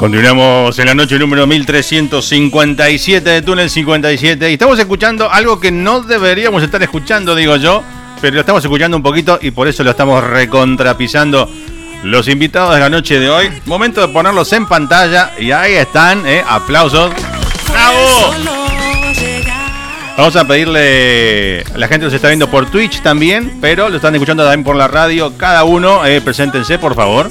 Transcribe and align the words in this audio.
Continuamos 0.00 0.78
en 0.78 0.86
la 0.86 0.94
noche 0.94 1.18
número 1.18 1.46
1357 1.46 3.28
de 3.28 3.42
Túnel 3.42 3.68
57 3.68 4.48
y 4.48 4.54
estamos 4.54 4.78
escuchando 4.78 5.30
algo 5.30 5.60
que 5.60 5.70
no 5.70 6.00
deberíamos 6.00 6.62
estar 6.62 6.82
escuchando, 6.82 7.34
digo 7.34 7.56
yo, 7.56 7.82
pero 8.18 8.32
lo 8.32 8.40
estamos 8.40 8.64
escuchando 8.64 8.96
un 8.96 9.02
poquito 9.02 9.38
y 9.42 9.50
por 9.50 9.68
eso 9.68 9.84
lo 9.84 9.90
estamos 9.90 10.24
recontrapisando. 10.24 11.50
Los 12.02 12.28
invitados 12.28 12.76
de 12.76 12.80
la 12.80 12.88
noche 12.88 13.20
de 13.20 13.28
hoy, 13.28 13.50
momento 13.66 14.00
de 14.00 14.08
ponerlos 14.08 14.50
en 14.54 14.64
pantalla 14.64 15.32
y 15.38 15.50
ahí 15.50 15.74
están, 15.74 16.26
¿eh? 16.26 16.42
aplausos. 16.48 17.12
¡Bravo! 17.70 18.34
Vamos 20.16 20.34
a 20.34 20.48
pedirle, 20.48 21.62
la 21.76 21.88
gente 21.88 22.06
nos 22.06 22.14
está 22.14 22.28
viendo 22.28 22.50
por 22.50 22.70
Twitch 22.70 23.02
también, 23.02 23.58
pero 23.60 23.90
lo 23.90 23.96
están 23.96 24.14
escuchando 24.14 24.44
también 24.44 24.64
por 24.64 24.76
la 24.76 24.88
radio. 24.88 25.36
Cada 25.36 25.64
uno, 25.64 26.06
eh, 26.06 26.22
preséntense 26.22 26.78
por 26.78 26.94
favor. 26.94 27.30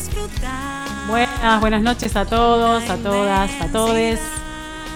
Buenas, 1.10 1.60
buenas 1.60 1.82
noches 1.82 2.16
a 2.16 2.24
todos, 2.26 2.88
a 2.88 2.98
todas, 2.98 3.50
a 3.62 3.68
todes. 3.72 4.20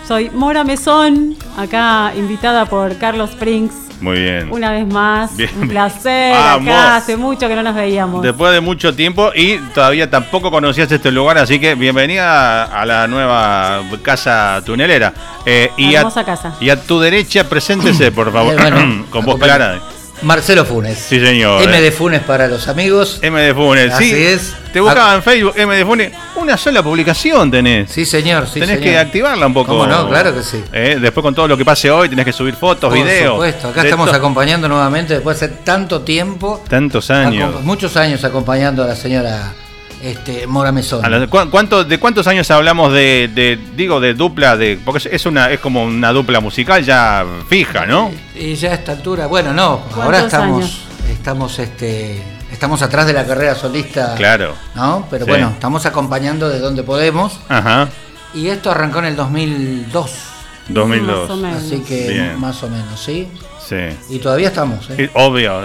Soy 0.07 0.29
Mora 0.29 0.63
Mesón, 0.63 1.35
acá 1.57 2.13
invitada 2.15 2.67
por 2.67 2.95
Carlos 2.99 3.31
Springs. 3.31 3.73
Muy 3.99 4.19
bien. 4.19 4.51
Una 4.51 4.71
vez 4.71 4.85
más, 4.85 5.31
un 5.59 5.69
placer. 5.69 6.35
Acá 6.35 6.97
hace 6.97 7.17
mucho 7.17 7.47
que 7.47 7.55
no 7.55 7.63
nos 7.63 7.73
veíamos. 7.73 8.21
Después 8.21 8.53
de 8.53 8.61
mucho 8.61 8.93
tiempo 8.93 9.31
y 9.33 9.57
todavía 9.73 10.07
tampoco 10.07 10.51
conocías 10.51 10.91
este 10.91 11.11
lugar, 11.11 11.39
así 11.39 11.59
que 11.59 11.73
bienvenida 11.73 12.65
a 12.65 12.85
la 12.85 13.07
nueva 13.07 13.81
casa 14.03 14.61
tunelera. 14.63 15.13
Eh, 15.47 15.71
y 15.77 15.95
hermosa 15.95 16.19
a, 16.19 16.25
casa. 16.25 16.53
Y 16.59 16.69
a 16.69 16.79
tu 16.79 16.99
derecha, 16.99 17.49
preséntese, 17.49 18.11
por 18.11 18.31
favor, 18.31 18.55
con 19.09 19.25
voz 19.25 19.39
clara. 19.39 19.79
Marcelo 20.23 20.65
Funes. 20.65 20.97
Sí, 20.97 21.19
señor. 21.19 21.61
M 21.63 21.81
de 21.81 21.91
Funes 21.91 22.21
para 22.21 22.47
los 22.47 22.67
amigos. 22.67 23.19
M 23.21 23.39
de 23.39 23.53
Funes, 23.53 23.93
Así 23.93 24.11
es. 24.13 24.55
Te 24.71 24.79
buscaba 24.79 25.13
en 25.15 25.21
Facebook, 25.21 25.53
M 25.55 25.75
de 25.75 25.85
Funes. 25.85 26.11
Una 26.35 26.57
sola 26.57 26.81
publicación 26.81 27.51
tenés. 27.51 27.91
Sí, 27.91 28.05
señor. 28.05 28.47
Sí, 28.47 28.59
tenés 28.59 28.79
que 28.79 28.97
activarla 28.97 29.45
un 29.45 29.53
poco. 29.53 29.73
¿Cómo 29.73 29.85
no? 29.85 30.09
Claro 30.09 30.33
que 30.33 30.41
sí. 30.41 30.63
Eh, 30.71 30.97
después 30.99 31.23
con 31.23 31.35
todo 31.35 31.47
lo 31.47 31.57
que 31.57 31.65
pase 31.65 31.91
hoy, 31.91 32.09
tenés 32.09 32.25
que 32.25 32.33
subir 32.33 32.55
fotos, 32.55 32.91
videos. 32.93 33.35
Por 33.35 33.47
supuesto. 33.47 33.67
Acá 33.69 33.83
estamos 33.83 34.11
acompañando 34.11 34.67
nuevamente 34.67 35.13
después 35.15 35.39
de 35.39 35.49
tanto 35.49 36.01
tiempo. 36.01 36.63
Tantos 36.67 37.11
años. 37.11 37.61
Muchos 37.63 37.95
años 37.97 38.23
acompañando 38.23 38.83
a 38.83 38.87
la 38.87 38.95
señora 38.95 39.53
este, 40.03 40.47
Mora 40.47 40.73
Mesón. 40.73 41.01
¿Cuánto, 41.29 41.85
¿De 41.85 41.97
cuántos 41.97 42.27
años 42.27 42.51
hablamos 42.51 42.91
de, 42.91 43.57
digo, 43.75 44.01
de 44.01 44.13
dupla? 44.13 44.57
de 44.57 44.77
Porque 44.83 45.09
es 45.09 45.25
una 45.25 45.49
es 45.49 45.61
como 45.61 45.83
una 45.83 46.11
dupla 46.11 46.41
musical 46.41 46.83
ya 46.83 47.25
fija, 47.47 47.85
¿no? 47.85 48.11
Y 48.35 48.55
ya 48.55 48.71
a 48.71 48.73
esta 48.73 48.91
altura, 48.91 49.27
bueno, 49.27 49.53
no, 49.53 49.81
ahora 49.95 50.19
estamos, 50.19 50.81
estamos, 51.09 51.57
este, 51.57 52.21
estamos 52.51 52.81
atrás 52.81 53.07
de 53.07 53.13
la 53.13 53.25
carrera 53.25 53.55
solista. 53.55 54.13
Claro. 54.15 54.55
¿No? 54.75 55.07
Pero 55.09 55.25
bueno, 55.25 55.51
estamos 55.53 55.85
acompañando 55.85 56.49
de 56.49 56.59
donde 56.59 56.83
podemos. 56.83 57.39
Ajá. 57.47 57.87
Y 58.33 58.49
esto 58.49 58.71
arrancó 58.71 58.99
en 58.99 59.05
el 59.05 59.15
2002. 59.15 60.11
2002. 60.67 61.43
Así 61.45 61.79
que 61.79 62.33
más 62.37 62.61
o 62.63 62.69
menos, 62.69 62.99
¿sí? 62.99 63.29
Sí. 63.65 63.75
Y 64.09 64.19
todavía 64.19 64.49
estamos, 64.49 64.89
¿eh? 64.89 65.09
Obvio, 65.13 65.61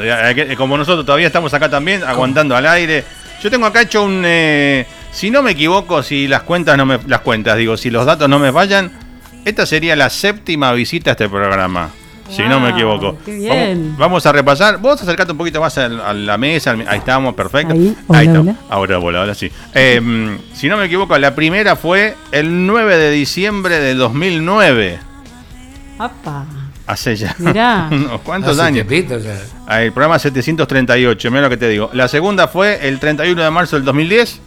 como 0.56 0.78
nosotros 0.78 1.04
todavía 1.04 1.26
estamos 1.26 1.52
acá 1.52 1.68
también, 1.68 2.04
aguantando 2.04 2.54
al 2.54 2.66
aire. 2.66 3.04
Yo 3.42 3.50
tengo 3.50 3.66
acá 3.66 3.82
hecho 3.82 4.02
un. 4.04 4.22
Eh, 4.24 4.86
si 5.12 5.30
no 5.30 5.42
me 5.42 5.52
equivoco, 5.52 6.02
si 6.02 6.28
las 6.28 6.42
cuentas 6.42 6.76
no 6.76 6.86
me. 6.86 6.98
Las 7.06 7.20
cuentas, 7.20 7.56
digo, 7.56 7.76
si 7.76 7.90
los 7.90 8.04
datos 8.04 8.28
no 8.28 8.38
me 8.38 8.52
fallan, 8.52 8.90
esta 9.44 9.66
sería 9.66 9.96
la 9.96 10.10
séptima 10.10 10.72
visita 10.72 11.10
a 11.10 11.12
este 11.12 11.28
programa. 11.28 11.90
si 12.28 12.42
no 12.42 12.60
me 12.60 12.70
equivoco. 12.70 13.16
Vamos, 13.96 14.26
a 14.26 14.32
repasar. 14.32 14.78
Vos 14.78 15.00
acercate 15.00 15.32
un 15.32 15.38
poquito 15.38 15.60
más 15.60 15.78
a, 15.78 15.88
la 15.88 16.36
mesa. 16.36 16.76
Ahí 16.86 16.98
estamos, 16.98 17.34
perfecto. 17.34 17.74
Ahí, 17.74 18.26
está. 18.26 18.56
Ahora, 18.68 18.98
hola, 18.98 19.20
ahora 19.20 19.34
sí. 19.34 19.50
Em, 19.72 20.38
si 20.52 20.68
no 20.68 20.76
me 20.76 20.86
equivoco, 20.86 21.16
la 21.16 21.34
primera 21.34 21.76
fue 21.76 22.16
el 22.32 22.66
9 22.66 22.96
de 22.96 23.10
diciembre 23.12 23.80
de 23.80 23.94
2009. 23.94 24.98
¡Apa! 25.98 26.46
Hace 26.88 27.16
ya 27.16 27.36
unos 27.92 28.22
cuantos 28.22 28.58
años. 28.58 28.86
El 28.90 29.92
programa 29.92 30.18
738, 30.18 31.30
mira 31.30 31.42
lo 31.42 31.50
que 31.50 31.58
te 31.58 31.68
digo. 31.68 31.90
La 31.92 32.08
segunda 32.08 32.48
fue 32.48 32.88
el 32.88 32.98
31 32.98 33.44
de 33.44 33.50
marzo 33.50 33.76
del 33.76 33.84
2010. 33.84 34.40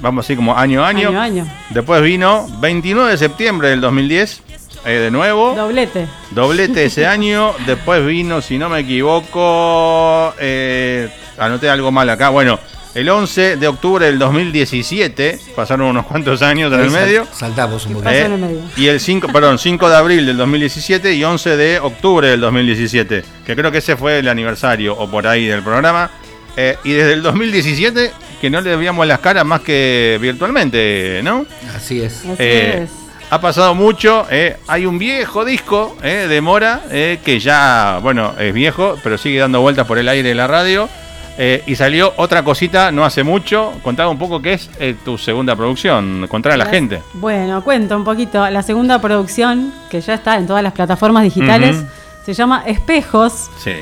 Vamos 0.00 0.26
así 0.26 0.34
como 0.34 0.56
año 0.56 0.84
a 0.84 0.88
año. 0.88 1.18
año, 1.18 1.46
Después 1.70 2.02
vino 2.02 2.48
29 2.60 3.12
de 3.12 3.16
septiembre 3.16 3.68
del 3.68 3.80
2010. 3.80 4.42
Eh, 4.84 4.90
de 4.90 5.10
nuevo. 5.12 5.54
Doblete. 5.54 6.08
Doblete 6.32 6.86
ese 6.86 7.06
año. 7.06 7.52
Después 7.66 8.04
vino, 8.04 8.42
si 8.42 8.58
no 8.58 8.68
me 8.68 8.80
equivoco, 8.80 10.34
eh, 10.40 11.08
anoté 11.38 11.70
algo 11.70 11.92
mal 11.92 12.10
acá. 12.10 12.30
Bueno, 12.30 12.58
el 12.96 13.10
11 13.10 13.58
de 13.58 13.68
octubre 13.68 14.06
del 14.06 14.18
2017, 14.18 15.38
pasaron 15.54 15.88
unos 15.88 16.06
cuantos 16.06 16.40
años 16.40 16.72
en 16.72 16.80
el 16.80 16.90
medio. 16.90 17.26
Saltamos 17.30 17.84
un 17.84 17.92
poquito. 17.92 18.10
Eh, 18.10 18.60
y 18.78 18.86
el 18.86 19.00
5, 19.00 19.28
perdón, 19.28 19.58
5 19.58 19.90
de 19.90 19.96
abril 19.96 20.24
del 20.24 20.38
2017 20.38 21.12
y 21.12 21.22
11 21.22 21.56
de 21.58 21.78
octubre 21.78 22.30
del 22.30 22.40
2017, 22.40 23.22
que 23.44 23.54
creo 23.54 23.70
que 23.70 23.78
ese 23.78 23.98
fue 23.98 24.20
el 24.20 24.28
aniversario 24.28 24.96
o 24.96 25.10
por 25.10 25.26
ahí 25.26 25.44
del 25.44 25.62
programa. 25.62 26.10
Eh, 26.56 26.78
y 26.84 26.92
desde 26.92 27.12
el 27.12 27.22
2017 27.22 28.12
que 28.40 28.48
no 28.48 28.62
le 28.62 28.74
veíamos 28.74 29.06
las 29.06 29.18
caras 29.18 29.44
más 29.44 29.60
que 29.60 30.18
virtualmente, 30.18 31.20
¿no? 31.22 31.44
Así 31.74 32.00
es. 32.00 32.22
Eh, 32.38 32.86
ha 33.28 33.40
pasado 33.42 33.74
mucho, 33.74 34.26
hay 34.66 34.86
un 34.86 34.98
viejo 34.98 35.44
disco 35.44 35.94
de 36.00 36.40
Mora 36.40 36.84
que 36.90 37.40
ya, 37.40 37.98
bueno, 38.02 38.34
es 38.38 38.54
viejo, 38.54 38.98
pero 39.02 39.18
sigue 39.18 39.38
dando 39.38 39.60
vueltas 39.60 39.86
por 39.86 39.98
el 39.98 40.08
aire 40.08 40.30
de 40.30 40.34
la 40.34 40.46
radio. 40.46 40.88
Eh, 41.38 41.62
y 41.66 41.74
salió 41.74 42.14
otra 42.16 42.42
cosita 42.42 42.90
no 42.92 43.04
hace 43.04 43.22
mucho. 43.22 43.72
Contaba 43.82 44.10
un 44.10 44.18
poco 44.18 44.40
qué 44.40 44.54
es 44.54 44.70
eh, 44.78 44.94
tu 45.04 45.18
segunda 45.18 45.54
producción. 45.54 46.26
Contar 46.28 46.52
a 46.52 46.56
la, 46.56 46.66
gente. 46.66 47.02
Bueno, 47.14 47.62
cuento 47.62 47.96
un 47.96 48.04
poquito. 48.04 48.48
La 48.48 48.62
segunda 48.62 49.00
producción, 49.00 49.72
que 49.90 50.00
ya 50.00 50.14
está 50.14 50.36
en 50.36 50.46
todas 50.46 50.62
las 50.62 50.72
plataformas 50.72 51.24
digitales, 51.24 51.76
se 52.24 52.32
llama 52.32 52.62
Espejos. 52.66 53.50
Sí. 53.58 53.74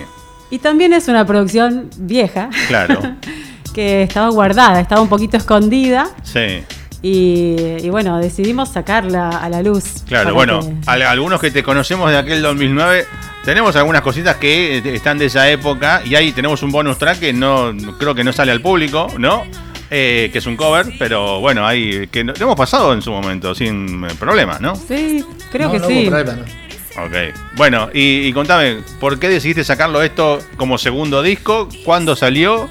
Y 0.51 0.59
también 0.59 0.93
es 0.93 1.09
una 1.09 1.25
producción 1.27 1.91
vieja. 1.97 2.51
Claro. 2.69 3.01
que 3.75 4.03
estaba 4.03 4.31
guardada, 4.31 4.81
estaba 4.81 5.03
un 5.03 5.09
poquito 5.09 5.37
escondida. 5.37 6.09
Sí. 6.23 6.65
Y, 7.07 7.87
bueno, 7.91 8.17
decidimos 8.17 8.71
sacarla 8.71 9.29
a 9.29 9.51
la 9.51 9.61
luz. 9.61 10.05
Claro, 10.09 10.33
bueno, 10.33 10.61
algunos 10.87 11.39
que 11.39 11.51
te 11.51 11.63
conocemos 11.63 12.11
de 12.11 12.17
aquel 12.17 12.41
2009, 12.41 13.05
tenemos 13.45 13.77
algunas 13.77 14.03
cositas 14.03 14.37
que 14.37 14.79
están 14.95 15.19
de 15.19 15.27
esa 15.27 15.49
época 15.51 16.03
y 16.05 16.15
ahí 16.15 16.33
tenemos 16.33 16.63
un 16.63 16.71
bonus 16.73 16.99
track 16.99 17.19
que 17.21 17.33
no 17.33 17.73
creo 17.99 18.15
que 18.15 18.25
no 18.25 18.33
sale 18.33 18.53
al 18.53 18.61
público, 18.61 19.09
¿no? 19.19 19.45
eh, 19.91 20.31
que 20.33 20.39
es 20.39 20.47
un 20.47 20.57
cover, 20.57 20.87
pero 20.99 21.41
bueno, 21.41 21.67
ahí 21.67 22.09
que 22.09 22.25
lo 22.25 22.35
hemos 22.35 22.57
pasado 22.57 22.93
en 22.95 23.03
su 23.03 23.11
momento 23.13 23.55
sin 23.55 24.05
problemas, 24.19 24.61
¿no? 24.61 24.75
Sí, 24.75 25.25
creo 25.53 25.69
No, 25.69 25.73
que 25.75 25.79
no 25.79 25.87
sí. 25.87 25.93
hubo 26.03 26.11
problema, 26.11 26.33
no. 26.33 27.05
Ok. 27.05 27.13
Bueno, 27.57 27.91
y, 27.93 28.27
y 28.27 28.33
contame, 28.33 28.79
¿por 28.99 29.19
qué 29.19 29.29
decidiste 29.29 29.63
sacarlo 29.63 30.03
esto 30.03 30.39
como 30.57 30.79
segundo 30.79 31.23
disco? 31.23 31.69
¿Cuándo 31.85 32.17
salió? 32.17 32.71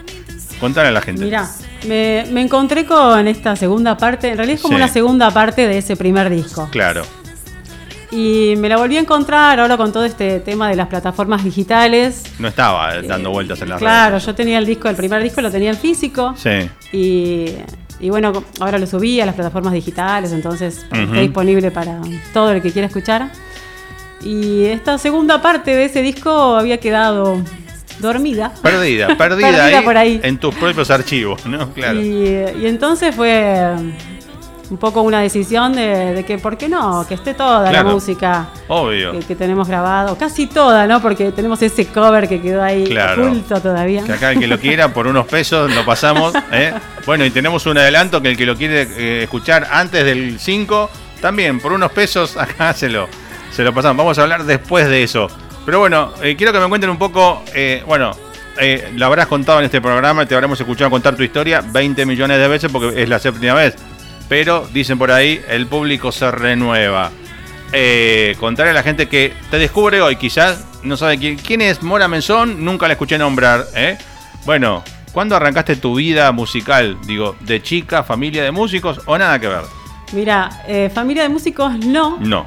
Contale 0.59 0.89
a 0.89 0.91
la 0.91 1.01
gente. 1.01 1.23
Mira, 1.25 1.49
me, 1.87 2.25
me 2.31 2.41
encontré 2.41 2.85
con 2.85 3.27
esta 3.27 3.55
segunda 3.55 3.95
parte, 3.97 4.29
en 4.29 4.37
realidad 4.37 4.55
es 4.55 4.61
como 4.61 4.75
Sí. 4.77 4.79
la 4.81 4.87
segunda 4.87 5.31
parte 5.31 5.67
de 5.67 5.77
ese 5.77 5.95
primer 5.95 6.29
disco. 6.29 6.67
Claro. 6.71 7.05
Y 8.15 8.53
me 8.57 8.69
la 8.69 8.77
volví 8.77 8.95
a 8.97 8.99
encontrar 8.99 9.59
ahora 9.59 9.75
con 9.75 9.91
todo 9.91 10.05
este 10.05 10.39
tema 10.39 10.69
de 10.69 10.75
las 10.75 10.87
plataformas 10.87 11.43
digitales. 11.43 12.23
No 12.37 12.47
estaba 12.47 12.95
eh, 12.95 13.01
dando 13.01 13.31
vueltas 13.31 13.59
en 13.63 13.69
las 13.69 13.79
Claro, 13.79 14.11
redes. 14.11 14.25
yo 14.27 14.35
tenía 14.35 14.59
el 14.59 14.65
disco, 14.67 14.87
el 14.87 14.95
primer 14.95 15.23
disco 15.23 15.41
lo 15.41 15.49
tenía 15.49 15.71
en 15.71 15.77
físico. 15.77 16.35
Sí. 16.37 16.69
Y, 16.91 17.55
y 17.99 18.09
bueno, 18.11 18.31
ahora 18.59 18.77
lo 18.77 18.85
subí 18.85 19.19
a 19.19 19.25
las 19.25 19.33
plataformas 19.33 19.73
digitales, 19.73 20.31
entonces 20.31 20.85
está 20.91 21.19
disponible 21.21 21.71
para 21.71 21.99
todo 22.33 22.51
el 22.51 22.61
que 22.61 22.71
quiera 22.71 22.87
escuchar. 22.87 23.31
Y 24.21 24.65
esta 24.65 24.97
segunda 24.99 25.41
parte 25.41 25.75
de 25.75 25.85
ese 25.85 26.01
disco 26.03 26.55
había 26.55 26.77
quedado 26.77 27.41
dormida. 27.99 28.53
Perdida, 28.61 29.07
perdida, 29.17 29.47
Perdida 29.47 29.65
ahí, 29.79 29.83
por 29.83 29.97
ahí. 29.97 30.19
en 30.23 30.37
tus 30.37 30.53
propios 30.55 30.91
archivos, 30.91 31.45
¿no? 31.47 31.71
Claro. 31.73 31.99
Y, 31.99 32.27
y 32.61 32.67
entonces 32.67 33.15
fue 33.15 33.73
un 34.73 34.79
poco 34.79 35.03
una 35.03 35.21
decisión 35.21 35.73
de, 35.73 36.13
de 36.15 36.25
que, 36.25 36.39
¿por 36.39 36.57
qué 36.57 36.67
no? 36.67 37.05
Que 37.07 37.13
esté 37.13 37.35
toda 37.35 37.69
Claro. 37.69 37.87
la 37.89 37.93
música 37.93 38.47
Obvio. 38.67 39.11
que, 39.11 39.19
que 39.19 39.35
tenemos 39.35 39.67
grabado, 39.67 40.17
casi 40.17 40.47
toda, 40.47 40.87
¿no? 40.87 40.99
Porque 40.99 41.31
tenemos 41.31 41.61
ese 41.61 41.85
cover 41.85 42.27
que 42.27 42.41
quedó 42.41 42.63
ahí 42.63 42.85
Claro. 42.85 43.23
oculto 43.27 43.61
todavía. 43.61 44.03
Que 44.03 44.13
acá 44.13 44.31
el 44.31 44.39
que 44.39 44.47
lo 44.47 44.57
quiera 44.59 44.91
por 44.91 45.05
unos 45.05 45.27
pesos 45.27 45.71
lo 45.71 45.85
pasamos. 45.85 46.33
¿eh? 46.51 46.73
Bueno, 47.05 47.23
y 47.23 47.29
tenemos 47.29 47.67
un 47.67 47.77
adelanto 47.77 48.19
que 48.19 48.29
el 48.29 48.37
que 48.37 48.47
lo 48.47 48.55
quiere 48.57 48.81
eh, 48.97 49.23
escuchar 49.23 49.67
antes 49.71 50.03
del 50.03 50.39
5, 50.39 50.89
también 51.21 51.59
por 51.59 51.71
unos 51.71 51.91
pesos 51.91 52.35
acá 52.37 52.73
se 52.73 52.89
lo, 52.89 53.07
se 53.51 53.63
lo 53.63 53.73
pasamos. 53.75 53.97
Vamos 53.97 54.17
a 54.17 54.23
hablar 54.23 54.43
después 54.43 54.89
de 54.89 55.03
eso. 55.03 55.27
Pero 55.67 55.77
bueno, 55.79 56.13
eh, 56.23 56.35
quiero 56.35 56.51
que 56.51 56.59
me 56.59 56.67
cuenten 56.67 56.89
un 56.89 56.97
poco, 56.97 57.43
eh, 57.53 57.83
bueno, 57.85 58.11
eh, 58.59 58.91
lo 58.95 59.05
habrás 59.05 59.27
contado 59.27 59.59
en 59.59 59.65
este 59.65 59.79
programa, 59.81 60.25
te 60.25 60.33
habremos 60.35 60.59
escuchado 60.59 60.89
contar 60.89 61.15
tu 61.15 61.23
historia 61.23 61.61
20 61.65 62.05
millones 62.05 62.37
de 62.39 62.47
veces 62.47 62.71
porque 62.71 63.01
es 63.03 63.07
la 63.07 63.17
séptima 63.19 63.53
vez. 63.53 63.75
Pero 64.33 64.67
dicen 64.73 64.97
por 64.97 65.11
ahí, 65.11 65.39
el 65.47 65.67
público 65.67 66.11
se 66.11 66.31
renueva. 66.31 67.11
Eh, 67.71 68.35
contarle 68.39 68.71
a 68.71 68.73
la 68.73 68.81
gente 68.81 69.07
que 69.07 69.31
te 69.51 69.59
descubre 69.59 70.01
hoy, 70.01 70.15
quizás 70.15 70.65
no 70.81 70.97
sabe 70.97 71.19
quién, 71.19 71.37
quién 71.37 71.61
es 71.61 71.83
Mora 71.83 72.07
Menzón, 72.07 72.65
nunca 72.65 72.87
la 72.87 72.93
escuché 72.93 73.19
nombrar. 73.19 73.63
¿eh? 73.75 73.95
Bueno, 74.43 74.83
¿cuándo 75.11 75.35
arrancaste 75.35 75.75
tu 75.75 75.93
vida 75.97 76.31
musical? 76.31 76.97
Digo, 77.05 77.35
¿de 77.41 77.61
chica, 77.61 78.01
familia 78.01 78.41
de 78.43 78.49
músicos 78.49 79.01
o 79.05 79.15
nada 79.19 79.37
que 79.37 79.49
ver? 79.49 79.61
Mira, 80.13 80.49
eh, 80.67 80.89
familia 80.91 81.21
de 81.21 81.29
músicos 81.29 81.77
no. 81.85 82.17
No. 82.19 82.43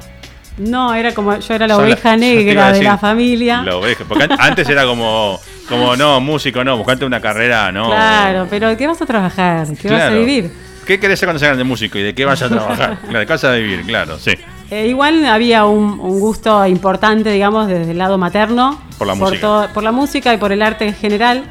No, 0.57 0.93
era 0.93 1.13
como 1.13 1.39
yo 1.39 1.53
era 1.53 1.67
la 1.67 1.77
oveja 1.77 2.17
negra 2.17 2.73
de 2.73 2.83
la 2.83 2.97
familia. 2.97 3.61
La 3.63 3.77
oveja. 3.77 4.03
Porque 4.05 4.25
an- 4.25 4.35
antes 4.37 4.67
era 4.67 4.83
como, 4.83 5.39
como 5.69 5.95
no, 5.95 6.19
músico, 6.19 6.65
no, 6.65 6.75
buscate 6.75 7.05
una 7.05 7.21
carrera, 7.21 7.71
no. 7.71 7.85
Claro, 7.87 8.45
pero 8.49 8.75
¿qué 8.75 8.87
vas 8.87 9.01
a 9.01 9.05
trabajar? 9.05 9.67
¿Qué 9.81 9.89
vas 9.89 10.01
a 10.01 10.09
vivir? 10.09 10.66
¿Qué 10.87 10.99
querés 10.99 11.19
ser 11.19 11.27
cuando 11.27 11.39
seas 11.39 11.57
de 11.57 11.63
músico 11.63 11.97
y 11.97 12.03
de 12.03 12.15
qué 12.15 12.23
vas 12.25 12.41
a 12.41 12.49
trabajar? 12.49 12.97
claro, 13.01 13.19
¿de 13.19 13.25
qué 13.25 13.33
vas 13.33 13.43
a 13.43 13.51
vivir? 13.51 13.83
Claro, 13.85 14.17
sí. 14.17 14.31
Eh, 14.71 14.87
igual 14.87 15.25
había 15.25 15.65
un, 15.65 15.99
un 15.99 16.19
gusto 16.19 16.65
importante, 16.65 17.29
digamos, 17.31 17.67
desde 17.67 17.91
el 17.91 17.97
lado 17.97 18.17
materno. 18.17 18.81
Por 18.97 19.07
la 19.07 19.15
música. 19.15 19.41
todo- 19.41 19.67
por 19.73 19.83
la 19.83 19.91
música 19.91 20.33
y 20.33 20.37
por 20.37 20.51
el 20.51 20.61
arte 20.61 20.85
en 20.87 20.93
general. 20.95 21.43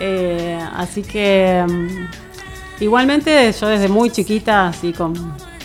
Eh, 0.00 0.58
así 0.76 1.02
que 1.02 1.64
mm, 1.68 2.82
igualmente 2.82 3.52
yo 3.58 3.66
desde 3.68 3.88
muy 3.88 4.10
chiquita, 4.10 4.68
así 4.68 4.92
con, 4.92 5.14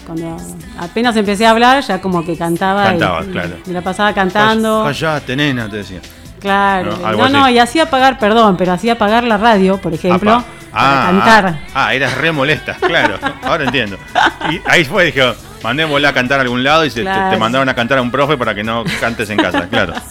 cuando 0.06 0.38
apenas 0.80 1.16
empecé 1.16 1.46
a 1.46 1.52
hablar, 1.52 1.84
ya 1.84 2.00
como 2.02 2.24
que 2.26 2.38
cantaba. 2.38 2.86
y- 2.86 2.90
Cantabas, 2.92 3.28
y 3.28 3.32
claro. 3.32 3.56
Me 3.66 3.74
la 3.74 3.82
pasaba 3.82 4.14
cantando. 4.14 4.84
Callate, 4.84 5.36
nena, 5.36 5.70
te 5.70 5.78
decía. 5.78 6.00
Claro. 6.40 6.96
No, 7.02 7.08
algo 7.08 7.30
No, 7.30 7.50
y 7.50 7.58
hacía 7.58 7.90
pagar, 7.90 8.20
perdón, 8.20 8.58
pero 8.58 8.72
hacía 8.74 8.98
pagar 8.98 9.24
la 9.24 9.38
radio, 9.38 9.78
por 9.78 9.94
ejemplo, 9.94 10.32
Apa. 10.34 10.46
Para 10.78 11.02
Ah, 11.02 11.06
cantar. 11.12 11.46
Ah, 11.74 11.86
ah, 11.88 11.94
eras 11.94 12.18
re 12.18 12.32
molesta, 12.32 12.74
claro. 12.76 13.18
Ahora 13.44 13.66
entiendo. 13.66 13.98
Y 14.52 14.62
ahí 14.66 14.86
fue, 14.86 15.06
dije, 15.06 15.34
mandémosla 15.64 16.10
a 16.10 16.14
cantar 16.14 16.40
a 16.40 16.44
algún 16.44 16.64
lado 16.64 16.86
y 16.86 16.90
se, 16.90 17.04
te- 17.04 17.38
mandaron 17.38 17.68
a 17.70 17.74
cantar 17.76 17.98
a 17.98 18.02
un 18.02 18.12
profe 18.12 18.38
para 18.38 18.54
que 18.56 18.64
no 18.64 18.84
cantes 19.00 19.30
en 19.30 19.38
casa, 19.38 19.68
claro. 19.68 19.94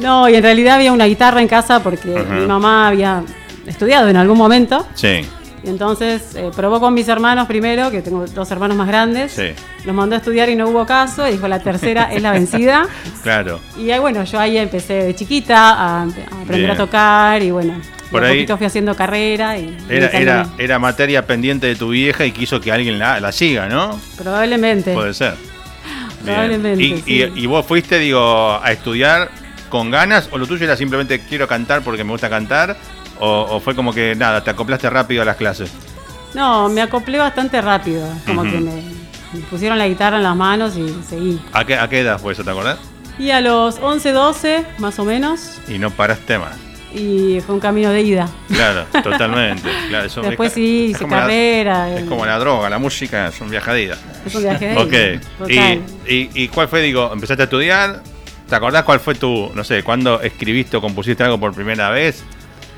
No, 0.00 0.28
y 0.28 0.34
en 0.34 0.42
realidad 0.42 0.74
había 0.74 0.92
una 0.92 1.06
guitarra 1.06 1.40
en 1.40 1.48
casa 1.48 1.82
porque 1.82 2.08
mi 2.08 2.46
mamá 2.46 2.88
había 2.88 3.22
estudiado 3.66 4.08
en 4.08 4.16
algún 4.18 4.36
momento. 4.36 4.86
Sí, 4.94 5.26
Y 5.64 5.70
entonces 5.70 6.34
eh, 6.36 6.50
probó 6.54 6.80
con 6.80 6.92
mis 6.92 7.08
hermanos 7.08 7.46
primero, 7.46 7.90
que 7.90 8.02
tengo 8.02 8.26
dos 8.26 8.50
hermanos 8.50 8.76
más 8.76 8.88
grandes. 8.88 9.32
Sí. 9.32 9.52
Los 9.86 9.94
mandó 9.94 10.14
a 10.14 10.18
estudiar 10.18 10.50
y 10.50 10.54
no 10.54 10.68
hubo 10.68 10.84
caso. 10.84 11.26
Y 11.26 11.32
dijo, 11.32 11.48
la 11.48 11.60
tercera 11.60 12.12
es 12.12 12.20
la 12.20 12.32
vencida. 12.32 12.86
claro. 13.22 13.58
Y 13.78 13.90
ahí, 13.90 13.98
bueno, 13.98 14.22
yo 14.24 14.38
ahí 14.38 14.58
empecé 14.58 14.92
de 15.02 15.14
chiquita 15.14 15.70
a, 15.70 16.00
a 16.00 16.02
aprender 16.02 16.56
Bien. 16.56 16.70
a 16.72 16.76
tocar 16.76 17.42
y 17.42 17.50
bueno, 17.50 17.72
Por 18.10 18.24
a 18.24 18.28
ahí- 18.28 18.36
poquito 18.36 18.56
fui 18.56 18.66
haciendo 18.66 18.94
carrera 18.94 19.58
y 19.58 19.76
Era, 19.88 20.06
era, 20.08 20.40
encantó. 20.42 20.62
era 20.62 20.78
materia 20.78 21.26
pendiente 21.26 21.66
de 21.66 21.74
tu 21.76 21.88
vieja 21.90 22.24
y 22.24 22.32
quiso 22.32 22.60
que 22.60 22.70
alguien 22.72 22.98
la, 22.98 23.18
la 23.20 23.32
siga, 23.32 23.68
¿no? 23.68 24.00
Probablemente. 24.16 24.94
Puede 24.94 25.12
ser. 25.14 25.34
Probablemente, 26.24 26.82
Y, 26.82 26.92
y- 26.94 27.02
sí. 27.02 27.32
y 27.34 27.46
vos 27.46 27.64
fuiste, 27.66 27.98
digo, 27.98 28.60
a 28.62 28.72
estudiar 28.72 29.30
con 29.68 29.90
ganas 29.90 30.28
o 30.32 30.38
lo 30.38 30.46
tuyo 30.46 30.64
era 30.64 30.76
simplemente 30.76 31.20
quiero 31.20 31.46
cantar 31.48 31.82
porque 31.82 32.04
me 32.04 32.10
gusta 32.12 32.28
cantar 32.30 32.76
o, 33.18 33.46
o 33.50 33.60
fue 33.60 33.74
como 33.74 33.92
que 33.92 34.14
nada, 34.14 34.42
te 34.42 34.50
acoplaste 34.50 34.88
rápido 34.90 35.22
a 35.22 35.24
las 35.24 35.36
clases. 35.36 35.70
No, 36.34 36.68
me 36.68 36.82
acoplé 36.82 37.18
bastante 37.18 37.60
rápido. 37.62 38.06
Como 38.26 38.42
que 38.42 38.50
me, 38.60 38.82
me 39.32 39.40
pusieron 39.50 39.78
la 39.78 39.88
guitarra 39.88 40.16
en 40.18 40.22
las 40.24 40.36
manos 40.36 40.76
y 40.76 40.94
seguí. 41.08 41.40
¿A 41.52 41.64
qué, 41.64 41.76
a 41.76 41.88
qué 41.88 42.00
edad 42.00 42.18
fue 42.20 42.32
eso, 42.32 42.44
te 42.44 42.50
acordás? 42.50 42.78
Y 43.18 43.30
a 43.30 43.40
los 43.40 43.78
11, 43.80 44.12
12, 44.12 44.64
más 44.78 44.98
o 44.98 45.04
menos, 45.04 45.58
Y 45.68 45.78
no 45.78 45.90
paraste 45.90 46.38
más. 46.38 46.56
Y 46.94 47.40
fue 47.40 47.54
un 47.54 47.60
camino 47.60 47.90
de 47.90 48.00
ida. 48.02 48.28
Claro, 48.48 48.84
totalmente. 49.02 49.68
Claro, 49.88 50.06
eso 50.06 50.22
Después 50.22 50.48
es- 50.48 50.54
sí, 50.54 50.84
es 50.86 50.90
hice 50.92 51.00
como 51.00 51.14
la- 51.16 51.20
carrera. 51.22 51.94
es 51.98 52.04
como 52.04 52.24
la 52.26 52.38
droga, 52.38 52.70
la 52.70 52.78
música 52.78 53.28
es 53.28 53.40
un 53.40 53.50
viaje 53.50 53.70
de 53.72 53.82
ida. 53.82 53.98
es 54.24 54.34
un 54.34 54.42
viaje 54.42 54.66
de 54.68 54.76
Ok. 54.78 54.92
ida, 54.92 55.20
total. 55.38 55.80
Y, 56.08 56.14
y, 56.14 56.30
y 56.34 56.48
cuál 56.48 56.68
fue, 56.68 56.80
digo, 56.82 57.10
empezaste 57.12 57.42
a 57.42 57.44
estudiar? 57.44 58.02
¿Te 58.48 58.54
acordás 58.54 58.84
cuál 58.84 59.00
fue 59.00 59.14
tu, 59.16 59.50
no 59.54 59.64
sé, 59.64 59.82
cuándo 59.82 60.20
escribiste 60.20 60.76
o 60.76 60.80
compusiste 60.80 61.22
algo 61.24 61.38
por 61.38 61.52
primera 61.52 61.90
vez? 61.90 62.22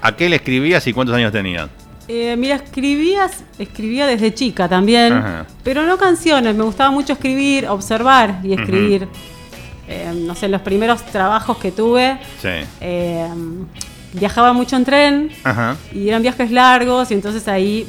¿A 0.00 0.16
qué 0.16 0.28
le 0.28 0.36
escribías 0.36 0.86
y 0.86 0.92
cuántos 0.94 1.14
años 1.14 1.30
tenías? 1.30 1.68
Eh, 2.08 2.36
mira, 2.38 2.54
escribías, 2.54 3.44
escribía 3.58 4.06
desde 4.06 4.32
chica 4.32 4.66
también, 4.66 5.12
Ajá. 5.12 5.44
pero 5.62 5.82
no 5.82 5.98
canciones, 5.98 6.54
me 6.54 6.64
gustaba 6.64 6.90
mucho 6.90 7.12
escribir, 7.12 7.66
observar 7.68 8.40
y 8.42 8.54
escribir. 8.54 9.08
Eh, 9.86 10.10
no 10.14 10.34
sé, 10.34 10.48
los 10.48 10.62
primeros 10.62 11.04
trabajos 11.04 11.58
que 11.58 11.70
tuve, 11.70 12.18
Sí. 12.40 12.48
eh, 12.80 13.26
viajaba 14.12 14.52
mucho 14.52 14.76
en 14.76 14.84
tren 14.84 15.30
Ajá. 15.44 15.76
y 15.92 16.08
eran 16.08 16.22
viajes 16.22 16.50
largos 16.50 17.10
y 17.10 17.14
entonces 17.14 17.46
ahí 17.48 17.86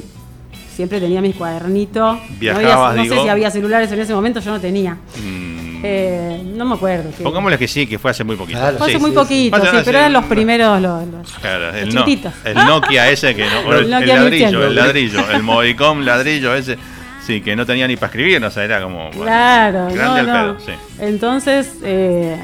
siempre 0.74 1.00
tenía 1.00 1.20
mi 1.20 1.32
cuadernito. 1.32 2.14
no 2.14 2.56
había- 2.56 2.74
no 2.94 3.02
digo. 3.02 3.14
sé 3.16 3.22
si 3.22 3.28
había 3.28 3.50
celulares 3.50 3.90
en 3.92 4.00
ese 4.00 4.14
momento, 4.14 4.40
yo 4.40 4.50
no 4.52 4.60
tenía. 4.60 4.94
Mm, 5.16 5.60
Eh, 5.82 6.42
no 6.56 6.66
me 6.66 6.74
acuerdo. 6.74 7.10
que- 7.16 7.22
Pongámosle 7.24 7.56
que 7.56 7.66
sí, 7.66 7.86
que 7.86 7.98
fue 7.98 8.10
hace 8.10 8.22
muy 8.22 8.36
poquito. 8.36 8.58
Claro. 8.58 8.76
Fue 8.76 8.86
hace 8.88 8.96
Sí, 8.96 9.00
muy 9.00 9.10
sí, 9.12 9.16
poquito, 9.16 9.56
sí. 9.60 9.66
sí, 9.70 9.76
pero 9.82 9.98
eran 9.98 10.12
los 10.12 10.24
primeros, 10.26 10.78
los, 10.82 11.06
los- 11.08 11.32
Claro, 11.40 11.74
el, 11.74 11.94
no- 11.94 12.04
chiquititos. 12.04 12.34
el 12.44 12.54
Nokia 12.54 13.08
ese 13.10 13.34
que 13.34 13.46
no. 13.46 13.60
El 13.72 13.84
el, 13.84 13.90
Nokia 13.90 14.16
ladrillo, 14.16 14.46
1100. 14.46 14.62
el 14.62 14.74
ladrillo, 14.74 15.30
el 15.30 15.42
Movicom 15.42 16.00
ladrillo 16.02 16.54
ese. 16.54 16.76
Sí, 17.26 17.40
que 17.40 17.56
no 17.56 17.64
tenía 17.64 17.86
ni 17.86 17.96
para 17.96 18.06
escribir, 18.08 18.40
no 18.42 18.50
sé, 18.50 18.64
era 18.64 18.82
como. 18.82 19.04
bueno, 19.10 19.22
Claro, 19.22 19.86
grande 19.90 19.96
no, 20.04 20.14
al 20.14 20.26
no. 20.26 20.32
pedo, 20.58 20.66
sí. 20.66 20.72
Entonces, 20.98 21.72
eh, 21.82 22.36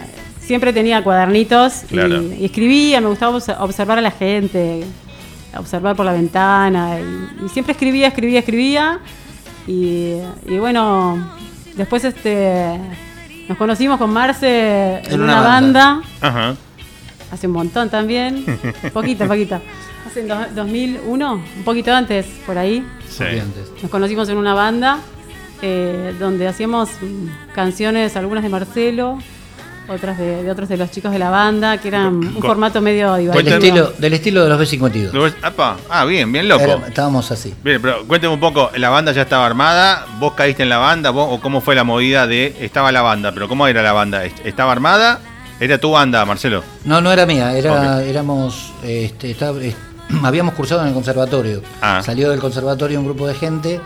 siempre 0.46 0.72
tenía 0.72 1.02
cuadernitos 1.02 1.84
y- 1.84 1.86
Claro. 1.88 2.22
y, 2.22 2.44
escribía, 2.44 3.00
me 3.00 3.08
gustaba 3.08 3.36
obs- 3.36 3.56
observar 3.60 3.98
a 3.98 4.00
la 4.00 4.10
gente, 4.10 4.84
observar 5.56 5.96
por 5.96 6.06
la 6.06 6.12
ventana, 6.12 6.98
y, 7.00 7.44
y 7.46 7.48
siempre 7.48 7.72
escribía, 7.72 8.08
escribía, 8.08 8.38
escribía. 8.40 8.98
Y, 9.66 10.14
y 10.46 10.58
bueno, 10.58 11.28
después 11.76 12.04
este 12.04 12.78
nos 13.48 13.58
conocimos 13.58 13.98
con 13.98 14.12
Marce 14.12 14.98
en, 15.04 15.12
En 15.14 15.20
una, 15.22 15.34
una 15.34 15.40
banda. 15.42 15.84
banda. 15.94 16.08
Ajá. 16.20 16.56
hace 17.32 17.46
un 17.48 17.52
montón 17.52 17.90
también, 17.90 18.44
poquito, 18.92 19.26
poquito. 19.26 19.60
Hace 20.06 20.20
en 20.20 20.28
dos- 20.28 20.54
2001, 20.54 21.32
un 21.58 21.64
poquito 21.64 21.92
antes, 21.92 22.26
por 22.46 22.56
ahí. 22.58 22.84
Sí. 23.08 23.24
Nos 23.82 23.90
conocimos 23.90 24.28
en 24.28 24.36
una 24.36 24.54
banda 24.54 24.98
eh, 25.62 26.14
donde 26.18 26.46
hacíamos 26.48 26.90
mm, 27.00 27.52
canciones, 27.54 28.16
algunas 28.16 28.42
de 28.44 28.48
Marcelo, 28.50 29.18
otras 29.88 30.18
de, 30.18 30.42
de 30.42 30.50
otros 30.50 30.68
de 30.68 30.76
los 30.76 30.90
chicos 30.90 31.12
de 31.12 31.18
la 31.18 31.30
banda, 31.30 31.78
que 31.78 31.88
eran 31.88 32.06
un 32.16 32.32
Con- 32.34 32.42
formato 32.42 32.80
medio 32.80 33.14
Del 33.14 33.46
estilo, 33.48 33.92
del 33.98 34.12
estilo 34.14 34.42
de 34.44 34.48
los 34.50 34.60
B52. 34.60 35.12
Luego- 35.12 35.36
apa, 35.42 35.76
Ah, 35.88 36.04
bien, 36.04 36.30
bien 36.32 36.48
loco. 36.48 36.64
Era- 36.64 36.88
estábamos 36.88 37.30
así. 37.30 37.54
Bien, 37.62 37.80
pero 37.80 38.06
cuénteme 38.06 38.34
un 38.34 38.40
poco, 38.40 38.70
la 38.76 38.88
banda 38.90 39.12
ya 39.12 39.22
estaba 39.22 39.46
armada, 39.46 40.06
vos 40.18 40.32
caíste 40.34 40.62
en 40.64 40.68
la 40.68 40.78
banda, 40.78 41.10
vos, 41.10 41.28
o 41.30 41.40
cómo 41.40 41.60
fue 41.60 41.74
la 41.74 41.84
movida 41.84 42.26
de, 42.26 42.56
estaba 42.60 42.90
la 42.92 43.02
banda, 43.02 43.32
pero 43.32 43.48
cómo 43.48 43.66
era 43.68 43.82
la 43.82 43.92
banda, 43.92 44.24
¿estaba 44.24 44.72
armada? 44.72 45.20
Era 45.60 45.78
tu 45.78 45.92
banda, 45.92 46.24
Marcelo. 46.26 46.62
No, 46.84 47.00
no 47.00 47.10
era 47.12 47.24
mía, 47.24 47.56
era, 47.56 48.02
éramos, 48.02 48.72
este, 48.82 49.30
estaba- 49.30 49.58
habíamos 50.22 50.54
cursado 50.54 50.82
en 50.82 50.88
el 50.88 50.94
conservatorio. 50.94 51.62
Ah. 51.80 52.02
Salió 52.04 52.30
del 52.30 52.40
conservatorio 52.40 52.98
un 52.98 53.06
grupo 53.06 53.26
de 53.26 53.34
gente 53.34 53.80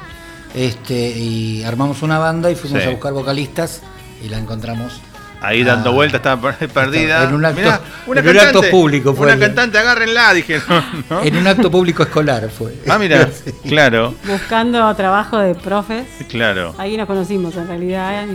este, 0.54 1.10
y 1.16 1.62
armamos 1.62 2.02
una 2.02 2.18
banda 2.18 2.50
y 2.50 2.56
fuimos 2.56 2.82
Sí. 2.82 2.88
a 2.88 2.90
buscar 2.90 3.12
vocalistas 3.12 3.82
y 4.24 4.28
la 4.28 4.38
encontramos. 4.38 5.00
Ahí 5.42 5.64
dando 5.64 5.90
Ah. 5.90 5.92
vueltas, 5.94 6.18
estaba 6.18 6.52
per- 6.56 6.68
perdida. 6.68 7.24
En 7.24 7.34
un 7.34 7.44
acto- 7.44 7.60
Mirá, 7.60 7.80
una 8.06 8.20
en 8.20 8.26
un 8.28 8.32
cantante, 8.34 8.58
acto 8.58 8.70
público 8.70 9.14
fue 9.14 9.24
Una 9.26 9.34
el- 9.34 9.40
cantante, 9.40 9.78
agárrenla, 9.78 10.32
dije. 10.34 10.60
¿no? 10.68 10.84
¿no? 11.08 11.22
En 11.24 11.36
un 11.36 11.46
acto 11.46 11.70
público 11.70 12.02
escolar 12.02 12.50
fue. 12.50 12.74
Ah, 12.88 12.98
mira, 12.98 13.28
Sí. 13.44 13.50
claro, 13.68 14.14
Buscando 14.26 14.94
trabajo 14.94 15.38
de 15.38 15.54
profes. 15.54 16.06
claro. 16.28 16.74
Ahí 16.78 16.96
nos 16.96 17.06
conocimos 17.06 17.56
en 17.56 17.68
realidad. 17.68 18.26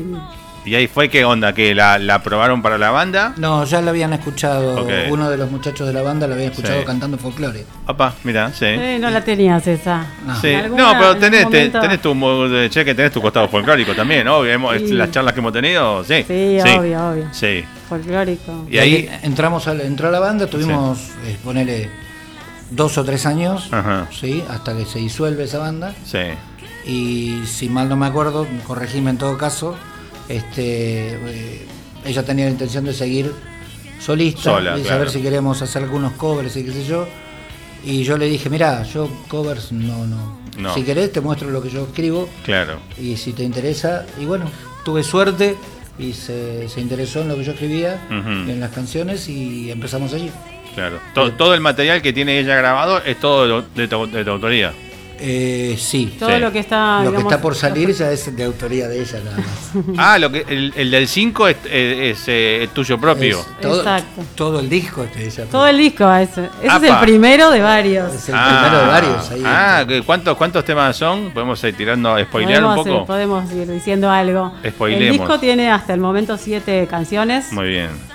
Y 0.65 0.73
ahí 0.73 0.87
fue, 0.87 1.09
¿qué 1.09 1.23
onda? 1.23 1.53
¿Que 1.53 1.75
la, 1.75 1.99
la 1.99 2.15
aprobaron 2.15 2.61
para 2.63 2.77
la 2.79 2.89
banda? 2.89 3.33
No, 3.37 3.63
ya 3.65 3.81
la 3.81 3.91
habían 3.91 4.13
escuchado, 4.13 4.87
uno 5.09 5.29
de 5.29 5.37
los 5.37 5.51
muchachos 5.51 5.85
de 5.85 5.93
la 5.93 6.01
banda 6.01 6.27
la 6.27 6.33
había 6.35 6.47
escuchado 6.47 6.79
Sí. 6.79 6.85
cantando 6.85 7.17
folclore. 7.19 7.65
Opa, 7.87 8.15
mira, 8.23 8.51
sí. 8.51 8.65
Eh, 8.65 8.97
no 8.99 9.09
la 9.11 9.23
tenías 9.23 9.65
esa. 9.67 10.05
No. 10.25 10.35
Sí. 10.41 10.47
En 10.47 10.65
alguna- 10.65 10.83
No, 10.93 10.99
pero 10.99 11.11
en 11.13 11.19
tenés, 11.19 11.43
momento- 11.43 11.79
tenés 11.81 12.01
tu 12.01 12.15
mo- 12.15 12.49
de- 12.49 12.69
che, 12.71 12.83
que 12.83 12.95
tenés 12.95 13.11
tu 13.11 13.21
costado 13.21 13.47
folclórico 13.47 13.93
también, 13.93 14.27
Sí. 14.79 14.93
Las 14.93 15.11
charlas 15.11 15.33
que 15.33 15.39
hemos 15.39 15.53
tenido, 15.53 16.03
sí. 16.03 16.23
Sí, 16.27 16.57
obvio, 16.77 17.09
obvio. 17.09 17.27
Sí. 17.31 17.63
Folclórico. 17.87 18.65
Y 18.69 18.77
ahí- 18.79 19.09
entramos 19.21 19.67
a 19.67 19.75
la- 19.75 19.83
entró 19.83 20.07
a 20.07 20.11
la 20.11 20.19
banda, 20.19 20.47
tuvimos, 20.47 21.11
eh, 21.25 21.37
ponele, 21.43 21.91
dos 22.71 22.97
o 22.97 23.03
tres 23.05 23.27
años, 23.27 23.69
Ajá. 23.71 24.07
¿sí? 24.11 24.43
hasta 24.49 24.75
que 24.75 24.85
se 24.85 24.97
disuelve 24.97 25.43
esa 25.43 25.59
banda. 25.59 25.93
Sí. 26.03 26.17
Y 26.87 27.43
si 27.45 27.69
mal 27.69 27.87
no 27.87 27.95
me 27.95 28.07
acuerdo, 28.07 28.47
corregime 28.65 29.11
en 29.11 29.17
todo 29.19 29.37
caso, 29.37 29.75
este, 30.29 31.09
eh, 31.15 31.65
ella 32.05 32.23
tenía 32.23 32.45
la 32.45 32.51
intención 32.51 32.83
de 32.85 32.93
seguir 32.93 33.31
solista 33.99 34.41
Sola, 34.43 34.71
y 34.77 34.81
claro. 34.81 34.87
saber 34.95 35.09
si 35.09 35.21
queríamos 35.21 35.61
hacer 35.61 35.83
algunos 35.83 36.13
covers 36.13 36.55
y 36.57 36.63
qué 36.63 36.71
sé 36.71 36.85
yo. 36.85 37.07
Y 37.83 38.03
yo 38.03 38.17
le 38.17 38.25
dije, 38.27 38.49
mira, 38.49 38.83
yo 38.83 39.09
covers 39.27 39.71
no, 39.71 40.05
no. 40.07 40.43
No. 40.57 40.73
Si 40.73 40.83
querés 40.83 41.11
te 41.11 41.19
muestro 41.21 41.49
lo 41.49 41.61
que 41.61 41.69
yo 41.69 41.83
escribo 41.83 42.29
Claro. 42.45 42.79
y 42.97 43.17
si 43.17 43.33
te 43.33 43.43
interesa. 43.43 44.05
Y 44.19 44.25
bueno, 44.25 44.49
tuve 44.85 45.03
suerte 45.03 45.55
y 45.99 46.13
se, 46.13 46.67
se 46.69 46.79
interesó 46.81 47.21
en 47.21 47.27
lo 47.27 47.35
que 47.35 47.43
yo 47.43 47.51
escribía, 47.51 47.99
Ujú. 48.09 48.29
en 48.49 48.59
las 48.59 48.71
canciones 48.71 49.27
y 49.27 49.69
empezamos 49.69 50.13
allí. 50.13 50.31
Claro. 50.73 50.99
To- 51.13 51.31
todo 51.33 51.53
el 51.53 51.61
material 51.61 52.01
que 52.01 52.11
tiene 52.13 52.39
ella 52.39 52.55
grabado 52.55 52.97
es 53.03 53.19
todo 53.19 53.61
de 53.75 53.87
tu, 53.87 54.07
de 54.07 54.23
tu 54.25 54.31
autoría. 54.31 54.73
Eh, 55.19 55.75
sí. 55.79 56.15
Todo 56.19 56.29
Sí. 56.29 56.39
lo 56.39 56.51
que 56.51 56.59
está. 56.59 56.97
lo 56.99 57.03
que 57.05 57.09
digamos, 57.17 57.31
está 57.33 57.41
por 57.41 57.55
salir 57.55 57.91
ya 57.93 58.11
es 58.11 58.35
de 58.35 58.43
autoría 58.43 58.87
de 58.87 59.01
ella 59.01 59.19
nada 59.23 59.37
más. 59.37 59.85
Ah, 59.97 60.17
lo 60.19 60.31
que 60.31 60.45
el, 60.47 60.73
el 60.75 60.91
del 60.91 61.07
5 61.07 61.47
es, 61.47 61.57
es, 61.65 61.71
es, 62.19 62.23
eh, 62.27 62.69
tuyo 62.73 62.99
propio. 62.99 63.39
Es 63.39 63.61
todo, 63.61 63.79
Exacto. 63.79 64.21
todo 64.35 64.59
el 64.59 64.69
disco 64.69 65.03
es 65.03 65.15
de 65.15 65.25
ella. 65.25 65.45
Todo 65.49 65.67
el 65.67 65.77
disco, 65.77 66.13
ese. 66.13 66.45
Ese 66.45 66.67
es 66.67 66.71
Apa. 66.73 66.87
el 66.87 66.97
primero 67.05 67.51
de 67.51 67.61
varios. 67.61 68.13
Es 68.13 68.29
el 68.29 68.35
primero 68.35 68.79
de 68.79 68.87
varios. 68.87 69.31
Ahí 69.31 69.43
ah, 69.45 69.85
¿cuántos, 70.05 70.37
¿cuántos 70.37 70.65
temas 70.65 70.95
son? 70.97 71.31
Podemos 71.31 71.63
ir 71.63 71.75
tirando, 71.75 72.17
spoilear 72.23 72.63
un 72.63 72.75
podemos, 72.75 72.87
eh, 72.87 72.91
poco. 72.91 73.05
podemos 73.05 73.51
ir 73.53 73.71
diciendo 73.71 74.09
algo. 74.09 74.53
Spoilemos. 74.67 75.05
El 75.05 75.11
disco 75.19 75.39
tiene 75.39 75.71
hasta 75.71 75.93
el 75.93 75.99
momento 75.99 76.37
siete 76.37 76.87
canciones. 76.89 77.51
Muy 77.51 77.67
bien. 77.67 78.14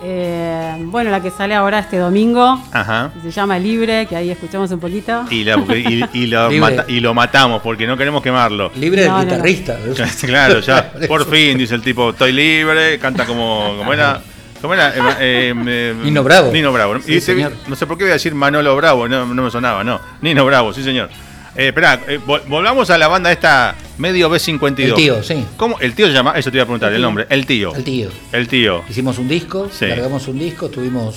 Eh, 0.00 0.76
bueno, 0.86 1.10
la 1.10 1.20
que 1.20 1.30
sale 1.30 1.54
ahora 1.54 1.80
este 1.80 1.96
domingo 1.98 2.62
Ajá. 2.72 3.10
se 3.20 3.30
llama 3.32 3.58
Libre, 3.58 4.06
que 4.06 4.14
ahí 4.14 4.30
escuchamos 4.30 4.70
un 4.70 4.78
poquito. 4.78 5.24
Y, 5.30 5.42
la- 5.42 5.56
y- 5.76 6.04
y 6.12 6.26
lo 6.26 6.48
Libre. 6.50 6.76
mata- 6.76 6.84
y 6.88 7.00
lo 7.00 7.14
matamos 7.14 7.60
porque 7.62 7.86
no 7.86 7.96
queremos 7.96 8.22
quemarlo. 8.22 8.70
Libre 8.76 9.02
del 9.02 9.10
No, 9.10 9.18
no, 9.18 9.24
no. 9.24 9.30
guitarrista. 9.30 9.76
claro, 10.26 10.60
ya. 10.60 10.92
Por 11.08 11.28
fin, 11.28 11.58
dice 11.58 11.74
el 11.74 11.82
tipo, 11.82 12.10
estoy 12.10 12.32
libre, 12.32 12.98
canta 12.98 13.26
como, 13.26 13.74
como 13.76 13.92
era. 13.92 14.20
¿Cómo 14.60 14.74
era? 14.74 14.88
Eh, 14.90 15.00
eh, 15.20 15.54
eh, 15.66 15.94
Nino 16.02 16.22
Bravo. 16.24 16.52
Nino 16.52 16.72
Bravo. 16.72 16.96
Sí, 17.00 17.12
Y 17.12 17.14
te- 17.16 17.20
señor. 17.20 17.52
no 17.66 17.74
sé 17.76 17.86
por 17.86 17.96
qué 17.98 18.04
voy 18.04 18.10
a 18.10 18.14
decir 18.14 18.34
Manolo 18.34 18.74
Bravo, 18.76 19.08
no, 19.08 19.24
no 19.26 19.42
me 19.42 19.50
sonaba, 19.50 19.82
no. 19.84 20.00
Nino 20.20 20.44
Bravo, 20.44 20.72
sí, 20.72 20.82
señor. 20.82 21.10
Eh, 21.58 21.68
esperá, 21.68 22.00
eh, 22.06 22.20
vol- 22.24 22.42
volvamos 22.46 22.88
a 22.88 22.96
la 22.98 23.08
banda 23.08 23.32
esta 23.32 23.74
medio 23.98 24.30
B52. 24.30 24.78
El 24.90 24.94
tío, 24.94 25.22
sí. 25.24 25.44
¿Cómo? 25.56 25.76
El 25.80 25.92
tío 25.94 26.06
se 26.06 26.12
llama, 26.12 26.32
eso 26.38 26.50
te 26.52 26.56
iba 26.56 26.62
a 26.62 26.66
preguntar, 26.66 26.92
El 26.92 27.02
nombre. 27.02 27.26
El 27.28 27.46
tío. 27.46 27.74
El 27.74 27.82
tío. 27.82 28.10
El 28.32 28.46
tío. 28.46 28.84
Hicimos 28.88 29.18
un 29.18 29.26
disco, 29.28 29.68
Sí. 29.72 29.86
largamos 29.86 30.28
un 30.28 30.38
disco, 30.38 30.66
estuvimos 30.66 31.16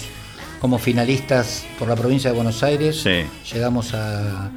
como 0.60 0.80
finalistas 0.80 1.64
por 1.78 1.88
la 1.88 1.96
provincia 1.96 2.32
de 2.32 2.36
Buenos 2.36 2.64
Aires. 2.64 3.00
Sí. 3.04 3.24
Llegamos 3.54 3.94
a, 3.94 4.50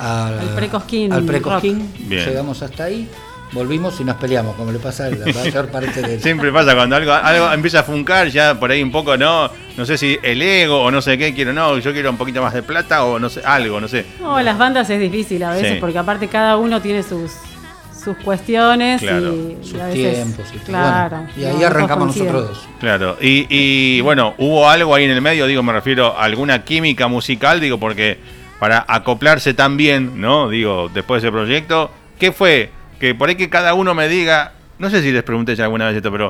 a- 0.00 0.26
Al 0.40 0.54
Precosquín 0.56 1.12
Al 1.12 1.22
Precosquín. 1.24 1.88
Bien. 2.00 2.24
Llegamos 2.26 2.60
hasta 2.62 2.84
ahí, 2.84 3.08
volvimos 3.52 3.98
y 4.00 4.04
nos 4.04 4.16
peleamos, 4.16 4.54
como 4.56 4.70
le 4.72 4.78
pasa 4.78 5.06
a 5.06 5.10
la 5.10 5.26
mayor 5.32 5.68
parte 5.68 6.02
de 6.02 6.20
Siempre 6.20 6.52
pasa 6.52 6.74
cuando 6.74 6.96
algo, 6.96 7.12
algo 7.12 7.52
empieza 7.52 7.80
a 7.80 7.82
funcar, 7.82 8.28
ya 8.28 8.58
por 8.58 8.70
ahí 8.70 8.82
un 8.82 8.92
poco, 8.92 9.16
no, 9.16 9.50
no 9.76 9.86
sé 9.86 9.96
si 9.98 10.18
el 10.22 10.40
ego 10.42 10.82
o 10.82 10.90
no 10.90 11.00
sé 11.00 11.16
qué 11.18 11.34
quiero, 11.34 11.52
no, 11.52 11.78
yo 11.78 11.92
quiero 11.92 12.10
un 12.10 12.16
poquito 12.18 12.42
más 12.42 12.52
de 12.54 12.62
plata 12.62 13.04
o 13.04 13.18
no 13.18 13.28
sé, 13.28 13.40
algo, 13.44 13.80
no 13.80 13.88
sé. 13.88 14.04
No, 14.20 14.40
las 14.40 14.58
bandas 14.58 14.88
es 14.90 15.00
difícil 15.00 15.42
a 15.42 15.52
veces 15.52 15.74
Sí. 15.74 15.78
porque 15.80 15.98
aparte 15.98 16.28
cada 16.28 16.56
uno 16.56 16.80
tiene 16.82 17.02
sus 17.02 17.32
sus 18.04 18.16
cuestiones 18.18 19.00
Claro. 19.02 19.34
y, 19.34 19.56
y 19.60 19.68
sus 19.68 19.80
a 19.80 19.86
veces, 19.88 20.14
tiempos 20.14 20.46
y 20.54 20.58
claro, 20.60 21.16
Bueno, 21.16 21.30
y 21.36 21.44
ahí 21.44 21.56
no 21.60 21.66
arrancamos 21.66 22.04
coinciden. 22.06 22.32
nosotros 22.32 22.58
dos. 22.64 22.68
Claro, 22.78 23.16
y, 23.20 23.46
y 23.50 24.00
bueno, 24.02 24.34
hubo 24.38 24.68
algo 24.68 24.94
ahí 24.94 25.04
en 25.04 25.10
el 25.10 25.20
medio, 25.20 25.46
digo, 25.46 25.62
me 25.64 25.72
refiero 25.72 26.16
a 26.16 26.22
alguna 26.24 26.64
química 26.64 27.08
musical, 27.08 27.60
digo, 27.60 27.78
porque 27.78 28.18
para 28.60 28.84
acoplarse 28.88 29.52
tan 29.52 29.76
bien, 29.76 30.20
¿no? 30.20 30.48
Digo, 30.48 30.88
después 30.94 31.20
de 31.22 31.28
ese 31.28 31.32
proyecto, 31.32 31.90
¿qué 32.18 32.30
fue? 32.32 32.70
Que 33.00 33.14
por 33.14 33.28
ahí 33.28 33.36
que 33.36 33.48
cada 33.48 33.74
uno 33.74 33.94
me 33.94 34.08
diga, 34.08 34.52
no 34.78 34.90
sé 34.90 35.02
si 35.02 35.12
les 35.12 35.22
pregunté 35.22 35.54
ya 35.56 35.64
alguna 35.64 35.86
vez 35.86 35.96
esto, 35.96 36.10
pero 36.10 36.28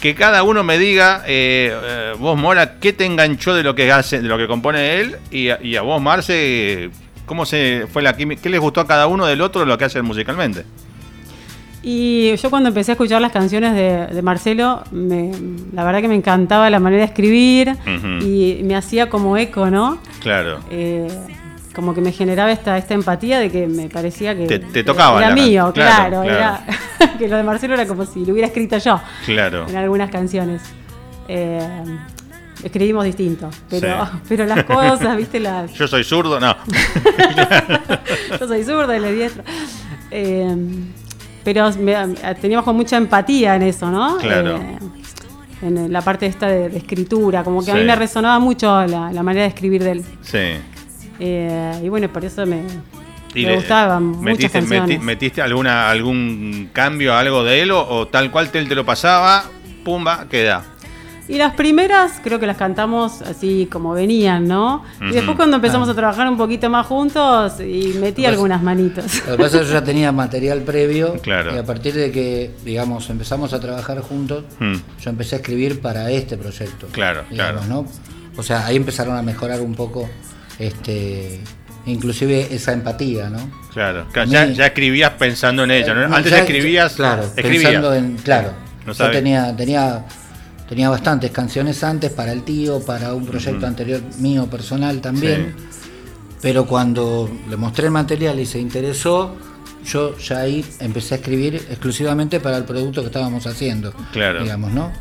que 0.00 0.14
cada 0.14 0.42
uno 0.42 0.62
me 0.64 0.78
diga, 0.78 1.22
eh, 1.26 1.72
eh, 1.74 2.12
vos 2.18 2.38
Mora, 2.38 2.78
¿qué 2.78 2.92
te 2.92 3.04
enganchó 3.04 3.54
de 3.54 3.62
lo 3.62 3.74
que 3.74 3.90
hace, 3.92 4.20
de 4.20 4.28
lo 4.28 4.38
que 4.38 4.46
compone 4.46 5.00
él? 5.00 5.16
Y 5.30 5.48
a, 5.50 5.58
y 5.62 5.76
a 5.76 5.82
vos, 5.82 6.00
Marce, 6.00 6.90
¿cómo 7.26 7.44
se 7.46 7.86
fue 7.92 8.02
la 8.02 8.16
química? 8.16 8.42
¿Qué 8.42 8.48
les 8.50 8.60
gustó 8.60 8.80
a 8.80 8.86
cada 8.86 9.06
uno 9.06 9.26
del 9.26 9.40
otro 9.40 9.60
de 9.60 9.66
lo 9.66 9.76
que 9.78 9.84
hacen 9.86 10.04
musicalmente? 10.04 10.64
Y 11.82 12.34
yo 12.36 12.50
cuando 12.50 12.68
empecé 12.70 12.90
a 12.92 12.94
escuchar 12.94 13.20
las 13.22 13.30
canciones 13.32 13.72
de, 13.74 14.08
de 14.14 14.22
Marcelo, 14.22 14.82
me- 14.90 15.30
la 15.72 15.84
verdad 15.84 16.00
que 16.00 16.08
me 16.08 16.16
encantaba 16.16 16.68
la 16.70 16.80
manera 16.80 17.02
de 17.02 17.06
escribir 17.08 17.76
y 18.20 18.60
me 18.64 18.74
hacía 18.74 19.08
como 19.08 19.36
eco, 19.36 19.70
¿no? 19.70 19.98
Claro. 20.20 20.58
Eh, 20.70 21.06
como 21.78 21.94
que 21.94 22.00
me 22.00 22.10
generaba 22.10 22.50
esta, 22.50 22.76
esta 22.76 22.94
empatía 22.94 23.38
de 23.38 23.52
que 23.52 23.68
me 23.68 23.88
parecía 23.88 24.36
que, 24.36 24.46
Te- 24.48 24.58
te 24.58 24.66
que 24.72 24.82
tocaba 24.82 25.18
era 25.20 25.28
la 25.28 25.34
mío, 25.36 25.70
claro, 25.72 26.22
claro, 26.22 26.22
era 26.24 26.60
que 27.18 27.28
lo 27.28 27.36
de 27.36 27.44
Marcelo 27.44 27.74
era 27.74 27.86
como 27.86 28.04
si 28.04 28.24
lo 28.26 28.32
hubiera 28.32 28.48
escrito 28.48 28.78
yo 28.78 29.00
Claro. 29.24 29.64
en 29.68 29.76
algunas 29.76 30.10
canciones. 30.10 30.60
Eh, 31.28 31.60
escribimos 32.64 33.04
distinto, 33.04 33.48
pero, 33.70 34.04
Sí. 34.06 34.10
pero 34.28 34.44
las 34.46 34.64
cosas, 34.64 35.16
viste, 35.16 35.38
las, 35.48 35.72
Yo 35.74 35.86
soy 35.86 36.02
zurdo, 36.02 36.40
no. 36.40 36.56
yo 38.40 38.48
soy 38.48 38.64
zurda 38.64 38.96
y 38.96 39.00
le 39.00 39.12
diestro. 39.12 39.44
Eh, 40.10 40.56
pero 41.44 41.70
me- 41.78 42.16
teníamos 42.40 42.64
con 42.64 42.74
mucha 42.74 42.96
empatía 42.96 43.54
en 43.54 43.62
eso, 43.62 43.88
¿no? 43.88 44.16
Claro. 44.18 44.56
Eh, 44.56 44.78
en 45.62 45.92
la 45.92 46.02
parte 46.02 46.26
esta 46.26 46.48
de, 46.48 46.68
de 46.70 46.78
escritura, 46.78 47.42
como 47.44 47.64
que 47.64 47.70
a 47.70 47.74
mí 47.74 47.84
me 47.84 47.94
resonaba 47.96 48.38
mucho 48.40 48.66
la, 48.86 49.12
la 49.12 49.22
manera 49.22 49.42
de 49.44 49.48
escribir 49.48 49.82
de 49.84 49.90
él. 49.92 50.04
Sí. 50.22 50.38
Eh, 51.18 51.80
y 51.82 51.88
bueno, 51.88 52.08
por 52.12 52.24
eso 52.24 52.46
me, 52.46 52.62
Y 53.34 53.42
me 53.44 53.48
le- 53.50 53.54
gustaban 53.56 54.04
muchas 54.04 54.22
metiste, 54.24 54.50
canciones. 54.60 55.00
meti- 55.00 55.02
¿Metiste 55.02 55.42
alguna, 55.42 55.90
algún 55.90 56.70
cambio, 56.72 57.14
algo 57.14 57.42
de 57.44 57.62
él 57.62 57.70
o, 57.72 57.86
o 57.88 58.06
tal 58.08 58.30
cual 58.30 58.48
él 58.52 58.68
te 58.68 58.74
lo 58.74 58.84
pasaba, 58.84 59.44
pumba, 59.84 60.26
queda? 60.30 60.64
Y 61.30 61.36
las 61.36 61.52
primeras 61.54 62.20
creo 62.24 62.40
que 62.40 62.46
las 62.46 62.56
cantamos 62.56 63.20
así 63.20 63.68
como 63.70 63.92
venían, 63.92 64.48
¿no? 64.48 64.82
Y 64.98 65.10
después 65.10 65.36
cuando 65.36 65.56
empezamos 65.56 65.86
Ah. 65.86 65.92
a 65.92 65.94
trabajar 65.94 66.26
un 66.26 66.38
poquito 66.38 66.70
más 66.70 66.86
juntos 66.86 67.60
y 67.60 67.98
metí 68.00 68.22
Pues- 68.22 68.32
algunas 68.32 68.62
manitos. 68.62 69.04
Lo 69.26 69.36
que 69.36 69.42
pasa 69.42 69.56
es 69.58 69.62
que 69.64 69.68
yo 69.68 69.74
ya 69.74 69.84
tenía 69.84 70.10
material 70.10 70.62
previo 70.62 71.12
Claro. 71.22 71.54
y 71.54 71.58
a 71.58 71.64
partir 71.66 71.92
de 71.92 72.10
que, 72.10 72.52
digamos, 72.64 73.10
empezamos 73.10 73.52
a 73.52 73.60
trabajar 73.60 74.00
juntos, 74.00 74.44
Hmm. 74.58 74.76
yo 75.02 75.10
empecé 75.10 75.34
a 75.34 75.38
escribir 75.40 75.82
para 75.82 76.10
este 76.10 76.38
proyecto. 76.38 76.86
Claro, 76.92 77.24
digamos, 77.28 77.66
claro. 77.66 77.82
¿no? 77.82 77.86
O 78.38 78.42
sea, 78.42 78.64
ahí 78.64 78.76
empezaron 78.76 79.14
a 79.14 79.20
mejorar 79.20 79.60
un 79.60 79.74
poco, 79.74 80.08
este, 80.58 81.40
inclusive 81.86 82.48
esa 82.54 82.72
empatía, 82.72 83.28
¿no? 83.30 83.38
Claro, 83.72 84.06
ya, 84.26 84.44
escribías 84.66 85.12
pensando 85.12 85.64
en 85.64 85.70
ella, 85.70 85.94
¿no? 85.94 86.08
No, 86.08 86.16
Antes 86.16 86.32
ya- 86.32 86.40
escribías, 86.40 86.94
claro, 86.94 87.22
escribías. 87.22 87.62
pensando 87.64 87.94
en, 87.94 88.16
claro. 88.16 88.52
No 88.86 88.92
yo 88.92 89.10
tenía, 89.10 89.54
tenía, 89.54 90.04
tenía 90.68 90.88
bastantes 90.88 91.30
canciones 91.30 91.84
antes 91.84 92.10
para 92.10 92.32
el 92.32 92.42
tío, 92.42 92.80
para 92.80 93.14
un 93.14 93.26
proyecto 93.26 93.66
anterior 93.66 94.00
mío 94.18 94.46
personal 94.48 95.00
también. 95.00 95.54
Pero 96.40 96.66
cuando 96.66 97.30
le 97.50 97.56
mostré 97.56 97.86
el 97.86 97.90
material 97.90 98.38
y 98.40 98.46
se 98.46 98.58
interesó, 98.58 99.36
yo 99.84 100.16
ya 100.18 100.38
ahí 100.38 100.64
empecé 100.80 101.14
a 101.14 101.18
escribir 101.18 101.56
exclusivamente 101.56 102.40
para 102.40 102.56
el 102.56 102.64
producto 102.64 103.00
que 103.02 103.08
estábamos 103.08 103.46
haciendo. 103.46 103.92
Claro. 104.12 104.42
Digamos, 104.42 104.72
¿no? 104.72 104.92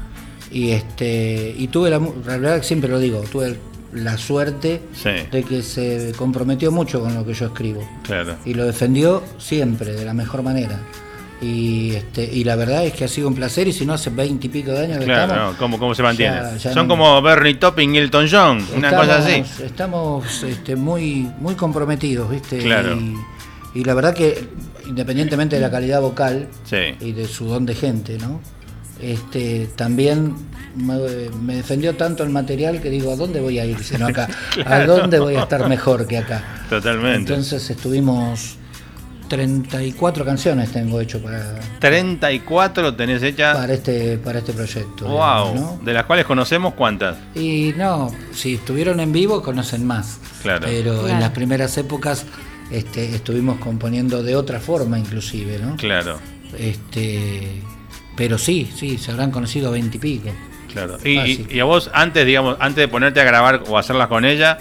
Y 0.51 0.71
este 0.71 1.53
y 1.57 1.67
tuve 1.67 1.89
la, 1.89 1.99
la 1.99 2.37
verdad 2.37 2.63
siempre 2.63 2.89
lo 2.89 2.99
digo, 2.99 3.21
tuve 3.31 3.57
la 4.03 4.17
suerte 4.17 4.81
Sí. 4.93 5.09
de 5.31 5.43
que 5.43 5.61
se 5.63 6.13
comprometió 6.17 6.71
mucho 6.71 6.99
con 7.01 7.13
lo 7.15 7.25
que 7.25 7.33
yo 7.33 7.47
escribo 7.47 7.87
Claro. 8.03 8.35
y 8.45 8.53
lo 8.53 8.65
defendió 8.65 9.23
siempre 9.37 9.93
de 9.93 10.05
la 10.05 10.13
mejor 10.13 10.41
manera. 10.43 10.79
Y, 11.39 11.91
este, 11.93 12.23
y 12.23 12.43
la 12.43 12.55
verdad 12.55 12.83
es 12.83 12.93
que 12.93 13.03
ha 13.03 13.07
sido 13.07 13.27
un 13.27 13.35
placer 13.35 13.67
y 13.67 13.73
si 13.73 13.85
no 13.85 13.93
hace 13.93 14.09
veinte 14.09 14.47
y 14.47 14.49
pico 14.49 14.71
de 14.71 14.85
años 14.85 14.97
que 14.97 15.05
Claro, 15.05 15.31
estamos, 15.33 15.53
¿no? 15.53 15.59
¿Cómo, 15.59 15.77
¿Cómo 15.79 15.93
se 15.93 16.01
mantiene? 16.01 16.35
Ya- 16.35 16.57
ya 16.57 16.73
Son 16.73 16.87
no- 16.87 16.93
como 16.95 17.21
Bernie 17.21 17.53
Topping 17.55 17.93
y 17.93 17.97
Elton 17.99 18.27
John, 18.31 18.65
una 18.75 18.87
estamos, 18.89 19.05
cosa 19.05 19.17
así. 19.19 19.43
Estamos 19.63 20.43
este, 20.43 20.75
muy, 20.75 21.29
muy 21.39 21.53
comprometidos, 21.53 22.31
¿viste? 22.31 22.57
Claro. 22.57 22.95
Y, 22.95 23.79
y 23.79 23.83
la 23.83 23.93
verdad 23.93 24.15
que 24.15 24.47
independientemente 24.87 25.57
de 25.57 25.61
la 25.61 25.69
calidad 25.69 26.01
vocal 26.01 26.47
Sí. 26.63 26.95
y 27.01 27.11
de 27.11 27.27
su 27.27 27.45
don 27.45 27.67
de 27.67 27.75
gente, 27.75 28.17
¿no? 28.17 28.41
Este, 29.01 29.69
también 29.75 30.35
me, 30.75 30.97
me 31.41 31.55
defendió 31.55 31.95
tanto 31.95 32.23
el 32.23 32.29
material 32.29 32.81
que 32.81 32.89
digo, 32.89 33.11
¿a 33.11 33.15
dónde 33.15 33.39
voy 33.39 33.59
a 33.59 33.65
ir? 33.65 33.83
Sino 33.83 34.07
acá, 34.07 34.27
¿a 34.65 34.85
dónde 34.85 35.19
voy 35.19 35.35
a 35.35 35.43
estar 35.43 35.67
mejor 35.69 36.07
que 36.07 36.17
acá? 36.17 36.43
Totalmente. 36.69 37.33
Entonces 37.33 37.69
estuvimos 37.69 38.57
34 39.27 40.25
canciones 40.25 40.71
tengo 40.71 41.01
hecho 41.01 41.21
para, 41.21 41.59
34 41.79 42.95
tenés 42.95 43.21
hechas. 43.23 43.57
para 43.57 43.73
este 43.73 44.17
para 44.17 44.39
este 44.39 44.53
proyecto. 44.53 45.05
Wow. 45.05 45.17
digamos, 45.17 45.55
¿no? 45.55 45.85
De 45.85 45.93
las 45.93 46.05
cuales 46.05 46.25
conocemos 46.25 46.73
cuántas. 46.73 47.17
Y 47.35 47.73
no, 47.77 48.11
si 48.31 48.55
estuvieron 48.55 48.99
en 48.99 49.11
vivo 49.11 49.41
conocen 49.41 49.85
más. 49.85 50.19
Claro. 50.41 50.65
Pero 50.65 51.07
en 51.07 51.19
las 51.19 51.31
primeras 51.31 51.77
épocas 51.77 52.25
este, 52.71 53.15
estuvimos 53.15 53.59
componiendo 53.59 54.23
de 54.23 54.35
otra 54.35 54.59
forma 54.59 54.97
inclusive, 54.99 55.59
¿no? 55.59 55.75
Claro, 55.75 56.19
Este, 56.57 57.61
pero 58.17 58.37
sí, 58.37 58.69
sí, 58.75 58.97
se 58.97 59.11
habrán 59.11 59.31
conocido 59.31 59.71
veintipico. 59.71 60.29
claro. 60.73 60.97
Y, 61.05 61.45
y- 61.55 61.59
a 61.61 61.63
vos, 61.63 61.89
antes, 61.93 62.25
digamos, 62.25 62.57
antes 62.59 62.81
de 62.81 62.87
ponerte 62.89 63.21
a 63.21 63.23
grabar 63.23 63.63
o 63.67 63.77
hacerlas 63.77 64.07
con 64.09 64.25
ella, 64.25 64.57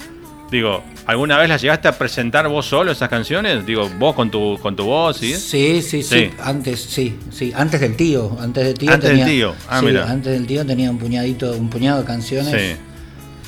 digo, 0.51 0.85
¿alguna 1.07 1.37
vez 1.39 1.49
las 1.49 1.61
llegaste 1.61 1.89
a 1.89 1.93
presentar 1.99 2.47
vos 2.49 2.67
solo 2.67 2.93
esas 2.93 3.09
canciones? 3.09 3.67
Digo, 3.67 3.91
vos 3.99 4.15
con 4.15 4.31
tu, 4.31 4.57
con 4.63 4.77
tu 4.77 4.85
voz, 4.85 5.17
¿sí? 5.17 5.35
Sí, 5.35 5.83
sí, 5.83 6.03
sí, 6.03 6.03
Sí. 6.03 6.31
Antes, 6.41 6.81
sí, 6.81 7.17
sí. 7.33 7.53
Antes 7.55 7.81
del 7.81 7.97
tío. 7.97 8.37
Antes 8.41 8.65
del 8.65 8.75
tío 8.79 8.93
Antes 8.93 9.09
del 9.11 9.19
tenía, 9.19 9.27
tío. 9.33 9.55
Ah, 9.69 9.81
sí, 9.81 9.87
mira. 9.87 10.09
antes 10.11 10.33
del 10.33 10.47
tío 10.47 10.65
tenía 10.65 10.91
un 10.91 10.99
puñadito, 10.99 11.53
un 11.53 11.69
puñado 11.69 12.01
de 12.01 12.05
canciones. 12.07 12.53
Sí. 12.55 12.77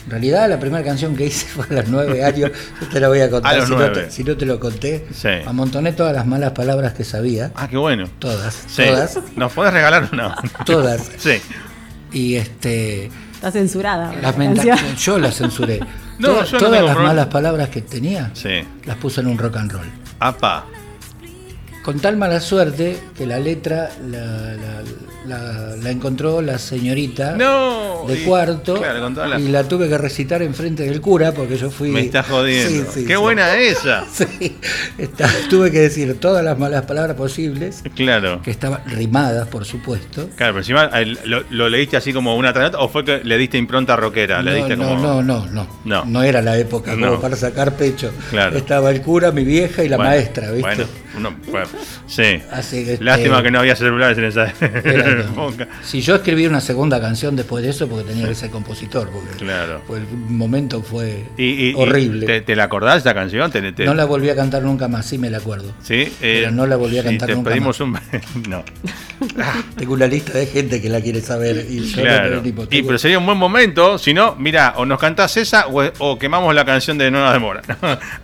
En 0.09 0.13
realidad 0.13 0.49
la 0.49 0.59
primera 0.59 0.83
canción 0.83 1.15
que 1.15 1.27
hice 1.27 1.47
fue 1.55 1.67
a 1.69 1.83
los 1.83 1.89
nueve 1.89 2.25
años. 2.25 2.51
Yo 2.81 2.89
te 2.89 2.99
la 2.99 3.09
voy 3.09 3.21
a 3.21 3.29
contar 3.29 3.53
A 3.53 3.57
los 3.59 3.69
si, 3.69 3.75
no 3.75 3.93
te, 3.93 4.11
si 4.11 4.25
no 4.25 4.37
te 4.39 4.47
lo 4.47 4.59
conté. 4.59 5.07
Sí. 5.13 5.29
Amontoné 5.47 5.93
todas 5.93 6.15
las 6.15 6.25
malas 6.27 6.53
palabras 6.53 6.95
que 6.95 7.05
sabía. 7.05 7.53
Ah, 7.55 7.69
qué 7.69 7.77
bueno. 7.77 8.09
Todas. 8.19 8.55
Sí. 8.69 8.85
Todas. 8.87 9.19
¿Nos 9.37 9.53
podés 9.53 9.75
regalar 9.75 10.09
una? 10.11 10.35
Todas. 10.65 11.11
Sí. 11.19 11.43
Y 12.11 12.37
este. 12.37 13.11
Está 13.35 13.53
censurada. 13.53 14.15
la 14.23 14.33
canción. 14.33 14.79
yo 14.97 15.19
las 15.19 15.37
censuré. 15.37 15.81
No, 16.19 16.31
Todas- 16.31 16.49
yo 16.51 16.53
no 16.55 16.59
todas 16.59 16.73
tengo 16.73 16.87
las 16.87 16.95
problema. 16.97 17.15
malas 17.15 17.27
palabras 17.29 17.69
que 17.69 17.83
tenía 17.83 18.31
Sí. 18.35 18.65
las 18.87 18.97
puse 18.97 19.21
en 19.21 19.29
un 19.29 19.39
rock 19.39 19.57
and 19.59 19.71
roll. 19.71 19.87
Apa. 20.19 20.65
Con 21.85 22.01
tal 22.01 22.17
mala 22.17 22.41
suerte 22.41 22.99
que 23.17 23.25
la 23.25 23.39
letra 23.39 23.89
la, 24.11 24.57
la- 25.27 25.75
la- 25.77 25.91
encontró 25.91 26.41
la 26.41 26.59
señorita 26.59 27.37
No. 27.37 28.05
de 28.07 28.21
y- 28.21 28.25
cuarto 28.25 28.77
Claro, 28.77 29.11
y 29.39 29.49
la 29.49 29.65
tuve 29.65 29.89
que 29.89 29.99
recitar 29.99 30.43
enfrente 30.43 30.85
del 30.85 31.01
cura 31.01 31.33
porque 31.33 31.57
yo 31.57 31.71
fui... 31.71 31.91
Me 31.91 32.01
estás 32.03 32.27
jodiendo. 32.27 32.69
Sí, 32.71 33.01
sí, 33.01 33.07
qué 33.07 33.15
sí. 33.15 33.21
buena 33.21 33.55
esa. 33.57 34.05
Sí, 34.13 34.57
está- 34.97 35.29
tuve 35.51 35.71
que 35.71 35.81
decir 35.81 36.19
todas 36.21 36.45
las 36.45 36.59
malas 36.59 36.85
palabras 36.87 37.17
posibles, 37.17 37.83
Claro. 37.95 38.41
que 38.43 38.51
estaban 38.51 38.81
rimadas, 38.87 39.49
por 39.49 39.65
supuesto. 39.65 40.29
Claro, 40.37 40.55
pero 40.55 40.59
encima 40.59 40.91
eh, 40.95 41.15
lo, 41.25 41.43
lo 41.51 41.69
leíste 41.69 41.97
así 41.97 42.13
como 42.13 42.37
una 42.37 42.53
tras 42.53 42.69
otra, 42.69 42.81
o 42.81 42.89
fue 42.89 43.05
que 43.05 43.21
le 43.25 43.37
diste 43.39 43.59
impronta 43.59 43.97
rockera, 43.97 44.41
le 44.43 44.51
No, 44.53 44.57
diste 44.57 44.77
no, 44.77 44.85
como 44.89 45.01
no, 45.03 45.23
no, 45.23 45.47
no, 45.47 45.69
No. 45.85 46.05
no. 46.05 46.23
era 46.23 46.43
la 46.43 46.57
época 46.59 46.93
como 46.95 47.21
para 47.21 47.37
sacar 47.37 47.75
pecho. 47.77 48.11
Claro. 48.31 48.57
Estaba 48.57 48.91
el 48.91 49.03
cura, 49.03 49.33
mi 49.33 49.45
vieja 49.45 49.83
y 49.85 49.89
la 49.89 49.97
Bueno, 49.97 50.11
maestra, 50.11 50.51
¿viste? 50.53 50.61
Bueno, 50.61 50.85
uno, 51.17 51.37
bueno, 51.51 51.67
sí. 52.07 52.41
Así 52.53 52.85
que, 52.85 52.93
este, 52.95 53.05
Lástima 53.05 53.43
que 53.43 53.51
no 53.51 53.59
había 53.61 53.75
celulares 53.77 54.19
en 54.19 54.25
esa 54.25 54.53
Era- 54.61 54.79
época. 54.79 55.08
si 55.83 56.01
yo 56.01 56.17
escribí 56.17 56.47
una 56.47 56.61
segunda 56.61 57.01
canción 57.01 57.37
después 57.37 57.65
de 57.65 57.71
eso, 57.71 57.89
porque 57.89 58.05
tenía 58.11 58.29
que 58.29 58.35
ser 58.35 58.51
compositor, 58.51 59.09
porque 59.11 59.37
Claro. 59.37 59.83
pues, 59.87 60.03
el 60.03 60.17
momento 60.17 60.83
fue 60.83 61.25
Y, 61.37 61.45
y- 61.45 61.71
y 61.71 61.75
horrible. 61.75 62.27
¿te, 62.27 62.41
te 62.41 62.57
la 62.57 62.65
acordás 62.65 62.99
esa 62.99 63.15
canción? 63.15 63.51
¿Te- 63.51 63.73
te- 63.73 63.85
No 63.85 63.95
la 63.95 64.05
volví 64.05 64.29
a 64.31 64.37
cantar 64.37 64.63
nunca 64.63 64.89
más, 64.89 65.07
sí 65.07 65.19
me 65.19 65.31
la 65.31 65.39
acuerdo. 65.39 65.73
¿Sí? 65.83 66.13
pero 66.21 66.51
no 66.51 66.67
la 66.67 66.77
volví 66.77 66.99
a 66.99 67.05
cantar 67.05 67.29
te 67.29 67.35
nunca 67.35 67.51
pedimos 67.51 67.81
un... 67.81 67.93
no. 68.49 68.65
Tengo 69.77 69.95
una 69.95 70.07
lista 70.07 70.33
de 70.39 70.47
gente 70.47 70.81
que 70.81 70.89
la 70.89 71.01
quiere 71.01 71.21
saber 71.21 71.67
y 71.69 71.81
no 71.81 72.03
Claro. 72.03 72.41
tengo 72.43 72.67
Y 72.71 72.83
pero 72.83 72.99
sería 72.99 73.19
un 73.19 73.27
buen 73.27 73.39
momento, 73.39 73.99
si 73.99 74.15
no, 74.15 74.37
mira, 74.37 74.75
o 74.77 74.85
nos 74.87 74.99
cantás 75.01 75.37
esa 75.37 75.67
o, 75.69 75.83
o 75.99 76.19
quemamos 76.19 76.55
la 76.55 76.65
canción 76.65 76.99
de 76.99 77.11
No 77.11 77.21
nos 77.25 77.33
demora. 77.33 77.63